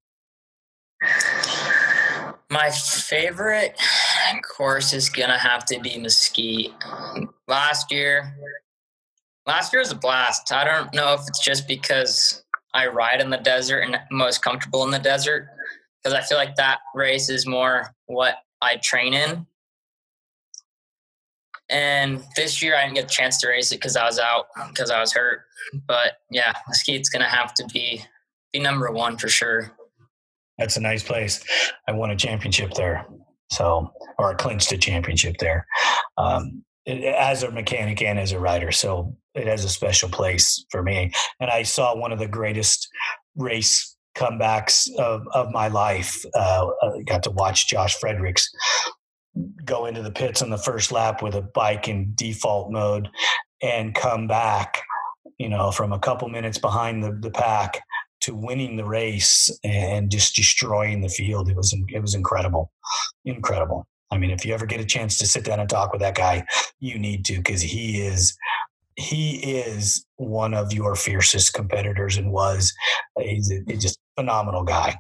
My 2.50 2.70
favorite 2.72 3.80
course 4.56 4.94
is 4.94 5.10
gonna 5.10 5.38
have 5.38 5.66
to 5.66 5.80
be 5.80 5.98
Mesquite. 5.98 6.74
Last 7.48 7.92
year, 7.92 8.36
last 9.46 9.72
year 9.74 9.82
was 9.82 9.92
a 9.92 9.96
blast. 9.96 10.52
I 10.52 10.64
don't 10.64 10.94
know 10.94 11.14
if 11.14 11.22
it's 11.28 11.44
just 11.44 11.68
because 11.68 12.44
I 12.74 12.88
ride 12.88 13.22
in 13.22 13.30
the 13.30 13.38
desert 13.38 13.82
and 13.82 13.98
most 14.12 14.44
comfortable 14.44 14.84
in 14.84 14.92
the 14.92 15.00
desert, 15.00 15.48
because 16.04 16.14
I 16.14 16.22
feel 16.22 16.38
like 16.38 16.56
that 16.56 16.80
race 16.94 17.30
is 17.30 17.48
more 17.48 17.94
what 18.08 18.36
I 18.62 18.78
train 18.78 19.14
in. 19.14 19.48
And 21.70 22.24
this 22.36 22.62
year 22.62 22.76
I 22.76 22.84
didn't 22.84 22.96
get 22.96 23.06
a 23.06 23.16
chance 23.16 23.40
to 23.40 23.48
race 23.48 23.72
it 23.72 23.78
because 23.78 23.96
I 23.96 24.06
was 24.06 24.20
out 24.20 24.46
because 24.70 24.92
I 24.92 25.00
was 25.00 25.14
hurt. 25.14 25.42
But 25.88 26.14
yeah, 26.30 26.54
Mesquite's 26.68 27.10
gonna 27.10 27.30
have 27.30 27.54
to 27.56 27.66
be 27.74 28.04
be 28.54 28.60
number 28.60 28.92
one 28.92 29.18
for 29.18 29.28
sure. 29.28 29.72
That's 30.58 30.78
a 30.78 30.82
nice 30.82 31.04
place. 31.04 31.44
I 31.88 31.92
won 31.92 32.12
a 32.12 32.16
championship 32.16 32.74
there, 32.76 33.06
so 33.52 33.92
or 34.18 34.32
I 34.32 34.34
clinched 34.36 34.72
a 34.72 34.78
championship 34.78 35.38
there 35.40 35.66
um, 36.18 36.64
as 36.88 37.44
a 37.44 37.52
mechanic 37.52 38.02
and 38.02 38.20
as 38.20 38.32
a 38.32 38.40
rider. 38.40 38.72
So 38.72 39.16
it 39.34 39.48
has 39.48 39.66
a 39.66 39.70
special 39.70 40.10
place 40.10 40.66
for 40.72 40.82
me. 40.82 41.12
And 41.40 41.50
I 41.50 41.64
saw 41.64 41.96
one 41.96 42.12
of 42.12 42.20
the 42.20 42.28
greatest 42.28 42.88
race 43.36 43.96
comebacks 44.16 44.90
of, 44.98 45.28
of 45.34 45.52
my 45.52 45.68
life. 45.68 46.24
Uh, 46.34 46.68
uh, 46.82 46.92
got 47.06 47.24
to 47.24 47.32
watch 47.32 47.68
Josh 47.68 47.96
Fredericks 47.96 48.50
go 49.64 49.86
into 49.86 50.02
the 50.02 50.12
pits 50.12 50.42
on 50.42 50.50
the 50.50 50.58
first 50.58 50.92
lap 50.92 51.22
with 51.22 51.36
a 51.36 51.42
bike 51.42 51.88
in 51.88 52.12
default 52.16 52.72
mode 52.72 53.10
and 53.62 53.96
come 53.96 54.28
back, 54.28 54.82
you 55.38 55.50
know, 55.50 55.72
from 55.72 55.92
a 55.92 56.00
couple 56.00 56.28
minutes 56.30 56.58
behind 56.58 57.04
the, 57.04 57.12
the 57.12 57.32
pack 57.32 57.82
to 58.22 58.34
winning 58.34 58.76
the 58.76 58.86
race 58.86 59.50
and 59.64 60.10
just 60.10 60.36
destroying 60.36 61.02
the 61.02 61.10
field. 61.10 61.50
It 61.50 61.56
was 61.56 61.76
it 61.90 62.02
was 62.02 62.16
incredible, 62.16 62.72
incredible. 63.26 63.86
I 64.12 64.18
mean, 64.18 64.32
if 64.32 64.46
you 64.46 64.54
ever 64.54 64.66
get 64.66 64.80
a 64.80 64.86
chance 64.86 65.18
to 65.18 65.28
sit 65.28 65.44
down 65.44 65.60
and 65.60 65.70
talk 65.70 65.92
with 65.92 66.02
that 66.02 66.16
guy, 66.16 66.46
you 66.80 66.98
need 66.98 67.26
to 67.26 67.38
because 67.38 67.62
he 67.62 68.02
is 68.02 68.36
he 68.96 69.38
is 69.38 70.06
one 70.16 70.54
of 70.54 70.72
your 70.72 70.96
fiercest 70.96 71.54
competitors 71.54 72.18
and 72.18 72.32
was 72.32 72.74
he's 73.20 73.52
a, 73.52 73.60
he's 73.68 73.82
just 73.82 74.00
phenomenal 74.18 74.64
guy. 74.64 74.96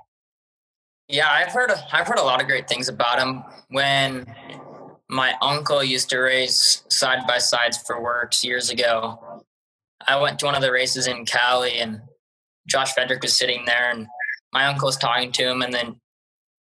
Yeah, 1.07 1.29
I've 1.29 1.51
heard 1.51 1.71
I've 1.91 2.07
heard 2.07 2.17
a 2.17 2.23
lot 2.23 2.41
of 2.41 2.47
great 2.47 2.67
things 2.67 2.89
about 2.89 3.19
him. 3.19 3.43
When 3.69 4.25
my 5.07 5.33
uncle 5.41 5.83
used 5.83 6.09
to 6.09 6.17
race 6.19 6.83
side 6.89 7.27
by 7.27 7.37
sides 7.37 7.77
for 7.77 8.01
WORCS 8.01 8.43
years 8.43 8.69
ago, 8.71 9.43
I 10.07 10.19
went 10.19 10.39
to 10.39 10.45
one 10.45 10.55
of 10.55 10.61
the 10.61 10.71
races 10.71 11.05
in 11.07 11.25
Cali, 11.25 11.77
and 11.77 12.01
Josh 12.67 12.93
Frederick 12.93 13.21
was 13.21 13.35
sitting 13.35 13.65
there, 13.65 13.91
and 13.91 14.07
my 14.51 14.65
uncle 14.65 14.87
was 14.87 14.97
talking 14.97 15.31
to 15.33 15.43
him, 15.47 15.61
and 15.61 15.73
then 15.73 15.99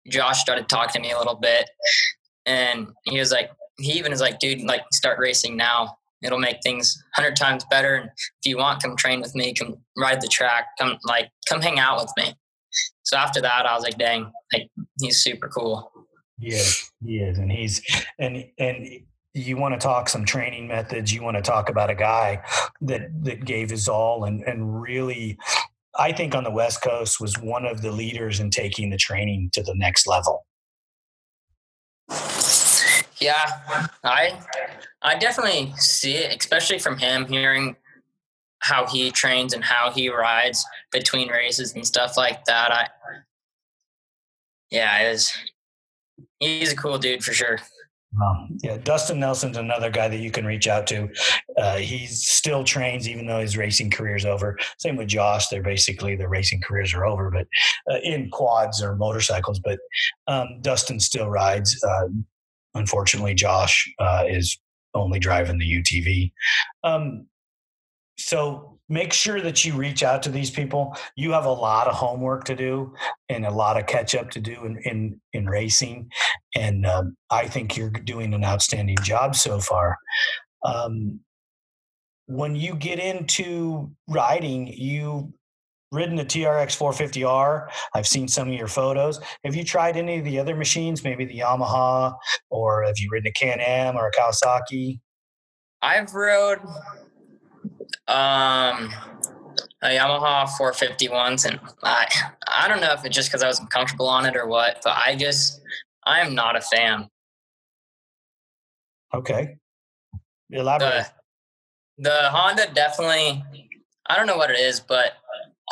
Josh 0.08 0.40
started 0.40 0.68
talking 0.68 1.00
to 1.00 1.08
me 1.08 1.12
a 1.12 1.18
little 1.18 1.36
bit, 1.36 1.70
and 2.44 2.88
he 3.04 3.18
was 3.18 3.30
like, 3.30 3.50
he 3.78 3.92
even 3.92 4.12
is 4.12 4.20
like, 4.20 4.40
dude, 4.40 4.62
like 4.62 4.82
start 4.92 5.18
racing 5.18 5.56
now. 5.56 5.96
It'll 6.22 6.38
make 6.38 6.56
things 6.62 7.02
hundred 7.14 7.36
times 7.36 7.64
better. 7.70 7.96
And 7.96 8.08
if 8.08 8.46
you 8.46 8.56
want, 8.56 8.82
come 8.82 8.96
train 8.96 9.20
with 9.20 9.34
me, 9.34 9.52
come 9.52 9.76
ride 9.96 10.22
the 10.22 10.28
track, 10.28 10.68
come 10.78 10.98
like 11.04 11.30
come 11.48 11.60
hang 11.60 11.78
out 11.78 12.00
with 12.00 12.12
me. 12.16 12.34
So 13.04 13.16
after 13.16 13.40
that, 13.42 13.66
I 13.66 13.74
was 13.74 13.84
like, 13.84 13.98
dang, 13.98 14.32
like 14.52 14.68
he's 15.00 15.22
super 15.22 15.48
cool. 15.48 15.92
Is, 16.40 16.90
he 17.04 17.18
is, 17.18 17.38
and 17.38 17.50
he's 17.50 17.80
and 18.18 18.44
and 18.58 18.88
you 19.34 19.56
want 19.56 19.74
to 19.74 19.78
talk 19.78 20.08
some 20.08 20.24
training 20.24 20.68
methods. 20.68 21.12
You 21.12 21.22
want 21.22 21.36
to 21.36 21.42
talk 21.42 21.68
about 21.68 21.90
a 21.90 21.94
guy 21.94 22.42
that 22.80 23.08
that 23.24 23.44
gave 23.44 23.70
his 23.70 23.88
all 23.88 24.24
and 24.24 24.42
and 24.42 24.80
really, 24.80 25.38
I 25.98 26.12
think 26.12 26.34
on 26.34 26.44
the 26.44 26.50
West 26.50 26.82
Coast 26.82 27.20
was 27.20 27.38
one 27.38 27.64
of 27.66 27.82
the 27.82 27.92
leaders 27.92 28.40
in 28.40 28.50
taking 28.50 28.90
the 28.90 28.96
training 28.96 29.50
to 29.52 29.62
the 29.62 29.74
next 29.74 30.06
level. 30.06 30.44
Yeah, 33.18 33.86
I 34.02 34.40
I 35.02 35.16
definitely 35.18 35.72
see 35.76 36.14
it, 36.14 36.36
especially 36.38 36.78
from 36.78 36.98
him 36.98 37.26
hearing 37.26 37.76
how 38.64 38.86
he 38.86 39.10
trains 39.10 39.52
and 39.52 39.62
how 39.62 39.90
he 39.90 40.08
rides 40.08 40.64
between 40.90 41.28
races 41.28 41.74
and 41.74 41.86
stuff 41.86 42.16
like 42.16 42.44
that. 42.46 42.72
I 42.72 42.88
yeah, 44.70 45.10
was 45.10 45.32
he's 46.40 46.72
a 46.72 46.76
cool 46.76 46.98
dude 46.98 47.22
for 47.22 47.34
sure. 47.34 47.58
Um, 48.24 48.56
yeah, 48.62 48.78
Dustin 48.78 49.20
Nelson's 49.20 49.58
another 49.58 49.90
guy 49.90 50.08
that 50.08 50.18
you 50.18 50.30
can 50.30 50.46
reach 50.46 50.66
out 50.66 50.86
to. 50.86 51.10
Uh, 51.58 51.76
he 51.76 52.06
still 52.06 52.64
trains 52.64 53.06
even 53.08 53.26
though 53.26 53.40
his 53.40 53.56
racing 53.56 53.90
career's 53.90 54.24
over. 54.24 54.56
Same 54.78 54.96
with 54.96 55.08
Josh; 55.08 55.48
they're 55.48 55.62
basically 55.62 56.16
their 56.16 56.30
racing 56.30 56.62
careers 56.62 56.94
are 56.94 57.04
over, 57.04 57.30
but 57.30 57.46
uh, 57.92 57.98
in 58.02 58.30
quads 58.30 58.82
or 58.82 58.96
motorcycles. 58.96 59.58
But 59.58 59.78
um, 60.26 60.60
Dustin 60.62 61.00
still 61.00 61.28
rides. 61.28 61.78
Uh, 61.86 62.06
unfortunately, 62.74 63.34
Josh 63.34 63.92
uh, 63.98 64.24
is 64.26 64.58
only 64.94 65.18
driving 65.18 65.58
the 65.58 65.70
UTV. 65.70 66.32
Um, 66.82 67.26
so 68.16 68.78
make 68.88 69.12
sure 69.12 69.40
that 69.40 69.64
you 69.64 69.74
reach 69.74 70.02
out 70.02 70.22
to 70.22 70.30
these 70.30 70.50
people. 70.50 70.96
You 71.16 71.32
have 71.32 71.46
a 71.46 71.52
lot 71.52 71.88
of 71.88 71.94
homework 71.94 72.44
to 72.44 72.54
do 72.54 72.94
and 73.28 73.46
a 73.46 73.50
lot 73.50 73.78
of 73.78 73.86
catch 73.86 74.14
up 74.14 74.30
to 74.30 74.40
do 74.40 74.64
in 74.64 74.78
in, 74.84 75.20
in 75.32 75.46
racing, 75.46 76.10
and 76.54 76.86
um, 76.86 77.16
I 77.30 77.48
think 77.48 77.76
you're 77.76 77.90
doing 77.90 78.34
an 78.34 78.44
outstanding 78.44 78.98
job 79.02 79.36
so 79.36 79.60
far. 79.60 79.96
Um, 80.64 81.20
when 82.26 82.56
you 82.56 82.74
get 82.74 82.98
into 82.98 83.90
riding, 84.08 84.66
you 84.68 85.34
ridden 85.92 86.16
the 86.16 86.24
TRX 86.24 86.76
450R. 86.76 87.68
I've 87.94 88.06
seen 88.06 88.28
some 88.28 88.48
of 88.48 88.54
your 88.54 88.66
photos. 88.68 89.20
Have 89.44 89.54
you 89.54 89.64
tried 89.64 89.96
any 89.96 90.18
of 90.18 90.24
the 90.24 90.38
other 90.38 90.56
machines, 90.56 91.04
maybe 91.04 91.24
the 91.24 91.38
Yamaha, 91.38 92.14
or 92.50 92.84
have 92.84 92.98
you 92.98 93.08
ridden 93.12 93.28
a 93.28 93.32
Can 93.32 93.60
Am 93.60 93.96
or 93.96 94.08
a 94.08 94.12
Kawasaki? 94.12 95.00
I've 95.82 96.12
rode 96.14 96.60
um, 98.08 98.92
a 99.82 99.88
Yamaha 99.88 100.48
451s, 100.48 101.46
and 101.46 101.60
I 101.82 102.06
I 102.48 102.68
don't 102.68 102.80
know 102.80 102.92
if 102.92 103.04
it's 103.04 103.14
just 103.14 103.28
because 103.28 103.42
I 103.42 103.48
was 103.48 103.60
uncomfortable 103.60 104.08
on 104.08 104.26
it 104.26 104.36
or 104.36 104.46
what, 104.46 104.80
but 104.82 104.96
I 104.96 105.14
just 105.16 105.60
I 106.04 106.20
am 106.20 106.34
not 106.34 106.56
a 106.56 106.60
fan. 106.60 107.08
Okay, 109.14 109.56
elaborate. 110.50 111.06
The, 111.98 112.10
the 112.10 112.30
Honda 112.30 112.68
definitely. 112.74 113.44
I 114.06 114.16
don't 114.16 114.26
know 114.26 114.36
what 114.36 114.50
it 114.50 114.58
is, 114.58 114.80
but 114.80 115.12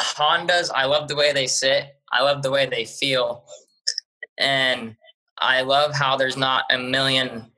Hondas. 0.00 0.70
I 0.74 0.86
love 0.86 1.08
the 1.08 1.16
way 1.16 1.32
they 1.32 1.46
sit. 1.46 1.96
I 2.10 2.22
love 2.22 2.42
the 2.42 2.50
way 2.50 2.66
they 2.66 2.84
feel, 2.84 3.44
and 4.38 4.96
I 5.38 5.62
love 5.62 5.94
how 5.94 6.16
there's 6.16 6.36
not 6.36 6.64
a 6.70 6.78
million 6.78 7.50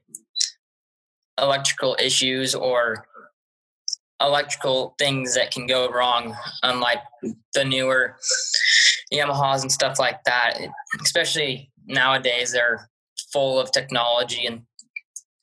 electrical 1.40 1.96
issues 2.00 2.54
or 2.54 3.06
electrical 4.20 4.94
things 4.98 5.34
that 5.34 5.50
can 5.50 5.66
go 5.66 5.88
wrong, 5.88 6.34
unlike 6.62 7.00
the 7.54 7.64
newer 7.64 8.16
Yamahas 9.12 9.62
and 9.62 9.72
stuff 9.72 9.98
like 9.98 10.22
that. 10.24 10.58
Especially 11.02 11.70
nowadays, 11.86 12.52
they're 12.52 12.88
full 13.32 13.58
of 13.58 13.70
technology 13.72 14.46
and 14.46 14.62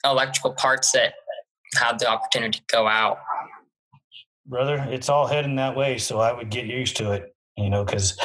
electrical 0.04 0.54
parts 0.54 0.92
that 0.92 1.14
have 1.76 2.00
the 2.00 2.08
opportunity 2.08 2.60
to 2.60 2.66
go 2.72 2.88
out. 2.88 3.20
Brother, 4.46 4.86
it's 4.90 5.10
all 5.10 5.28
heading 5.28 5.56
that 5.56 5.76
way, 5.76 5.98
so 5.98 6.20
I 6.20 6.34
would 6.34 6.50
get 6.50 6.66
used 6.66 6.98
to 6.98 7.12
it. 7.12 7.36
You 7.58 7.70
know, 7.70 7.84
because 7.84 8.18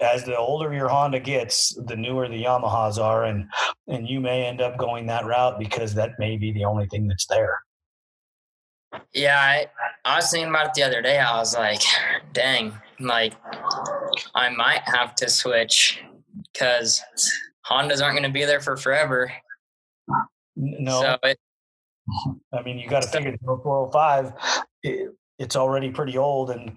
as 0.00 0.24
the 0.24 0.36
older 0.36 0.72
your 0.72 0.88
Honda 0.88 1.18
gets, 1.18 1.74
the 1.86 1.96
newer 1.96 2.28
the 2.28 2.44
Yamahas 2.44 2.98
are, 2.98 3.24
and 3.24 3.48
and 3.88 4.08
you 4.08 4.20
may 4.20 4.44
end 4.44 4.60
up 4.60 4.78
going 4.78 5.06
that 5.06 5.26
route 5.26 5.58
because 5.58 5.94
that 5.94 6.12
may 6.18 6.36
be 6.36 6.52
the 6.52 6.64
only 6.64 6.86
thing 6.86 7.08
that's 7.08 7.26
there. 7.26 7.58
Yeah, 9.12 9.38
I, 9.38 9.66
I 10.04 10.16
was 10.16 10.30
thinking 10.30 10.50
about 10.50 10.66
it 10.66 10.74
the 10.74 10.82
other 10.82 11.02
day. 11.02 11.18
I 11.18 11.36
was 11.36 11.54
like, 11.54 11.82
dang, 12.32 12.72
like 12.98 13.34
I 14.34 14.50
might 14.50 14.82
have 14.84 15.14
to 15.16 15.28
switch 15.28 16.02
because 16.52 17.02
Hondas 17.66 18.02
aren't 18.02 18.14
going 18.14 18.22
to 18.22 18.30
be 18.30 18.44
there 18.44 18.60
for 18.60 18.76
forever. 18.76 19.32
No, 20.56 21.00
So 21.00 21.18
it, 21.22 21.38
I 22.52 22.62
mean 22.62 22.78
you 22.78 22.88
got 22.88 23.02
to 23.02 23.08
figure 23.08 23.32
the 23.32 23.38
405. 23.62 24.32
It, 24.82 25.14
it's 25.38 25.56
already 25.56 25.90
pretty 25.90 26.18
old, 26.18 26.50
and 26.50 26.76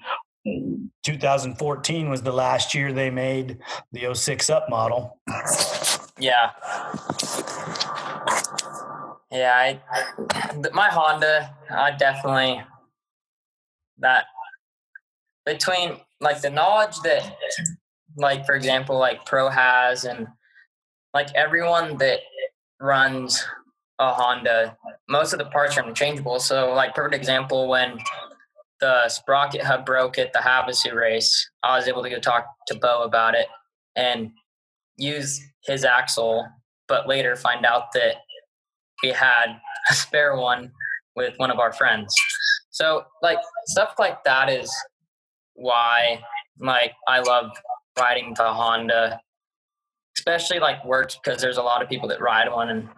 2014 1.04 2.10
was 2.10 2.22
the 2.22 2.32
last 2.32 2.74
year 2.74 2.94
they 2.94 3.10
made 3.10 3.60
the 3.92 4.14
06 4.14 4.50
up 4.50 4.70
model. 4.70 5.20
yeah. 6.18 6.52
Yeah, 9.34 9.80
I, 9.82 10.70
my 10.74 10.90
Honda, 10.90 11.56
I 11.72 11.90
definitely 11.92 12.62
that 13.98 14.26
between 15.44 15.98
like 16.22 16.42
the 16.42 16.52
knowledge 16.52 17.00
that 17.04 17.36
like 18.16 18.46
for 18.46 18.54
example 18.54 18.98
like 18.98 19.26
pro 19.26 19.50
has 19.50 20.06
and 20.06 20.28
like 21.16 21.34
everyone 21.34 21.98
that 21.98 22.20
runs 22.80 23.44
a 24.00 24.14
honda 24.14 24.78
most 25.10 25.34
of 25.34 25.40
the 25.40 25.46
parts 25.46 25.78
are 25.78 25.84
interchangeable. 25.84 26.40
So 26.40 26.72
like 26.74 26.94
perfect 26.94 27.16
example 27.16 27.68
when 27.68 27.98
the 28.80 29.10
sprocket 29.10 29.64
hub 29.64 29.84
broke 29.84 30.20
at 30.20 30.34
the 30.34 30.40
havasu 30.40 30.94
race 30.94 31.50
i 31.64 31.76
was 31.78 31.88
able 31.88 32.04
to 32.04 32.10
go 32.10 32.20
talk 32.20 32.46
to 32.68 32.78
Beau 32.78 33.04
about 33.04 33.34
it 33.34 33.48
and 33.96 34.32
use 34.98 35.42
his 35.64 35.86
axle 35.86 36.46
but 36.90 37.08
later 37.08 37.36
find 37.36 37.66
out 37.66 37.94
that 37.94 38.18
we 39.04 39.10
had 39.10 39.60
a 39.92 39.94
spare 39.94 40.38
one 40.38 40.72
with 41.16 41.34
one 41.38 41.52
of 41.52 41.60
our 41.60 41.72
friends 41.74 42.12
so 42.74 43.04
like 43.22 43.38
stuff 43.68 43.94
like 44.00 44.24
that 44.24 44.50
is 44.50 44.74
why 45.54 46.20
like 46.60 46.94
I 47.08 47.20
love 47.20 47.52
riding 48.00 48.34
the 48.36 48.52
Honda, 48.52 49.22
especially 50.18 50.60
like 50.60 50.84
WORCS 50.84 51.18
because 51.24 51.42
there's 51.42 51.58
a 51.58 51.62
lot 51.62 51.82
of 51.82 51.90
people 51.90 52.08
that 52.10 52.22
ride 52.22 52.52
one 52.52 52.70
and 52.70 52.90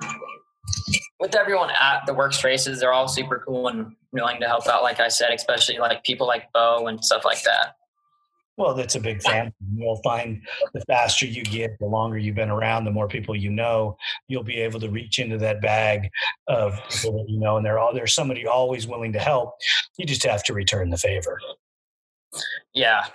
with 1.19 1.35
everyone 1.35 1.69
at 1.69 2.05
the 2.05 2.13
WORCS 2.13 2.43
races, 2.43 2.79
they're 2.79 2.93
all 2.93 3.07
super 3.07 3.43
cool 3.45 3.67
and 3.67 3.95
willing 4.11 4.39
to 4.41 4.47
help 4.47 4.67
out. 4.67 4.83
Like 4.83 4.99
I 4.99 5.07
said, 5.07 5.31
especially 5.31 5.77
like 5.77 6.03
people 6.03 6.27
like 6.27 6.51
Beau 6.53 6.87
and 6.87 7.03
stuff 7.03 7.25
like 7.25 7.43
that. 7.43 7.75
Well, 8.57 8.73
that's 8.73 8.95
a 8.95 9.01
big 9.01 9.21
fan. 9.21 9.53
You'll 9.75 10.01
find 10.03 10.41
the 10.73 10.81
faster 10.87 11.25
you 11.25 11.43
get, 11.43 11.77
the 11.79 11.87
longer 11.87 12.17
you've 12.17 12.35
been 12.35 12.49
around, 12.49 12.85
the 12.85 12.91
more 12.91 13.07
people 13.07 13.35
you 13.35 13.51
know, 13.51 13.97
you'll 14.27 14.43
be 14.43 14.57
able 14.57 14.79
to 14.79 14.89
reach 14.89 15.19
into 15.19 15.37
that 15.39 15.61
bag 15.61 16.09
of 16.47 16.79
people 16.89 17.17
that 17.17 17.29
you 17.29 17.39
know, 17.39 17.57
and 17.57 17.65
they're 17.65 17.79
all 17.79 17.93
there's 17.93 18.13
somebody 18.13 18.47
always 18.47 18.87
willing 18.87 19.11
to 19.13 19.19
help. 19.19 19.55
You 19.97 20.05
just 20.05 20.23
have 20.23 20.43
to 20.45 20.53
return 20.53 20.89
the 20.89 20.97
favor. 20.97 21.39
Yeah. 22.73 23.05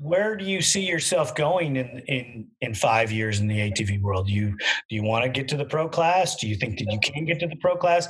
Where 0.00 0.36
do 0.36 0.44
you 0.44 0.62
see 0.62 0.86
yourself 0.86 1.34
going 1.34 1.76
in 1.76 2.02
in 2.06 2.48
in 2.60 2.74
five 2.74 3.10
years 3.10 3.40
in 3.40 3.48
the 3.48 3.58
ATV 3.58 4.00
world? 4.00 4.28
Do 4.28 4.32
you 4.32 4.50
do 4.88 4.96
you 4.96 5.02
want 5.02 5.24
to 5.24 5.30
get 5.30 5.48
to 5.48 5.56
the 5.56 5.64
pro 5.64 5.88
class? 5.88 6.36
Do 6.36 6.48
you 6.48 6.54
think 6.54 6.78
that 6.78 6.92
you 6.92 7.00
can 7.00 7.24
get 7.24 7.40
to 7.40 7.46
the 7.46 7.56
pro 7.56 7.76
class? 7.76 8.08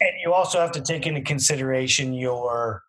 And 0.00 0.10
you 0.22 0.32
also 0.34 0.60
have 0.60 0.72
to 0.72 0.80
take 0.80 1.06
into 1.06 1.22
consideration 1.22 2.12
your 2.12 2.82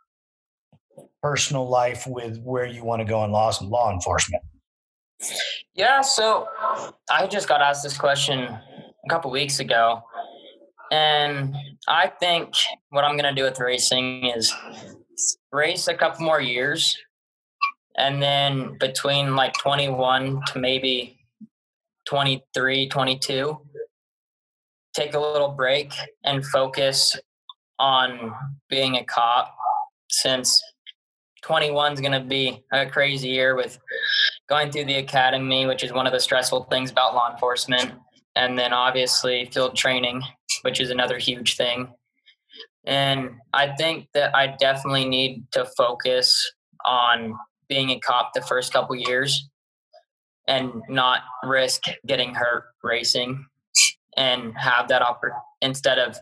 personal 1.25 1.67
life 1.67 2.05
with 2.05 2.39
where 2.43 2.67
you 2.67 2.83
want 2.83 2.99
to 2.99 3.03
go 3.03 3.23
in 3.23 3.31
law 3.31 3.51
law 3.63 3.91
enforcement. 3.91 4.43
Yeah, 5.73 6.01
so 6.01 6.47
I 7.09 7.25
just 7.25 7.47
got 7.47 7.63
asked 7.63 7.81
this 7.81 7.97
question 7.97 8.41
a 8.43 9.09
couple 9.09 9.31
weeks 9.31 9.59
ago. 9.59 10.03
And 10.91 11.55
I 11.87 12.11
think 12.19 12.53
what 12.89 13.03
I'm 13.03 13.17
going 13.17 13.35
to 13.35 13.41
do 13.41 13.43
with 13.43 13.59
racing 13.59 14.27
is 14.27 14.53
race 15.51 15.87
a 15.87 15.95
couple 15.95 16.23
more 16.23 16.39
years. 16.39 16.95
And 17.97 18.21
then 18.21 18.77
between 18.79 19.35
like 19.35 19.53
21 19.53 20.41
to 20.53 20.59
maybe 20.59 21.17
23, 22.07 22.87
22, 22.87 23.61
take 24.93 25.15
a 25.15 25.19
little 25.19 25.49
break 25.49 25.91
and 26.23 26.45
focus 26.45 27.19
on 27.79 28.31
being 28.69 28.97
a 28.97 29.03
cop 29.03 29.55
since 30.11 30.61
21 31.45 31.93
is 31.93 32.01
going 32.01 32.11
to 32.11 32.27
be 32.27 32.63
a 32.71 32.87
crazy 32.87 33.29
year 33.29 33.55
with 33.55 33.77
going 34.49 34.71
through 34.71 34.85
the 34.85 34.95
academy, 34.95 35.67
which 35.67 35.83
is 35.83 35.93
one 35.93 36.07
of 36.07 36.11
the 36.11 36.19
stressful 36.19 36.63
things 36.71 36.89
about 36.89 37.13
law 37.13 37.31
enforcement. 37.31 37.91
And 38.35 38.57
then 38.57 38.73
obviously 38.73 39.45
field 39.53 39.75
training, 39.75 40.23
which 40.63 40.81
is 40.81 40.89
another 40.89 41.19
huge 41.19 41.55
thing. 41.55 41.93
And 42.87 43.29
I 43.53 43.75
think 43.75 44.07
that 44.15 44.35
I 44.35 44.55
definitely 44.59 45.05
need 45.05 45.43
to 45.51 45.65
focus 45.77 46.51
on 46.83 47.35
being 47.69 47.91
a 47.91 47.99
cop 47.99 48.31
the 48.33 48.41
first 48.41 48.73
couple 48.73 48.95
years 48.95 49.47
and 50.47 50.81
not 50.89 51.21
risk 51.43 51.83
getting 52.07 52.33
hurt 52.33 52.63
racing 52.83 53.45
and 54.17 54.57
have 54.57 54.87
that 54.87 55.03
opportunity 55.03 55.39
instead 55.61 55.99
of 55.99 56.17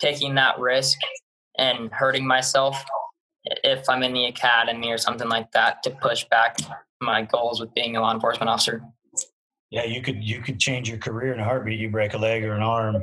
taking 0.00 0.36
that 0.36 0.58
risk 0.60 0.98
and 1.58 1.90
hurting 1.92 2.24
myself 2.24 2.76
if 3.44 3.88
I'm 3.88 4.02
in 4.02 4.12
the 4.12 4.26
academy 4.26 4.90
or 4.90 4.98
something 4.98 5.28
like 5.28 5.50
that 5.52 5.82
to 5.84 5.90
push 5.90 6.24
back 6.24 6.58
my 7.00 7.22
goals 7.22 7.60
with 7.60 7.74
being 7.74 7.96
a 7.96 8.00
law 8.00 8.12
enforcement 8.12 8.48
officer. 8.48 8.82
Yeah, 9.70 9.84
you 9.84 10.02
could 10.02 10.22
you 10.22 10.40
could 10.40 10.58
change 10.58 10.88
your 10.88 10.98
career 10.98 11.32
in 11.32 11.40
a 11.40 11.44
heartbeat. 11.44 11.80
You 11.80 11.90
break 11.90 12.14
a 12.14 12.18
leg 12.18 12.44
or 12.44 12.52
an 12.52 12.62
arm, 12.62 13.02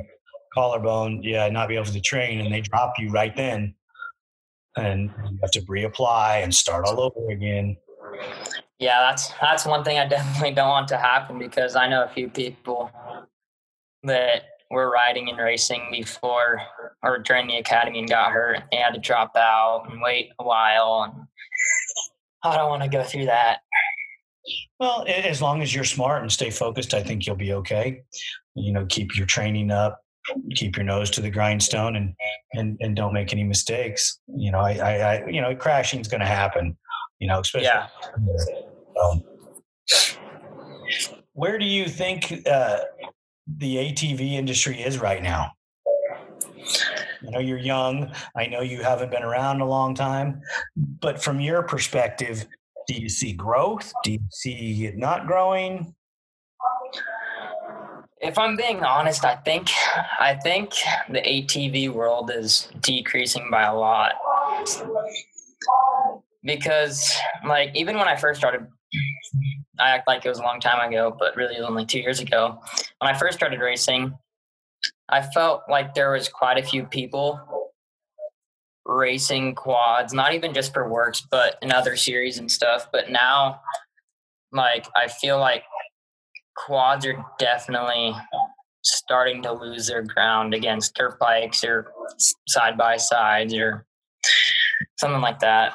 collarbone, 0.54 1.22
yeah, 1.22 1.48
not 1.48 1.68
be 1.68 1.74
able 1.74 1.86
to 1.86 2.00
train, 2.00 2.40
and 2.40 2.52
they 2.52 2.60
drop 2.60 2.94
you 2.98 3.10
right 3.10 3.34
then, 3.34 3.74
and 4.76 5.10
you 5.30 5.38
have 5.42 5.50
to 5.52 5.60
reapply 5.62 6.42
and 6.42 6.54
start 6.54 6.86
all 6.86 7.00
over 7.00 7.30
again. 7.30 7.76
Yeah, 8.78 9.00
that's 9.00 9.32
that's 9.40 9.66
one 9.66 9.82
thing 9.82 9.98
I 9.98 10.06
definitely 10.06 10.52
don't 10.52 10.68
want 10.68 10.88
to 10.88 10.96
happen 10.96 11.38
because 11.38 11.74
I 11.74 11.88
know 11.88 12.04
a 12.04 12.08
few 12.08 12.28
people 12.28 12.90
that 14.04 14.44
were 14.70 14.90
riding 14.90 15.28
and 15.28 15.38
racing 15.38 15.88
before 15.90 16.60
or 17.02 17.18
during 17.18 17.48
the 17.48 17.56
academy 17.56 17.98
and 17.98 18.08
got 18.08 18.30
hurt. 18.30 18.62
They 18.70 18.78
had 18.78 18.94
to 18.94 19.00
drop 19.00 19.34
out 19.36 19.88
and 19.90 20.00
wait 20.00 20.30
a 20.38 20.44
while, 20.44 21.10
and 21.12 21.26
I 22.44 22.56
don't 22.56 22.70
want 22.70 22.82
to 22.82 22.88
go 22.88 23.02
through 23.02 23.26
that. 23.26 23.60
Well, 24.78 25.04
as 25.06 25.42
long 25.42 25.60
as 25.60 25.74
you're 25.74 25.84
smart 25.84 26.22
and 26.22 26.32
stay 26.32 26.50
focused, 26.50 26.94
I 26.94 27.02
think 27.02 27.26
you'll 27.26 27.36
be 27.36 27.52
okay. 27.52 28.02
You 28.54 28.72
know, 28.72 28.86
keep 28.86 29.16
your 29.16 29.26
training 29.26 29.70
up, 29.70 30.00
keep 30.54 30.76
your 30.76 30.84
nose 30.84 31.10
to 31.10 31.20
the 31.20 31.30
grindstone, 31.30 31.96
and 31.96 32.14
and 32.54 32.76
and 32.80 32.96
don't 32.96 33.12
make 33.12 33.32
any 33.32 33.44
mistakes. 33.44 34.20
You 34.34 34.52
know, 34.52 34.60
I, 34.60 34.72
I, 34.72 34.92
I 34.92 35.26
you 35.26 35.40
know, 35.40 35.54
crashing 35.54 36.00
is 36.00 36.08
going 36.08 36.20
to 36.20 36.26
happen. 36.26 36.76
You 37.18 37.28
know, 37.28 37.40
especially. 37.40 37.66
Yeah. 37.66 37.88
Um, 39.02 39.22
where 41.32 41.58
do 41.58 41.64
you 41.64 41.88
think 41.88 42.46
uh, 42.46 42.78
the 43.46 43.76
ATV 43.76 44.32
industry 44.32 44.80
is 44.80 44.98
right 44.98 45.22
now? 45.22 45.52
I 47.26 47.30
know 47.30 47.38
you're 47.38 47.58
young. 47.58 48.12
I 48.36 48.46
know 48.46 48.60
you 48.60 48.82
haven't 48.82 49.10
been 49.10 49.22
around 49.22 49.60
a 49.60 49.66
long 49.66 49.94
time, 49.94 50.40
but 50.76 51.22
from 51.22 51.40
your 51.40 51.62
perspective, 51.62 52.46
do 52.86 52.94
you 52.94 53.08
see 53.08 53.32
growth? 53.32 53.92
Do 54.04 54.12
you 54.12 54.20
see 54.30 54.86
it 54.86 54.96
not 54.96 55.26
growing? 55.26 55.94
If 58.20 58.36
I'm 58.38 58.56
being 58.56 58.82
honest, 58.82 59.24
I 59.24 59.36
think 59.36 59.70
I 60.18 60.34
think 60.34 60.74
the 61.08 61.20
ATV 61.20 61.90
world 61.90 62.30
is 62.30 62.68
decreasing 62.80 63.48
by 63.50 63.62
a 63.62 63.74
lot. 63.74 64.12
Because 66.42 67.16
like 67.46 67.70
even 67.74 67.96
when 67.96 68.08
I 68.08 68.16
first 68.16 68.40
started 68.40 68.66
I 69.78 69.90
act 69.90 70.08
like 70.08 70.24
it 70.24 70.28
was 70.28 70.38
a 70.38 70.42
long 70.42 70.60
time 70.60 70.86
ago, 70.88 71.14
but 71.16 71.36
really 71.36 71.56
it 71.56 71.60
was 71.60 71.68
only 71.68 71.86
two 71.86 72.00
years 72.00 72.20
ago. 72.20 72.60
When 72.98 73.14
I 73.14 73.18
first 73.18 73.38
started 73.38 73.60
racing, 73.60 74.14
I 75.08 75.22
felt 75.22 75.62
like 75.68 75.94
there 75.94 76.12
was 76.12 76.28
quite 76.28 76.58
a 76.58 76.62
few 76.62 76.84
people 76.84 77.40
racing 78.84 79.54
quads, 79.54 80.12
not 80.12 80.34
even 80.34 80.52
just 80.52 80.72
for 80.72 80.88
WORCS, 80.88 81.26
but 81.30 81.56
in 81.62 81.72
other 81.72 81.96
series 81.96 82.38
and 82.38 82.50
stuff. 82.50 82.88
But 82.92 83.10
now, 83.10 83.60
like, 84.52 84.86
I 84.96 85.08
feel 85.08 85.38
like 85.38 85.64
quads 86.56 87.06
are 87.06 87.24
definitely 87.38 88.14
starting 88.82 89.42
to 89.42 89.52
lose 89.52 89.86
their 89.86 90.02
ground 90.02 90.54
against 90.54 90.94
dirt 90.94 91.18
bikes 91.18 91.62
or 91.64 91.92
side 92.48 92.76
by 92.76 92.96
sides 92.96 93.54
or 93.54 93.86
something 94.98 95.20
like 95.20 95.38
that. 95.40 95.74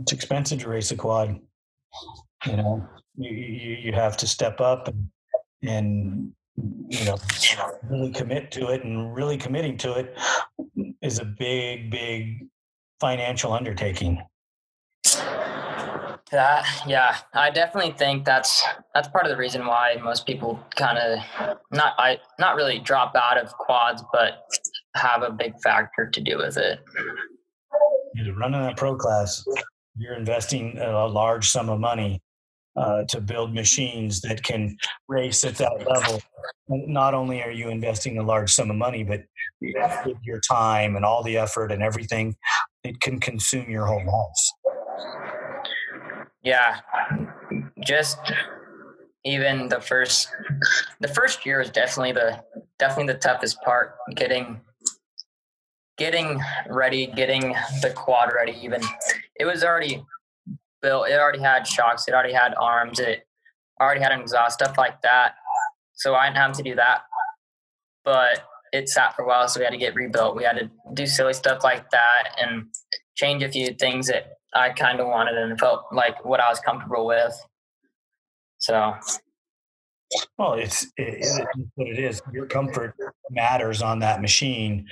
It's 0.00 0.12
expensive 0.12 0.60
to 0.60 0.68
race 0.68 0.90
a 0.90 0.96
quad. 0.96 1.40
You 2.46 2.56
know, 2.56 2.88
you 3.16 3.30
you, 3.30 3.76
you 3.76 3.92
have 3.92 4.16
to 4.18 4.26
step 4.26 4.60
up 4.60 4.88
and 4.88 5.08
and 5.62 6.32
you 6.88 7.04
know 7.04 7.16
really 7.90 8.12
commit 8.12 8.50
to 8.52 8.68
it 8.68 8.84
and 8.84 9.14
really 9.14 9.36
committing 9.36 9.76
to 9.78 9.94
it 9.94 10.16
is 11.02 11.18
a 11.18 11.24
big 11.24 11.90
big 11.90 12.46
financial 13.00 13.52
undertaking. 13.52 14.22
That 16.30 16.66
yeah 16.86 17.16
i 17.32 17.48
definitely 17.48 17.92
think 17.92 18.26
that's 18.26 18.62
that's 18.94 19.08
part 19.08 19.24
of 19.24 19.30
the 19.30 19.36
reason 19.38 19.64
why 19.64 19.96
most 20.02 20.26
people 20.26 20.62
kind 20.76 20.98
of 20.98 21.20
not 21.72 21.94
i 21.96 22.18
not 22.38 22.54
really 22.54 22.80
drop 22.80 23.16
out 23.16 23.38
of 23.38 23.50
quads 23.54 24.04
but 24.12 24.44
have 24.94 25.22
a 25.22 25.30
big 25.30 25.58
factor 25.62 26.08
to 26.10 26.20
do 26.20 26.38
with 26.38 26.56
it. 26.56 26.80
You're 28.14 28.36
running 28.36 28.66
a 28.66 28.74
pro 28.74 28.96
class. 28.96 29.44
You're 29.96 30.16
investing 30.16 30.78
a 30.78 31.06
large 31.06 31.48
sum 31.48 31.68
of 31.68 31.80
money 31.80 32.20
uh, 32.78 33.04
to 33.04 33.20
build 33.20 33.52
machines 33.54 34.20
that 34.20 34.42
can 34.42 34.76
race 35.08 35.44
at 35.44 35.56
that 35.56 35.84
level. 35.88 36.20
Not 36.68 37.12
only 37.12 37.42
are 37.42 37.50
you 37.50 37.70
investing 37.70 38.18
a 38.18 38.22
large 38.22 38.52
sum 38.52 38.70
of 38.70 38.76
money, 38.76 39.02
but 39.02 39.22
your 39.60 40.40
time 40.40 40.94
and 40.94 41.04
all 41.04 41.22
the 41.22 41.36
effort 41.36 41.72
and 41.72 41.82
everything, 41.82 42.36
it 42.84 43.00
can 43.00 43.18
consume 43.18 43.68
your 43.68 43.86
whole 43.86 44.04
life. 44.06 44.74
Yeah, 46.42 46.76
just 47.84 48.18
even 49.24 49.68
the 49.68 49.80
first 49.80 50.28
the 51.00 51.08
first 51.08 51.44
year 51.44 51.60
is 51.60 51.70
definitely 51.70 52.12
the 52.12 52.42
definitely 52.78 53.12
the 53.12 53.18
toughest 53.18 53.60
part 53.62 53.96
getting 54.14 54.60
getting 55.98 56.40
ready 56.68 57.08
getting 57.08 57.54
the 57.82 57.92
quad 57.94 58.32
ready 58.32 58.56
even 58.62 58.80
it 59.34 59.44
was 59.44 59.64
already 59.64 60.02
built 60.82 61.08
it 61.08 61.18
already 61.18 61.40
had 61.40 61.66
shocks 61.66 62.06
it 62.08 62.14
already 62.14 62.32
had 62.32 62.54
arms 62.60 63.00
it 63.00 63.26
already 63.80 64.00
had 64.00 64.12
an 64.12 64.20
exhaust 64.20 64.60
stuff 64.60 64.76
like 64.76 65.00
that. 65.02 65.34
So 65.94 66.14
i 66.14 66.26
didn't 66.26 66.38
have 66.38 66.52
to 66.52 66.62
do 66.62 66.74
that. 66.76 67.02
But 68.04 68.44
it 68.72 68.88
sat 68.88 69.14
for 69.16 69.22
a 69.22 69.26
while 69.26 69.48
so 69.48 69.60
we 69.60 69.64
had 69.64 69.70
to 69.70 69.78
get 69.78 69.94
rebuilt. 69.94 70.36
We 70.36 70.44
had 70.44 70.58
to 70.58 70.70
do 70.94 71.06
silly 71.06 71.32
stuff 71.32 71.64
like 71.64 71.90
that 71.90 72.36
and 72.40 72.66
change 73.16 73.42
a 73.42 73.48
few 73.48 73.72
things 73.74 74.06
that 74.08 74.34
i 74.54 74.70
kind 74.70 75.00
of 75.00 75.06
wanted 75.06 75.36
and 75.36 75.58
felt 75.58 75.84
like 75.92 76.24
what 76.24 76.40
i 76.40 76.48
was 76.48 76.60
comfortable 76.60 77.06
with. 77.06 77.34
So, 78.58 78.94
well, 80.36 80.54
it's, 80.54 80.84
it, 80.96 81.18
it's 81.18 81.40
what 81.76 81.88
it 81.88 81.98
is. 81.98 82.20
Your 82.32 82.46
comfort 82.46 82.94
matters 83.30 83.82
on 83.82 84.00
that 84.00 84.20
machine, 84.20 84.88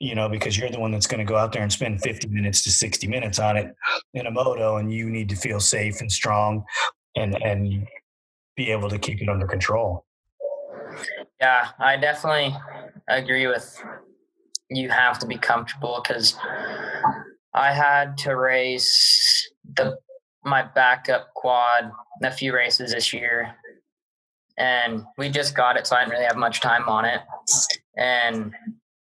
you 0.00 0.14
know, 0.14 0.28
because 0.28 0.56
you're 0.56 0.70
the 0.70 0.80
one 0.80 0.90
that's 0.90 1.06
going 1.06 1.24
to 1.24 1.30
go 1.30 1.36
out 1.36 1.52
there 1.52 1.62
and 1.62 1.70
spend 1.70 2.00
50 2.00 2.28
minutes 2.28 2.62
to 2.64 2.70
60 2.70 3.06
minutes 3.06 3.38
on 3.38 3.56
it 3.56 3.74
in 4.14 4.26
a 4.26 4.30
moto, 4.30 4.78
and 4.78 4.92
you 4.92 5.10
need 5.10 5.28
to 5.28 5.36
feel 5.36 5.60
safe 5.60 6.00
and 6.00 6.10
strong, 6.10 6.64
and 7.16 7.40
and 7.42 7.86
be 8.56 8.70
able 8.70 8.88
to 8.88 8.98
keep 8.98 9.22
it 9.22 9.28
under 9.28 9.46
control. 9.46 10.04
Yeah, 11.40 11.68
I 11.78 11.96
definitely 11.96 12.56
agree 13.08 13.46
with. 13.46 13.80
You 14.70 14.88
have 14.88 15.18
to 15.20 15.26
be 15.26 15.36
comfortable 15.36 16.00
because 16.02 16.36
I 17.54 17.72
had 17.72 18.16
to 18.18 18.36
race 18.36 19.50
the 19.76 19.98
my 20.44 20.62
backup 20.62 21.34
quad 21.34 21.90
a 22.22 22.30
few 22.30 22.54
races 22.54 22.92
this 22.92 23.12
year, 23.12 23.54
and 24.56 25.04
we 25.18 25.28
just 25.28 25.54
got 25.54 25.76
it, 25.76 25.86
so 25.86 25.96
I 25.96 26.00
didn't 26.00 26.12
really 26.12 26.24
have 26.24 26.36
much 26.36 26.60
time 26.60 26.88
on 26.88 27.04
it. 27.04 27.20
And 27.96 28.54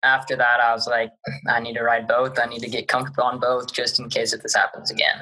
after 0.04 0.36
that, 0.36 0.60
I 0.60 0.72
was 0.72 0.86
like, 0.86 1.10
I 1.48 1.60
need 1.60 1.74
to 1.74 1.82
ride 1.82 2.06
both. 2.06 2.38
I 2.38 2.46
need 2.46 2.60
to 2.60 2.68
get 2.68 2.88
comfortable 2.88 3.24
on 3.24 3.40
both, 3.40 3.72
just 3.72 3.98
in 3.98 4.08
case 4.08 4.32
if 4.32 4.42
this 4.42 4.54
happens 4.54 4.90
again. 4.90 5.16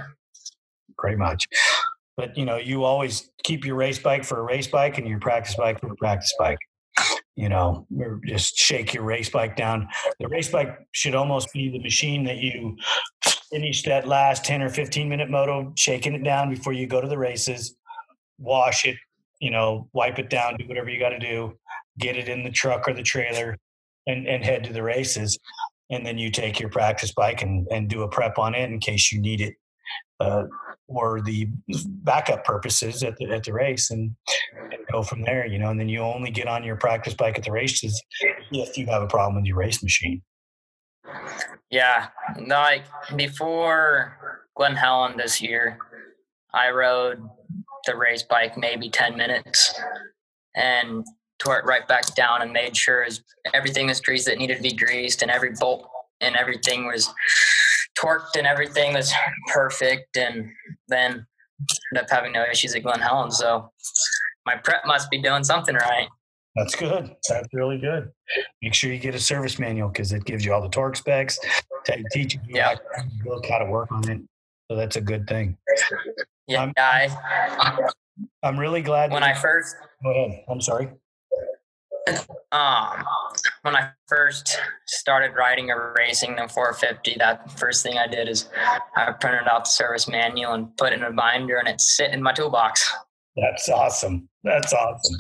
Pretty 0.98 1.16
much. 1.16 1.46
But 2.16 2.36
you 2.36 2.44
know, 2.44 2.56
you 2.56 2.84
always 2.84 3.30
keep 3.42 3.64
your 3.64 3.76
race 3.76 3.98
bike 3.98 4.24
for 4.24 4.40
a 4.40 4.42
race 4.42 4.66
bike 4.66 4.98
and 4.98 5.08
your 5.08 5.18
practice 5.18 5.54
bike 5.54 5.80
for 5.80 5.92
a 5.92 5.96
practice 5.96 6.34
bike. 6.38 6.58
You 7.36 7.48
know, 7.48 7.86
just 8.26 8.56
shake 8.56 8.92
your 8.92 9.04
race 9.04 9.30
bike 9.30 9.56
down. 9.56 9.88
The 10.20 10.28
race 10.28 10.50
bike 10.50 10.76
should 10.92 11.14
almost 11.14 11.50
be 11.52 11.70
the 11.70 11.78
machine 11.78 12.24
that 12.24 12.36
you 12.38 12.76
finish 13.50 13.82
that 13.84 14.06
last 14.06 14.44
10 14.44 14.60
or 14.62 14.68
15 14.68 15.08
minute 15.08 15.30
moto, 15.30 15.72
shaking 15.76 16.14
it 16.14 16.22
down 16.22 16.50
before 16.50 16.74
you 16.74 16.86
go 16.86 17.00
to 17.00 17.08
the 17.08 17.16
races, 17.16 17.74
wash 18.38 18.84
it, 18.84 18.96
you 19.40 19.50
know, 19.50 19.88
wipe 19.94 20.18
it 20.18 20.28
down, 20.28 20.56
do 20.56 20.68
whatever 20.68 20.90
you 20.90 20.98
got 20.98 21.10
to 21.10 21.18
do, 21.18 21.56
get 21.98 22.16
it 22.16 22.28
in 22.28 22.44
the 22.44 22.50
truck 22.50 22.86
or 22.86 22.92
the 22.92 23.02
trailer 23.02 23.56
and, 24.06 24.26
and 24.26 24.44
head 24.44 24.64
to 24.64 24.72
the 24.72 24.82
races. 24.82 25.38
And 25.90 26.06
then 26.06 26.18
you 26.18 26.30
take 26.30 26.58
your 26.58 26.70
practice 26.70 27.12
bike 27.12 27.42
and, 27.42 27.66
and 27.70 27.88
do 27.88 28.02
a 28.02 28.08
prep 28.08 28.38
on 28.38 28.54
it 28.54 28.70
in 28.70 28.80
case 28.80 29.12
you 29.12 29.20
need 29.20 29.40
it 29.40 29.54
uh, 30.20 30.44
or 30.88 31.20
the 31.20 31.48
backup 32.04 32.44
purposes 32.44 33.02
at 33.02 33.16
the, 33.16 33.30
at 33.30 33.44
the 33.44 33.52
race 33.52 33.90
and, 33.90 34.14
and 34.54 34.80
go 34.90 35.02
from 35.02 35.22
there, 35.22 35.46
you 35.46 35.58
know, 35.58 35.70
and 35.70 35.80
then 35.80 35.88
you 35.88 36.00
only 36.00 36.30
get 36.30 36.48
on 36.48 36.64
your 36.64 36.76
practice 36.76 37.14
bike 37.14 37.38
at 37.38 37.44
the 37.44 37.52
races 37.52 38.02
if 38.52 38.76
you 38.76 38.86
have 38.86 39.02
a 39.02 39.06
problem 39.06 39.36
with 39.36 39.44
your 39.44 39.56
race 39.56 39.82
machine. 39.82 40.22
Yeah, 41.70 42.08
like 42.46 42.84
before 43.16 44.46
Glen 44.56 44.76
Helen 44.76 45.16
this 45.16 45.40
year, 45.40 45.78
I 46.54 46.70
rode 46.70 47.22
the 47.86 47.96
race 47.96 48.22
bike 48.22 48.56
maybe 48.56 48.90
10 48.90 49.16
minutes 49.16 49.80
and 50.54 51.04
tore 51.42 51.58
it 51.58 51.64
right 51.64 51.86
back 51.88 52.14
down 52.14 52.42
and 52.42 52.52
made 52.52 52.76
sure 52.76 53.06
everything 53.54 53.86
was 53.86 54.00
greased 54.00 54.26
that 54.26 54.38
needed 54.38 54.56
to 54.56 54.62
be 54.62 54.72
greased 54.72 55.22
and 55.22 55.30
every 55.30 55.52
bolt 55.58 55.88
and 56.20 56.36
everything 56.36 56.86
was 56.86 57.12
torqued 57.98 58.36
and 58.36 58.46
everything 58.46 58.94
was 58.94 59.12
perfect. 59.52 60.16
And 60.16 60.50
then 60.88 61.26
ended 61.92 62.04
up 62.04 62.10
having 62.10 62.32
no 62.32 62.44
issues 62.50 62.74
at 62.74 62.82
Glen 62.82 63.00
Helen. 63.00 63.30
So 63.30 63.70
my 64.46 64.56
prep 64.56 64.86
must 64.86 65.10
be 65.10 65.20
doing 65.20 65.44
something 65.44 65.74
right. 65.74 66.08
That's 66.54 66.74
good. 66.74 67.14
That's 67.28 67.48
really 67.54 67.78
good. 67.78 68.10
Make 68.60 68.74
sure 68.74 68.92
you 68.92 68.98
get 68.98 69.14
a 69.14 69.20
service 69.20 69.58
manual 69.58 69.88
because 69.88 70.12
it 70.12 70.24
gives 70.24 70.44
you 70.44 70.52
all 70.52 70.60
the 70.60 70.68
torque 70.68 70.96
specs, 70.96 71.38
teach 72.12 72.34
you 72.34 72.40
yeah. 72.48 72.74
look 73.24 73.46
how 73.46 73.58
to 73.58 73.64
work 73.64 73.90
on 73.90 74.08
it. 74.08 74.20
So 74.70 74.76
that's 74.76 74.96
a 74.96 75.00
good 75.00 75.26
thing. 75.26 75.56
Yeah, 76.46 76.62
I'm, 76.62 76.72
I, 76.76 77.88
I'm 78.42 78.58
really 78.58 78.82
glad. 78.82 79.12
When 79.12 79.22
I 79.22 79.32
first, 79.32 79.76
go 80.02 80.10
ahead. 80.10 80.44
I'm 80.48 80.60
sorry. 80.60 80.90
Um, 82.50 83.04
when 83.62 83.76
I 83.76 83.90
first 84.08 84.58
started 84.86 85.34
riding 85.36 85.70
or 85.70 85.94
racing 85.96 86.36
the 86.36 86.48
450, 86.48 87.16
that 87.18 87.50
first 87.58 87.82
thing 87.82 87.98
I 87.98 88.06
did 88.06 88.28
is 88.28 88.48
I 88.96 89.12
printed 89.12 89.46
out 89.48 89.64
the 89.64 89.70
service 89.70 90.08
manual 90.08 90.54
and 90.54 90.76
put 90.76 90.92
it 90.92 90.98
in 90.98 91.04
a 91.04 91.12
binder, 91.12 91.58
and 91.58 91.68
it's 91.68 91.96
sitting 91.96 92.14
in 92.14 92.22
my 92.22 92.32
toolbox. 92.32 92.92
That's 93.36 93.68
awesome. 93.68 94.28
That's 94.44 94.72
awesome. 94.72 95.16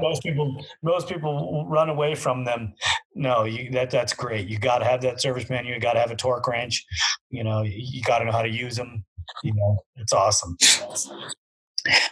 Most 0.00 0.22
people 0.22 0.64
most 0.82 1.08
people 1.08 1.66
run 1.68 1.88
away 1.88 2.14
from 2.14 2.44
them. 2.44 2.74
No 3.16 3.44
you 3.44 3.70
that 3.70 3.90
that's 3.90 4.12
great. 4.12 4.48
You 4.48 4.58
got 4.58 4.78
to 4.78 4.84
have 4.84 5.00
that 5.00 5.20
service 5.20 5.50
manual. 5.50 5.74
You 5.74 5.80
got 5.80 5.94
to 5.94 6.00
have 6.00 6.12
a 6.12 6.16
torque 6.16 6.46
wrench. 6.46 6.84
You 7.30 7.42
know 7.42 7.62
you, 7.62 7.72
you 7.74 8.02
got 8.02 8.20
to 8.20 8.26
know 8.26 8.32
how 8.32 8.42
to 8.42 8.50
use 8.50 8.76
them 8.76 9.04
you 9.42 9.54
know 9.54 9.78
it's 9.96 10.12
awesome. 10.12 10.56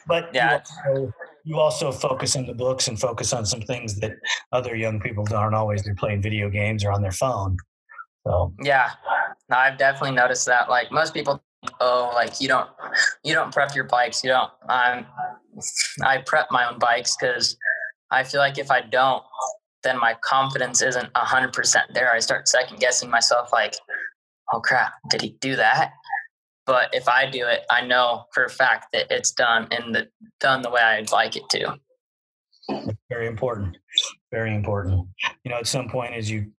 But 0.06 0.30
yeah. 0.34 0.60
you 0.86 1.00
also, 1.00 1.12
you 1.44 1.58
also 1.58 1.90
focus 1.90 2.36
on 2.36 2.46
the 2.46 2.54
books 2.54 2.88
and 2.88 3.00
focus 3.00 3.32
on 3.32 3.44
some 3.44 3.60
things 3.62 3.98
that 4.00 4.12
other 4.52 4.74
young 4.74 5.00
people 5.00 5.24
aren't 5.34 5.54
always 5.54 5.82
they're 5.82 5.94
playing 5.94 6.22
video 6.22 6.48
games 6.48 6.84
or 6.84 6.92
on 6.92 7.02
their 7.02 7.12
phone 7.12 7.56
so 8.26 8.52
yeah 8.62 8.90
i've 9.50 9.78
definitely 9.78 10.14
noticed 10.14 10.46
that 10.46 10.68
like 10.68 10.90
most 10.92 11.12
people 11.12 11.42
oh 11.80 12.10
like 12.14 12.40
you 12.40 12.48
don't 12.48 12.68
you 13.24 13.34
don't 13.34 13.52
prep 13.52 13.74
your 13.74 13.84
bikes 13.84 14.22
you 14.24 14.30
don't 14.30 14.50
i'm 14.68 15.06
I 16.02 16.18
prep 16.18 16.48
my 16.50 16.68
own 16.68 16.78
bikes 16.78 17.16
because 17.16 17.56
I 18.10 18.24
feel 18.24 18.40
like 18.40 18.58
if 18.58 18.70
I 18.70 18.80
don't, 18.80 19.22
then 19.82 19.98
my 19.98 20.14
confidence 20.22 20.82
isn't 20.82 21.12
100% 21.12 21.76
there. 21.92 22.12
I 22.12 22.20
start 22.20 22.48
second 22.48 22.78
guessing 22.78 23.10
myself, 23.10 23.52
like, 23.52 23.74
oh 24.52 24.60
crap, 24.60 24.92
did 25.10 25.22
he 25.22 25.36
do 25.40 25.56
that? 25.56 25.92
But 26.66 26.90
if 26.92 27.08
I 27.08 27.28
do 27.28 27.46
it, 27.46 27.62
I 27.70 27.84
know 27.84 28.26
for 28.32 28.44
a 28.44 28.50
fact 28.50 28.86
that 28.92 29.06
it's 29.10 29.32
done 29.32 29.68
and 29.70 29.94
the, 29.94 30.08
done 30.40 30.62
the 30.62 30.70
way 30.70 30.80
I'd 30.80 31.10
like 31.10 31.36
it 31.36 31.48
to. 31.50 31.76
Very 33.08 33.26
important. 33.26 33.76
Very 34.30 34.54
important. 34.54 35.08
You 35.44 35.50
know, 35.50 35.58
at 35.58 35.66
some 35.66 35.88
point, 35.88 36.14
as 36.14 36.30
you 36.30 36.52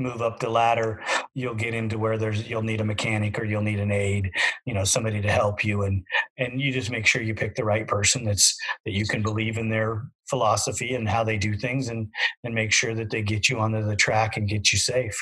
move 0.00 0.22
up 0.22 0.40
the 0.40 0.48
ladder 0.48 1.00
you'll 1.34 1.54
get 1.54 1.74
into 1.74 1.98
where 1.98 2.16
there's 2.16 2.48
you'll 2.48 2.62
need 2.62 2.80
a 2.80 2.84
mechanic 2.84 3.38
or 3.38 3.44
you'll 3.44 3.60
need 3.60 3.78
an 3.78 3.90
aide 3.90 4.30
you 4.64 4.72
know 4.72 4.84
somebody 4.84 5.20
to 5.20 5.30
help 5.30 5.64
you 5.64 5.82
and 5.82 6.02
and 6.38 6.60
you 6.60 6.72
just 6.72 6.90
make 6.90 7.06
sure 7.06 7.22
you 7.22 7.34
pick 7.34 7.54
the 7.54 7.64
right 7.64 7.86
person 7.86 8.24
that's 8.24 8.56
that 8.84 8.92
you 8.92 9.04
can 9.06 9.22
believe 9.22 9.58
in 9.58 9.68
their 9.68 10.06
philosophy 10.28 10.94
and 10.94 11.08
how 11.08 11.22
they 11.22 11.36
do 11.36 11.54
things 11.56 11.88
and 11.88 12.08
and 12.44 12.54
make 12.54 12.72
sure 12.72 12.94
that 12.94 13.10
they 13.10 13.22
get 13.22 13.48
you 13.48 13.58
onto 13.58 13.84
the 13.84 13.96
track 13.96 14.36
and 14.36 14.48
get 14.48 14.72
you 14.72 14.78
safe 14.78 15.20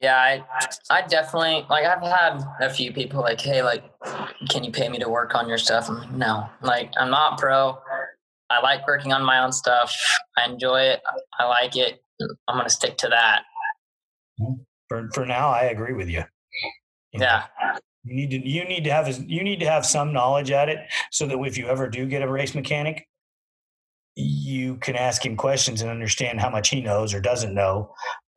yeah 0.00 0.16
i 0.16 0.44
i 0.90 1.02
definitely 1.02 1.64
like 1.70 1.84
i've 1.84 2.02
had 2.02 2.42
a 2.60 2.70
few 2.70 2.92
people 2.92 3.20
like 3.20 3.40
hey 3.40 3.62
like 3.62 3.84
can 4.48 4.64
you 4.64 4.72
pay 4.72 4.88
me 4.88 4.98
to 4.98 5.08
work 5.08 5.34
on 5.34 5.48
your 5.48 5.58
stuff? 5.58 5.88
I'm 5.88 5.98
like, 5.98 6.12
no. 6.12 6.48
Like 6.60 6.92
i'm 6.96 7.10
not 7.10 7.38
pro. 7.38 7.78
I 8.50 8.60
like 8.60 8.86
working 8.86 9.12
on 9.12 9.24
my 9.24 9.42
own 9.42 9.52
stuff. 9.52 9.94
I 10.36 10.44
enjoy 10.44 10.80
it. 10.82 11.00
I 11.38 11.46
like 11.46 11.76
it. 11.76 12.02
I'm 12.48 12.56
going 12.56 12.66
to 12.66 12.70
stick 12.70 12.98
to 12.98 13.08
that. 13.08 13.42
Mm-hmm. 14.40 14.62
For 14.88 15.08
for 15.14 15.24
now, 15.24 15.48
I 15.48 15.64
agree 15.64 15.94
with 15.94 16.08
you. 16.08 16.22
you 17.12 17.20
yeah. 17.20 17.44
Know, 17.62 17.78
you 18.04 18.14
need 18.14 18.30
to 18.30 18.48
you 18.48 18.64
need 18.64 18.84
to 18.84 18.92
have 18.92 19.08
you 19.26 19.42
need 19.42 19.60
to 19.60 19.66
have 19.66 19.86
some 19.86 20.12
knowledge 20.12 20.50
at 20.50 20.68
it 20.68 20.80
so 21.10 21.26
that 21.26 21.38
if 21.38 21.56
you 21.56 21.66
ever 21.68 21.88
do 21.88 22.04
get 22.06 22.20
a 22.20 22.30
race 22.30 22.54
mechanic, 22.54 23.06
you 24.16 24.76
can 24.76 24.96
ask 24.96 25.24
him 25.24 25.36
questions 25.36 25.80
and 25.80 25.90
understand 25.90 26.40
how 26.40 26.50
much 26.50 26.68
he 26.68 26.82
knows 26.82 27.14
or 27.14 27.20
doesn't 27.20 27.54
know, 27.54 27.94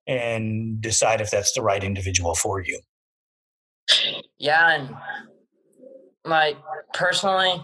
and 0.07 0.81
decide 0.81 1.21
if 1.21 1.31
that's 1.31 1.53
the 1.53 1.61
right 1.61 1.83
individual 1.83 2.35
for 2.35 2.61
you. 2.61 2.79
Yeah, 4.37 4.75
and 4.75 4.95
like 6.25 6.57
personally, 6.93 7.61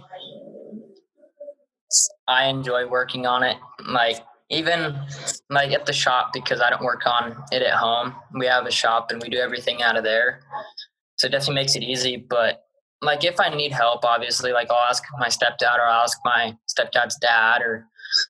I 2.28 2.46
enjoy 2.46 2.88
working 2.88 3.26
on 3.26 3.44
it. 3.44 3.58
Like 3.88 4.18
even 4.50 5.00
like 5.50 5.72
at 5.72 5.86
the 5.86 5.94
shop 5.94 6.32
because 6.34 6.62
I 6.62 6.70
don't 6.70 6.84
work 6.84 7.06
on 7.06 7.36
it 7.52 7.62
at 7.62 7.74
home. 7.74 8.14
We 8.38 8.46
have 8.48 8.66
a 8.66 8.72
shop 8.72 9.12
and 9.12 9.22
we 9.22 9.30
do 9.30 9.38
everything 9.38 9.82
out 9.82 9.98
of 9.98 10.04
there. 10.04 10.42
So 11.18 11.28
it 11.28 11.32
definitely 11.32 11.56
makes 11.56 11.76
it 11.76 11.84
easy. 11.84 12.18
But 12.18 12.64
like 13.02 13.24
if 13.24 13.40
I 13.40 13.50
need 13.50 13.72
help, 13.72 14.06
obviously, 14.06 14.52
like 14.52 14.70
I'll 14.70 14.90
ask 14.90 15.04
my 15.18 15.28
stepdad 15.28 15.78
or 15.78 15.88
I'll 15.88 16.04
ask 16.04 16.18
my 16.24 16.56
stepdad's 16.70 17.18
dad 17.20 17.62
or 17.62 17.88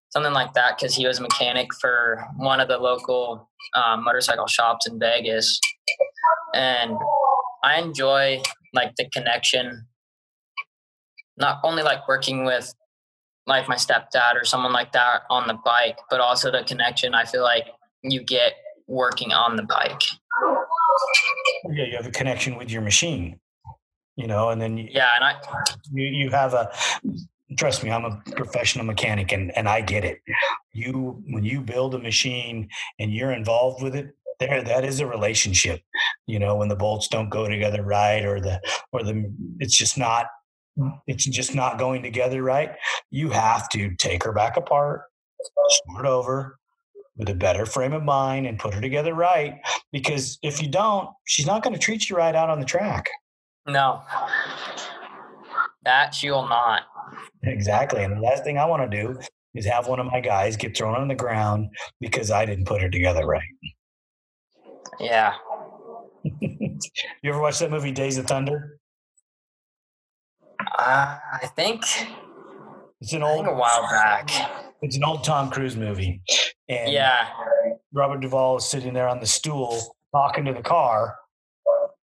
something 0.09 0.33
like 0.33 0.53
that 0.53 0.77
because 0.77 0.95
he 0.95 1.07
was 1.07 1.19
a 1.19 1.23
mechanic 1.23 1.73
for 1.79 2.23
one 2.37 2.59
of 2.59 2.67
the 2.67 2.77
local 2.77 3.49
um, 3.75 4.03
motorcycle 4.03 4.47
shops 4.47 4.87
in 4.87 4.99
Vegas, 4.99 5.59
and 6.53 6.97
I 7.63 7.79
enjoy 7.79 8.41
like 8.73 8.95
the 8.95 9.09
connection. 9.09 9.87
Not 11.37 11.59
only 11.63 11.83
like 11.83 12.07
working 12.07 12.45
with 12.45 12.73
like 13.47 13.67
my 13.67 13.75
stepdad 13.75 14.35
or 14.35 14.45
someone 14.45 14.71
like 14.71 14.91
that 14.91 15.23
on 15.29 15.47
the 15.47 15.57
bike, 15.65 15.97
but 16.09 16.19
also 16.19 16.51
the 16.51 16.63
connection 16.63 17.13
I 17.13 17.25
feel 17.25 17.43
like 17.43 17.67
you 18.03 18.23
get 18.23 18.53
working 18.87 19.31
on 19.31 19.55
the 19.55 19.63
bike. 19.63 20.01
Yeah, 21.71 21.85
you 21.85 21.97
have 21.97 22.05
a 22.05 22.11
connection 22.11 22.57
with 22.57 22.71
your 22.71 22.81
machine, 22.81 23.39
you 24.15 24.27
know, 24.27 24.49
and 24.49 24.61
then 24.61 24.77
you, 24.77 24.89
Yeah, 24.91 25.09
and 25.15 25.23
I 25.23 25.35
you, 25.91 26.03
you 26.03 26.29
have 26.29 26.53
a 26.53 26.71
trust 27.57 27.83
me 27.83 27.91
i'm 27.91 28.05
a 28.05 28.21
professional 28.35 28.85
mechanic 28.85 29.31
and, 29.31 29.55
and 29.57 29.67
i 29.67 29.81
get 29.81 30.03
it 30.03 30.19
you 30.73 31.21
when 31.27 31.43
you 31.43 31.61
build 31.61 31.95
a 31.95 31.99
machine 31.99 32.67
and 32.99 33.13
you're 33.13 33.31
involved 33.31 33.81
with 33.83 33.95
it 33.95 34.15
there 34.39 34.63
that 34.63 34.83
is 34.83 34.99
a 34.99 35.07
relationship 35.07 35.81
you 36.27 36.39
know 36.39 36.55
when 36.55 36.67
the 36.67 36.75
bolts 36.75 37.07
don't 37.07 37.29
go 37.29 37.47
together 37.47 37.83
right 37.83 38.25
or 38.25 38.39
the 38.39 38.59
or 38.91 39.03
the 39.03 39.31
it's 39.59 39.77
just 39.77 39.97
not 39.97 40.27
it's 41.07 41.25
just 41.25 41.53
not 41.53 41.77
going 41.77 42.01
together 42.01 42.41
right 42.41 42.71
you 43.09 43.29
have 43.29 43.67
to 43.69 43.93
take 43.95 44.23
her 44.23 44.31
back 44.31 44.57
apart 44.57 45.03
start 45.67 46.05
over 46.05 46.57
with 47.17 47.29
a 47.29 47.35
better 47.35 47.65
frame 47.65 47.93
of 47.93 48.03
mind 48.03 48.47
and 48.47 48.57
put 48.57 48.73
her 48.73 48.81
together 48.81 49.13
right 49.13 49.59
because 49.91 50.39
if 50.41 50.61
you 50.61 50.69
don't 50.69 51.09
she's 51.25 51.45
not 51.45 51.61
going 51.61 51.73
to 51.73 51.79
treat 51.79 52.09
you 52.09 52.15
right 52.15 52.35
out 52.35 52.49
on 52.49 52.59
the 52.59 52.65
track 52.65 53.09
no. 53.67 54.01
That 55.83 56.13
she 56.13 56.29
will 56.31 56.47
not. 56.47 56.83
Exactly. 57.43 58.03
And 58.03 58.15
the 58.17 58.21
last 58.21 58.43
thing 58.43 58.57
I 58.57 58.65
want 58.65 58.89
to 58.89 59.01
do 59.01 59.19
is 59.53 59.65
have 59.65 59.87
one 59.87 59.99
of 59.99 60.05
my 60.05 60.19
guys 60.21 60.55
get 60.57 60.75
thrown 60.77 60.95
on 60.95 61.07
the 61.07 61.15
ground 61.15 61.69
because 61.99 62.31
I 62.31 62.45
didn't 62.45 62.65
put 62.65 62.81
her 62.81 62.89
together 62.89 63.25
right. 63.25 63.41
Yeah. 64.99 65.33
you 66.23 66.79
ever 67.25 67.39
watch 67.41 67.59
that 67.59 67.71
movie 67.71 67.91
Days 67.91 68.17
of 68.17 68.27
Thunder? 68.27 68.77
Uh, 70.77 71.17
I 71.41 71.47
think 71.55 71.83
It's 73.01 73.13
an 73.13 73.23
old 73.23 73.47
a 73.47 73.53
while 73.53 73.81
back. 73.89 74.29
it's 74.81 74.95
an 74.95 75.03
old 75.03 75.23
Tom 75.23 75.49
Cruise 75.49 75.75
movie. 75.75 76.21
And 76.69 76.91
Yeah. 76.91 77.27
Robert 77.93 78.21
Duvall 78.21 78.57
is 78.57 78.65
sitting 78.65 78.93
there 78.93 79.07
on 79.09 79.19
the 79.19 79.25
stool 79.27 79.79
talking 80.13 80.45
to 80.45 80.53
the 80.53 80.61
car 80.61 81.15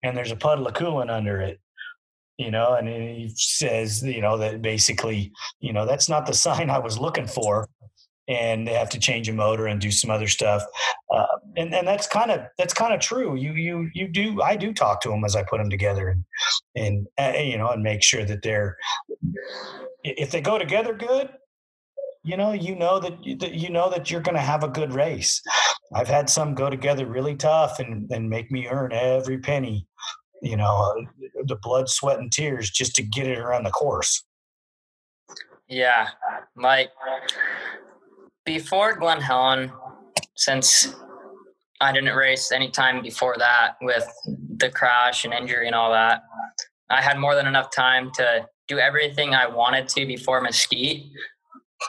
and 0.03 0.17
there's 0.17 0.33
a 0.33 0.37
puddle 0.37 0.67
of 0.67 0.75
coolant 0.75 1.11
under 1.11 1.41
it. 1.41 1.61
You 2.39 2.51
know, 2.53 2.74
and 2.74 2.89
he 2.89 3.32
says, 3.34 4.03
you 4.03 4.20
know, 4.20 4.39
that 4.39 4.62
basically, 4.62 5.32
you 5.61 5.72
know, 5.72 5.84
that's 5.84 6.09
not 6.09 6.24
the 6.24 6.34
sign 6.47 6.70
I 6.70 6.78
was 6.78 6.99
looking 6.99 7.26
for. 7.26 7.68
And 8.28 8.68
they 8.68 8.74
have 8.74 8.91
to 8.91 8.99
change 8.99 9.28
a 9.30 9.32
motor 9.32 9.66
and 9.66 9.80
do 9.80 9.91
some 9.91 10.11
other 10.11 10.26
stuff, 10.26 10.62
uh, 11.11 11.24
and 11.57 11.74
and 11.74 11.89
that's 11.89 12.07
kind 12.07 12.30
of 12.30 12.43
that's 12.59 12.74
kind 12.74 12.93
of 12.93 13.01
true. 13.01 13.36
You 13.36 13.55
you 13.55 13.91
you 13.95 14.07
do 14.07 14.43
I 14.43 14.55
do 14.55 14.74
talk 14.74 15.01
to 15.01 15.09
them 15.09 15.24
as 15.24 15.34
I 15.34 15.45
put 15.45 15.57
them 15.57 15.70
together, 15.70 16.11
and 16.11 16.24
and 16.76 17.07
uh, 17.18 17.39
you 17.39 17.57
know, 17.57 17.70
and 17.70 17.82
make 17.82 18.03
sure 18.03 18.26
that 18.26 18.43
they're 18.43 18.76
if 20.05 20.30
they 20.30 20.43
go 20.43 20.59
together 20.59 20.93
good, 20.93 21.30
you 22.22 22.36
know, 22.36 22.53
you 22.53 22.76
know 22.76 23.01
that 23.01 23.24
you, 23.24 23.36
that 23.36 23.55
you 23.55 23.70
know 23.70 23.89
that 23.89 24.11
you're 24.11 24.20
going 24.20 24.34
to 24.34 24.41
have 24.43 24.62
a 24.62 24.68
good 24.68 24.93
race. 24.93 25.41
I've 25.95 26.09
had 26.09 26.28
some 26.28 26.55
go 26.55 26.68
together 26.68 27.07
really 27.07 27.34
tough 27.34 27.78
and 27.78 28.11
and 28.11 28.28
make 28.28 28.51
me 28.51 28.68
earn 28.68 28.93
every 28.93 29.39
penny, 29.39 29.86
you 30.43 30.57
know, 30.57 30.95
uh, 30.97 31.43
the 31.45 31.57
blood, 31.57 31.89
sweat, 31.89 32.18
and 32.18 32.32
tears 32.32 32.70
just 32.70 32.95
to 32.97 33.03
get 33.03 33.26
it 33.26 33.39
around 33.39 33.64
the 33.64 33.70
course. 33.70 34.24
Yeah. 35.68 36.09
Like 36.57 36.91
before 38.45 38.97
Glen 38.97 39.20
Helen, 39.20 39.70
since 40.34 40.95
I 41.80 41.93
didn't 41.93 42.14
race 42.16 42.51
any 42.51 42.70
time 42.70 43.03
before 43.03 43.36
that 43.39 43.74
with 43.82 44.09
the 44.57 44.70
crash 44.70 45.24
and 45.24 45.34
injury 45.34 45.66
and 45.66 45.74
all 45.74 45.93
that, 45.93 46.22
I 46.91 47.03
had 47.03 47.18
more 47.18 47.34
than 47.34 47.47
enough 47.47 47.70
time 47.70 48.11
to 48.14 48.47
do 48.66 48.78
everything 48.78 49.34
I 49.34 49.47
wanted 49.47 49.89
to 49.91 50.07
before 50.07 50.41
Mesquite, 50.41 51.05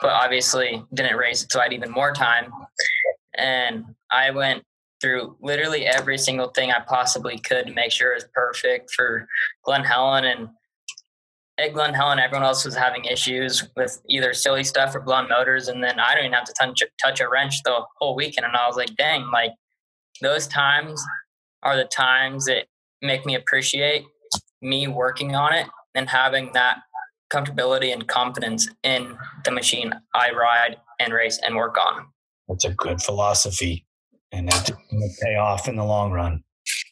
but 0.02 0.10
obviously 0.10 0.84
didn't 0.94 1.16
race 1.16 1.46
so 1.48 1.60
I 1.60 1.64
had 1.64 1.72
even 1.72 1.90
more 1.90 2.12
time. 2.12 2.52
And 3.34 3.84
I 4.10 4.30
went 4.30 4.62
through 5.00 5.36
literally 5.40 5.86
every 5.86 6.18
single 6.18 6.48
thing 6.48 6.70
I 6.70 6.80
possibly 6.80 7.38
could 7.38 7.66
to 7.66 7.72
make 7.72 7.92
sure 7.92 8.12
it 8.12 8.16
was 8.16 8.28
perfect 8.34 8.90
for 8.90 9.26
Glen 9.64 9.84
Helen 9.84 10.24
and 10.24 10.48
at 11.60 11.74
Glen 11.74 11.92
Helen, 11.92 12.18
everyone 12.18 12.46
else 12.46 12.64
was 12.64 12.74
having 12.74 13.04
issues 13.04 13.68
with 13.76 14.00
either 14.08 14.32
silly 14.32 14.64
stuff 14.64 14.94
or 14.94 15.00
blown 15.00 15.28
motors, 15.28 15.68
and 15.68 15.84
then 15.84 16.00
I 16.00 16.14
don't 16.14 16.24
even 16.24 16.32
have 16.32 16.44
to 16.44 16.54
touch, 16.58 16.82
touch 17.02 17.20
a 17.20 17.28
wrench 17.28 17.62
the 17.64 17.82
whole 17.98 18.16
weekend. 18.16 18.46
And 18.46 18.56
I 18.56 18.66
was 18.66 18.76
like, 18.76 18.96
dang, 18.96 19.30
like 19.30 19.52
those 20.22 20.46
times 20.46 21.04
are 21.62 21.76
the 21.76 21.84
times 21.84 22.46
that 22.46 22.66
make 23.02 23.26
me 23.26 23.34
appreciate 23.34 24.04
me 24.62 24.88
working 24.88 25.34
on 25.34 25.52
it 25.52 25.66
and 25.94 26.08
having 26.08 26.52
that 26.54 26.78
comfortability 27.32 27.92
and 27.92 28.08
confidence 28.08 28.68
in 28.82 29.16
the 29.44 29.50
machine 29.50 29.92
I 30.14 30.32
ride 30.32 30.76
and 30.98 31.12
race 31.12 31.38
and 31.44 31.56
work 31.56 31.76
on. 31.78 32.06
That's 32.48 32.64
a 32.64 32.70
good 32.70 33.00
philosophy, 33.00 33.86
and 34.32 34.48
going 34.90 35.02
to 35.02 35.16
pay 35.20 35.36
off 35.36 35.68
in 35.68 35.76
the 35.76 35.84
long 35.84 36.12
run. 36.12 36.42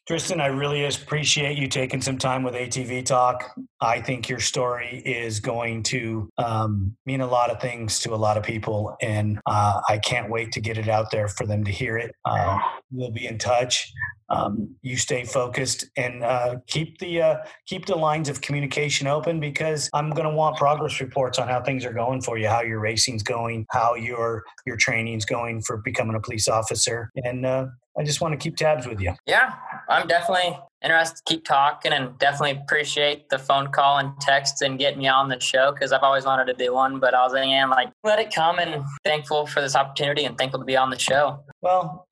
Tristan, 0.08 0.40
I 0.40 0.46
really 0.46 0.86
appreciate 0.86 1.58
you 1.58 1.68
taking 1.68 2.00
some 2.00 2.16
time 2.16 2.42
with 2.42 2.54
ATV 2.54 3.04
Talk. 3.04 3.54
I 3.82 4.00
think 4.00 4.26
your 4.26 4.40
story 4.40 5.02
is 5.04 5.38
going 5.38 5.82
to 5.82 6.30
um, 6.38 6.96
mean 7.04 7.20
a 7.20 7.26
lot 7.26 7.50
of 7.50 7.60
things 7.60 7.98
to 8.00 8.14
a 8.14 8.16
lot 8.16 8.38
of 8.38 8.42
people, 8.42 8.96
and 9.02 9.38
uh, 9.44 9.82
I 9.86 9.98
can't 9.98 10.30
wait 10.30 10.50
to 10.52 10.62
get 10.62 10.78
it 10.78 10.88
out 10.88 11.10
there 11.10 11.28
for 11.28 11.44
them 11.44 11.62
to 11.64 11.70
hear 11.70 11.98
it. 11.98 12.14
Uh, 12.24 12.58
we'll 12.90 13.10
be 13.10 13.26
in 13.26 13.36
touch. 13.36 13.92
Um, 14.30 14.74
you 14.80 14.96
stay 14.96 15.24
focused 15.24 15.84
and 15.98 16.24
uh, 16.24 16.56
keep 16.66 16.98
the 17.00 17.20
uh, 17.20 17.36
keep 17.66 17.84
the 17.84 17.96
lines 17.96 18.30
of 18.30 18.40
communication 18.40 19.06
open 19.06 19.40
because 19.40 19.90
I'm 19.92 20.08
going 20.10 20.28
to 20.28 20.34
want 20.34 20.56
progress 20.56 21.02
reports 21.02 21.38
on 21.38 21.48
how 21.48 21.62
things 21.62 21.84
are 21.84 21.92
going 21.92 22.22
for 22.22 22.38
you, 22.38 22.48
how 22.48 22.62
your 22.62 22.80
racing's 22.80 23.22
going, 23.22 23.66
how 23.72 23.94
your 23.94 24.42
your 24.64 24.76
training's 24.76 25.26
going 25.26 25.60
for 25.60 25.76
becoming 25.78 26.16
a 26.16 26.20
police 26.20 26.48
officer, 26.48 27.10
and 27.24 27.44
uh, 27.44 27.66
I 27.98 28.04
just 28.04 28.20
want 28.20 28.32
to 28.32 28.38
keep 28.38 28.56
tabs 28.56 28.86
with 28.86 29.00
you. 29.00 29.12
Yeah, 29.26 29.54
I'm 29.88 30.06
definitely 30.06 30.58
interested 30.82 31.16
to 31.16 31.34
keep 31.34 31.44
talking 31.44 31.92
and 31.92 32.16
definitely 32.18 32.62
appreciate 32.62 33.28
the 33.28 33.38
phone 33.38 33.72
call 33.72 33.98
and 33.98 34.12
text 34.20 34.62
and 34.62 34.78
getting 34.78 35.00
me 35.00 35.08
on 35.08 35.28
the 35.28 35.40
show 35.40 35.72
because 35.72 35.92
I've 35.92 36.02
always 36.02 36.24
wanted 36.24 36.46
to 36.46 36.54
do 36.54 36.72
one, 36.72 37.00
but 37.00 37.12
I 37.12 37.24
was 37.24 37.32
like, 37.32 37.48
yeah, 37.48 37.66
like, 37.66 37.90
let 38.04 38.20
it 38.20 38.32
come 38.32 38.60
and 38.60 38.84
thankful 39.04 39.46
for 39.46 39.60
this 39.60 39.74
opportunity 39.74 40.24
and 40.24 40.38
thankful 40.38 40.60
to 40.60 40.64
be 40.64 40.76
on 40.76 40.90
the 40.90 40.98
show. 40.98 41.42
Well, 41.60 42.06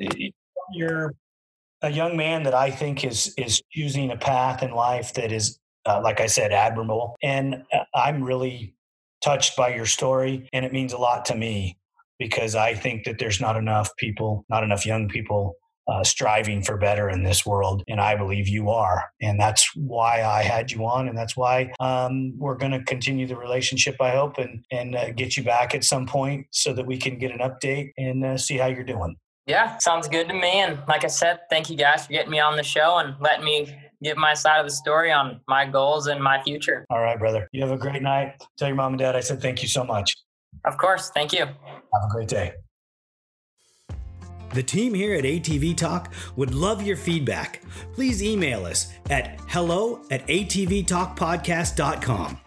you're 0.72 1.14
a 1.82 1.90
young 1.90 2.16
man 2.16 2.42
that 2.42 2.54
I 2.54 2.70
think 2.70 3.04
is 3.04 3.32
is 3.36 3.62
choosing 3.70 4.10
a 4.10 4.16
path 4.16 4.62
in 4.62 4.72
life 4.72 5.14
that 5.14 5.30
is, 5.30 5.58
uh, 5.84 6.00
like 6.02 6.20
I 6.20 6.26
said, 6.26 6.52
admirable, 6.52 7.14
and 7.22 7.62
uh, 7.72 7.84
I'm 7.94 8.24
really 8.24 8.74
touched 9.22 9.56
by 9.56 9.74
your 9.74 9.86
story, 9.86 10.48
and 10.52 10.64
it 10.64 10.72
means 10.72 10.92
a 10.92 10.98
lot 10.98 11.24
to 11.26 11.36
me 11.36 11.76
because 12.18 12.56
I 12.56 12.74
think 12.74 13.04
that 13.04 13.18
there's 13.18 13.40
not 13.40 13.56
enough 13.56 13.94
people, 13.98 14.44
not 14.48 14.64
enough 14.64 14.84
young 14.84 15.08
people 15.08 15.54
uh, 15.88 16.02
striving 16.04 16.62
for 16.62 16.76
better 16.76 17.08
in 17.08 17.22
this 17.22 17.46
world. 17.46 17.82
And 17.88 18.00
I 18.00 18.16
believe 18.16 18.48
you 18.48 18.70
are. 18.70 19.10
And 19.20 19.40
that's 19.40 19.74
why 19.74 20.22
I 20.22 20.42
had 20.42 20.70
you 20.70 20.84
on. 20.86 21.08
And 21.08 21.16
that's 21.16 21.36
why 21.36 21.72
um, 21.80 22.36
we're 22.38 22.56
going 22.56 22.72
to 22.72 22.82
continue 22.82 23.26
the 23.26 23.36
relationship, 23.36 23.96
I 24.00 24.10
hope, 24.10 24.38
and, 24.38 24.64
and 24.70 24.96
uh, 24.96 25.10
get 25.12 25.36
you 25.36 25.44
back 25.44 25.74
at 25.74 25.84
some 25.84 26.06
point 26.06 26.46
so 26.50 26.72
that 26.72 26.86
we 26.86 26.96
can 26.96 27.18
get 27.18 27.30
an 27.30 27.38
update 27.38 27.92
and 27.96 28.24
uh, 28.24 28.36
see 28.36 28.56
how 28.56 28.66
you're 28.66 28.84
doing. 28.84 29.16
Yeah, 29.46 29.78
sounds 29.78 30.08
good 30.08 30.26
to 30.28 30.34
me. 30.34 30.60
And 30.60 30.82
like 30.88 31.04
I 31.04 31.08
said, 31.08 31.40
thank 31.48 31.70
you 31.70 31.76
guys 31.76 32.06
for 32.06 32.12
getting 32.12 32.32
me 32.32 32.40
on 32.40 32.56
the 32.56 32.64
show 32.64 32.98
and 32.98 33.14
letting 33.20 33.44
me 33.44 33.72
give 34.02 34.16
my 34.16 34.34
side 34.34 34.58
of 34.58 34.66
the 34.66 34.72
story 34.72 35.12
on 35.12 35.40
my 35.46 35.64
goals 35.64 36.08
and 36.08 36.22
my 36.22 36.42
future. 36.42 36.84
All 36.90 37.00
right, 37.00 37.18
brother. 37.18 37.48
You 37.52 37.62
have 37.62 37.70
a 37.70 37.78
great 37.78 38.02
night. 38.02 38.42
Tell 38.58 38.66
your 38.66 38.76
mom 38.76 38.94
and 38.94 38.98
dad 38.98 39.14
I 39.14 39.20
said 39.20 39.40
thank 39.40 39.62
you 39.62 39.68
so 39.68 39.84
much. 39.84 40.14
Of 40.64 40.78
course. 40.78 41.10
Thank 41.10 41.32
you. 41.32 41.44
Have 41.44 42.04
a 42.04 42.08
great 42.10 42.28
day. 42.28 42.54
The 44.54 44.62
team 44.62 44.94
here 44.94 45.14
at 45.14 45.24
ATV 45.24 45.76
Talk 45.76 46.14
would 46.36 46.54
love 46.54 46.82
your 46.82 46.96
feedback. 46.96 47.60
Please 47.92 48.22
email 48.22 48.64
us 48.64 48.92
at 49.10 49.38
hello 49.48 50.00
at 50.10 50.26
atvtalkpodcast.com. 50.28 52.40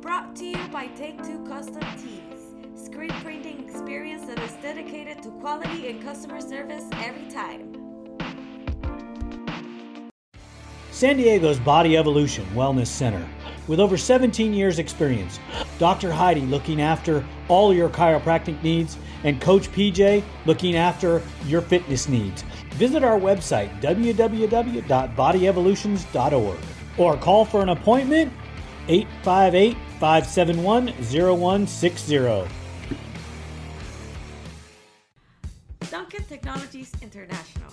Brought 0.00 0.34
to 0.36 0.44
you 0.44 0.68
by 0.68 0.86
Take 0.88 1.22
Two 1.22 1.42
Custom 1.44 1.82
Tees, 1.96 2.54
screen 2.74 3.12
printing 3.22 3.66
experience 3.68 4.26
that 4.26 4.38
is 4.40 4.52
dedicated 4.62 5.22
to 5.22 5.30
quality 5.40 5.88
and 5.88 6.02
customer 6.02 6.40
service 6.40 6.84
every 7.02 7.30
time. 7.30 7.89
San 11.00 11.16
Diego's 11.16 11.58
Body 11.58 11.96
Evolution 11.96 12.44
Wellness 12.54 12.88
Center. 12.88 13.26
With 13.68 13.80
over 13.80 13.96
17 13.96 14.52
years' 14.52 14.78
experience, 14.78 15.40
Dr. 15.78 16.12
Heidi 16.12 16.42
looking 16.42 16.82
after 16.82 17.24
all 17.48 17.72
your 17.72 17.88
chiropractic 17.88 18.62
needs, 18.62 18.98
and 19.24 19.40
Coach 19.40 19.72
PJ 19.72 20.22
looking 20.44 20.76
after 20.76 21.22
your 21.46 21.62
fitness 21.62 22.06
needs. 22.06 22.42
visit 22.72 23.02
our 23.02 23.18
website, 23.18 23.80
www.bodyevolutions.org, 23.80 26.58
or 26.98 27.16
call 27.16 27.46
for 27.46 27.62
an 27.62 27.70
appointment 27.70 28.30
858 28.88 29.78
571 29.98 30.88
0160. 30.88 32.18
Duncan 35.90 36.24
Technologies 36.24 36.92
International. 37.00 37.72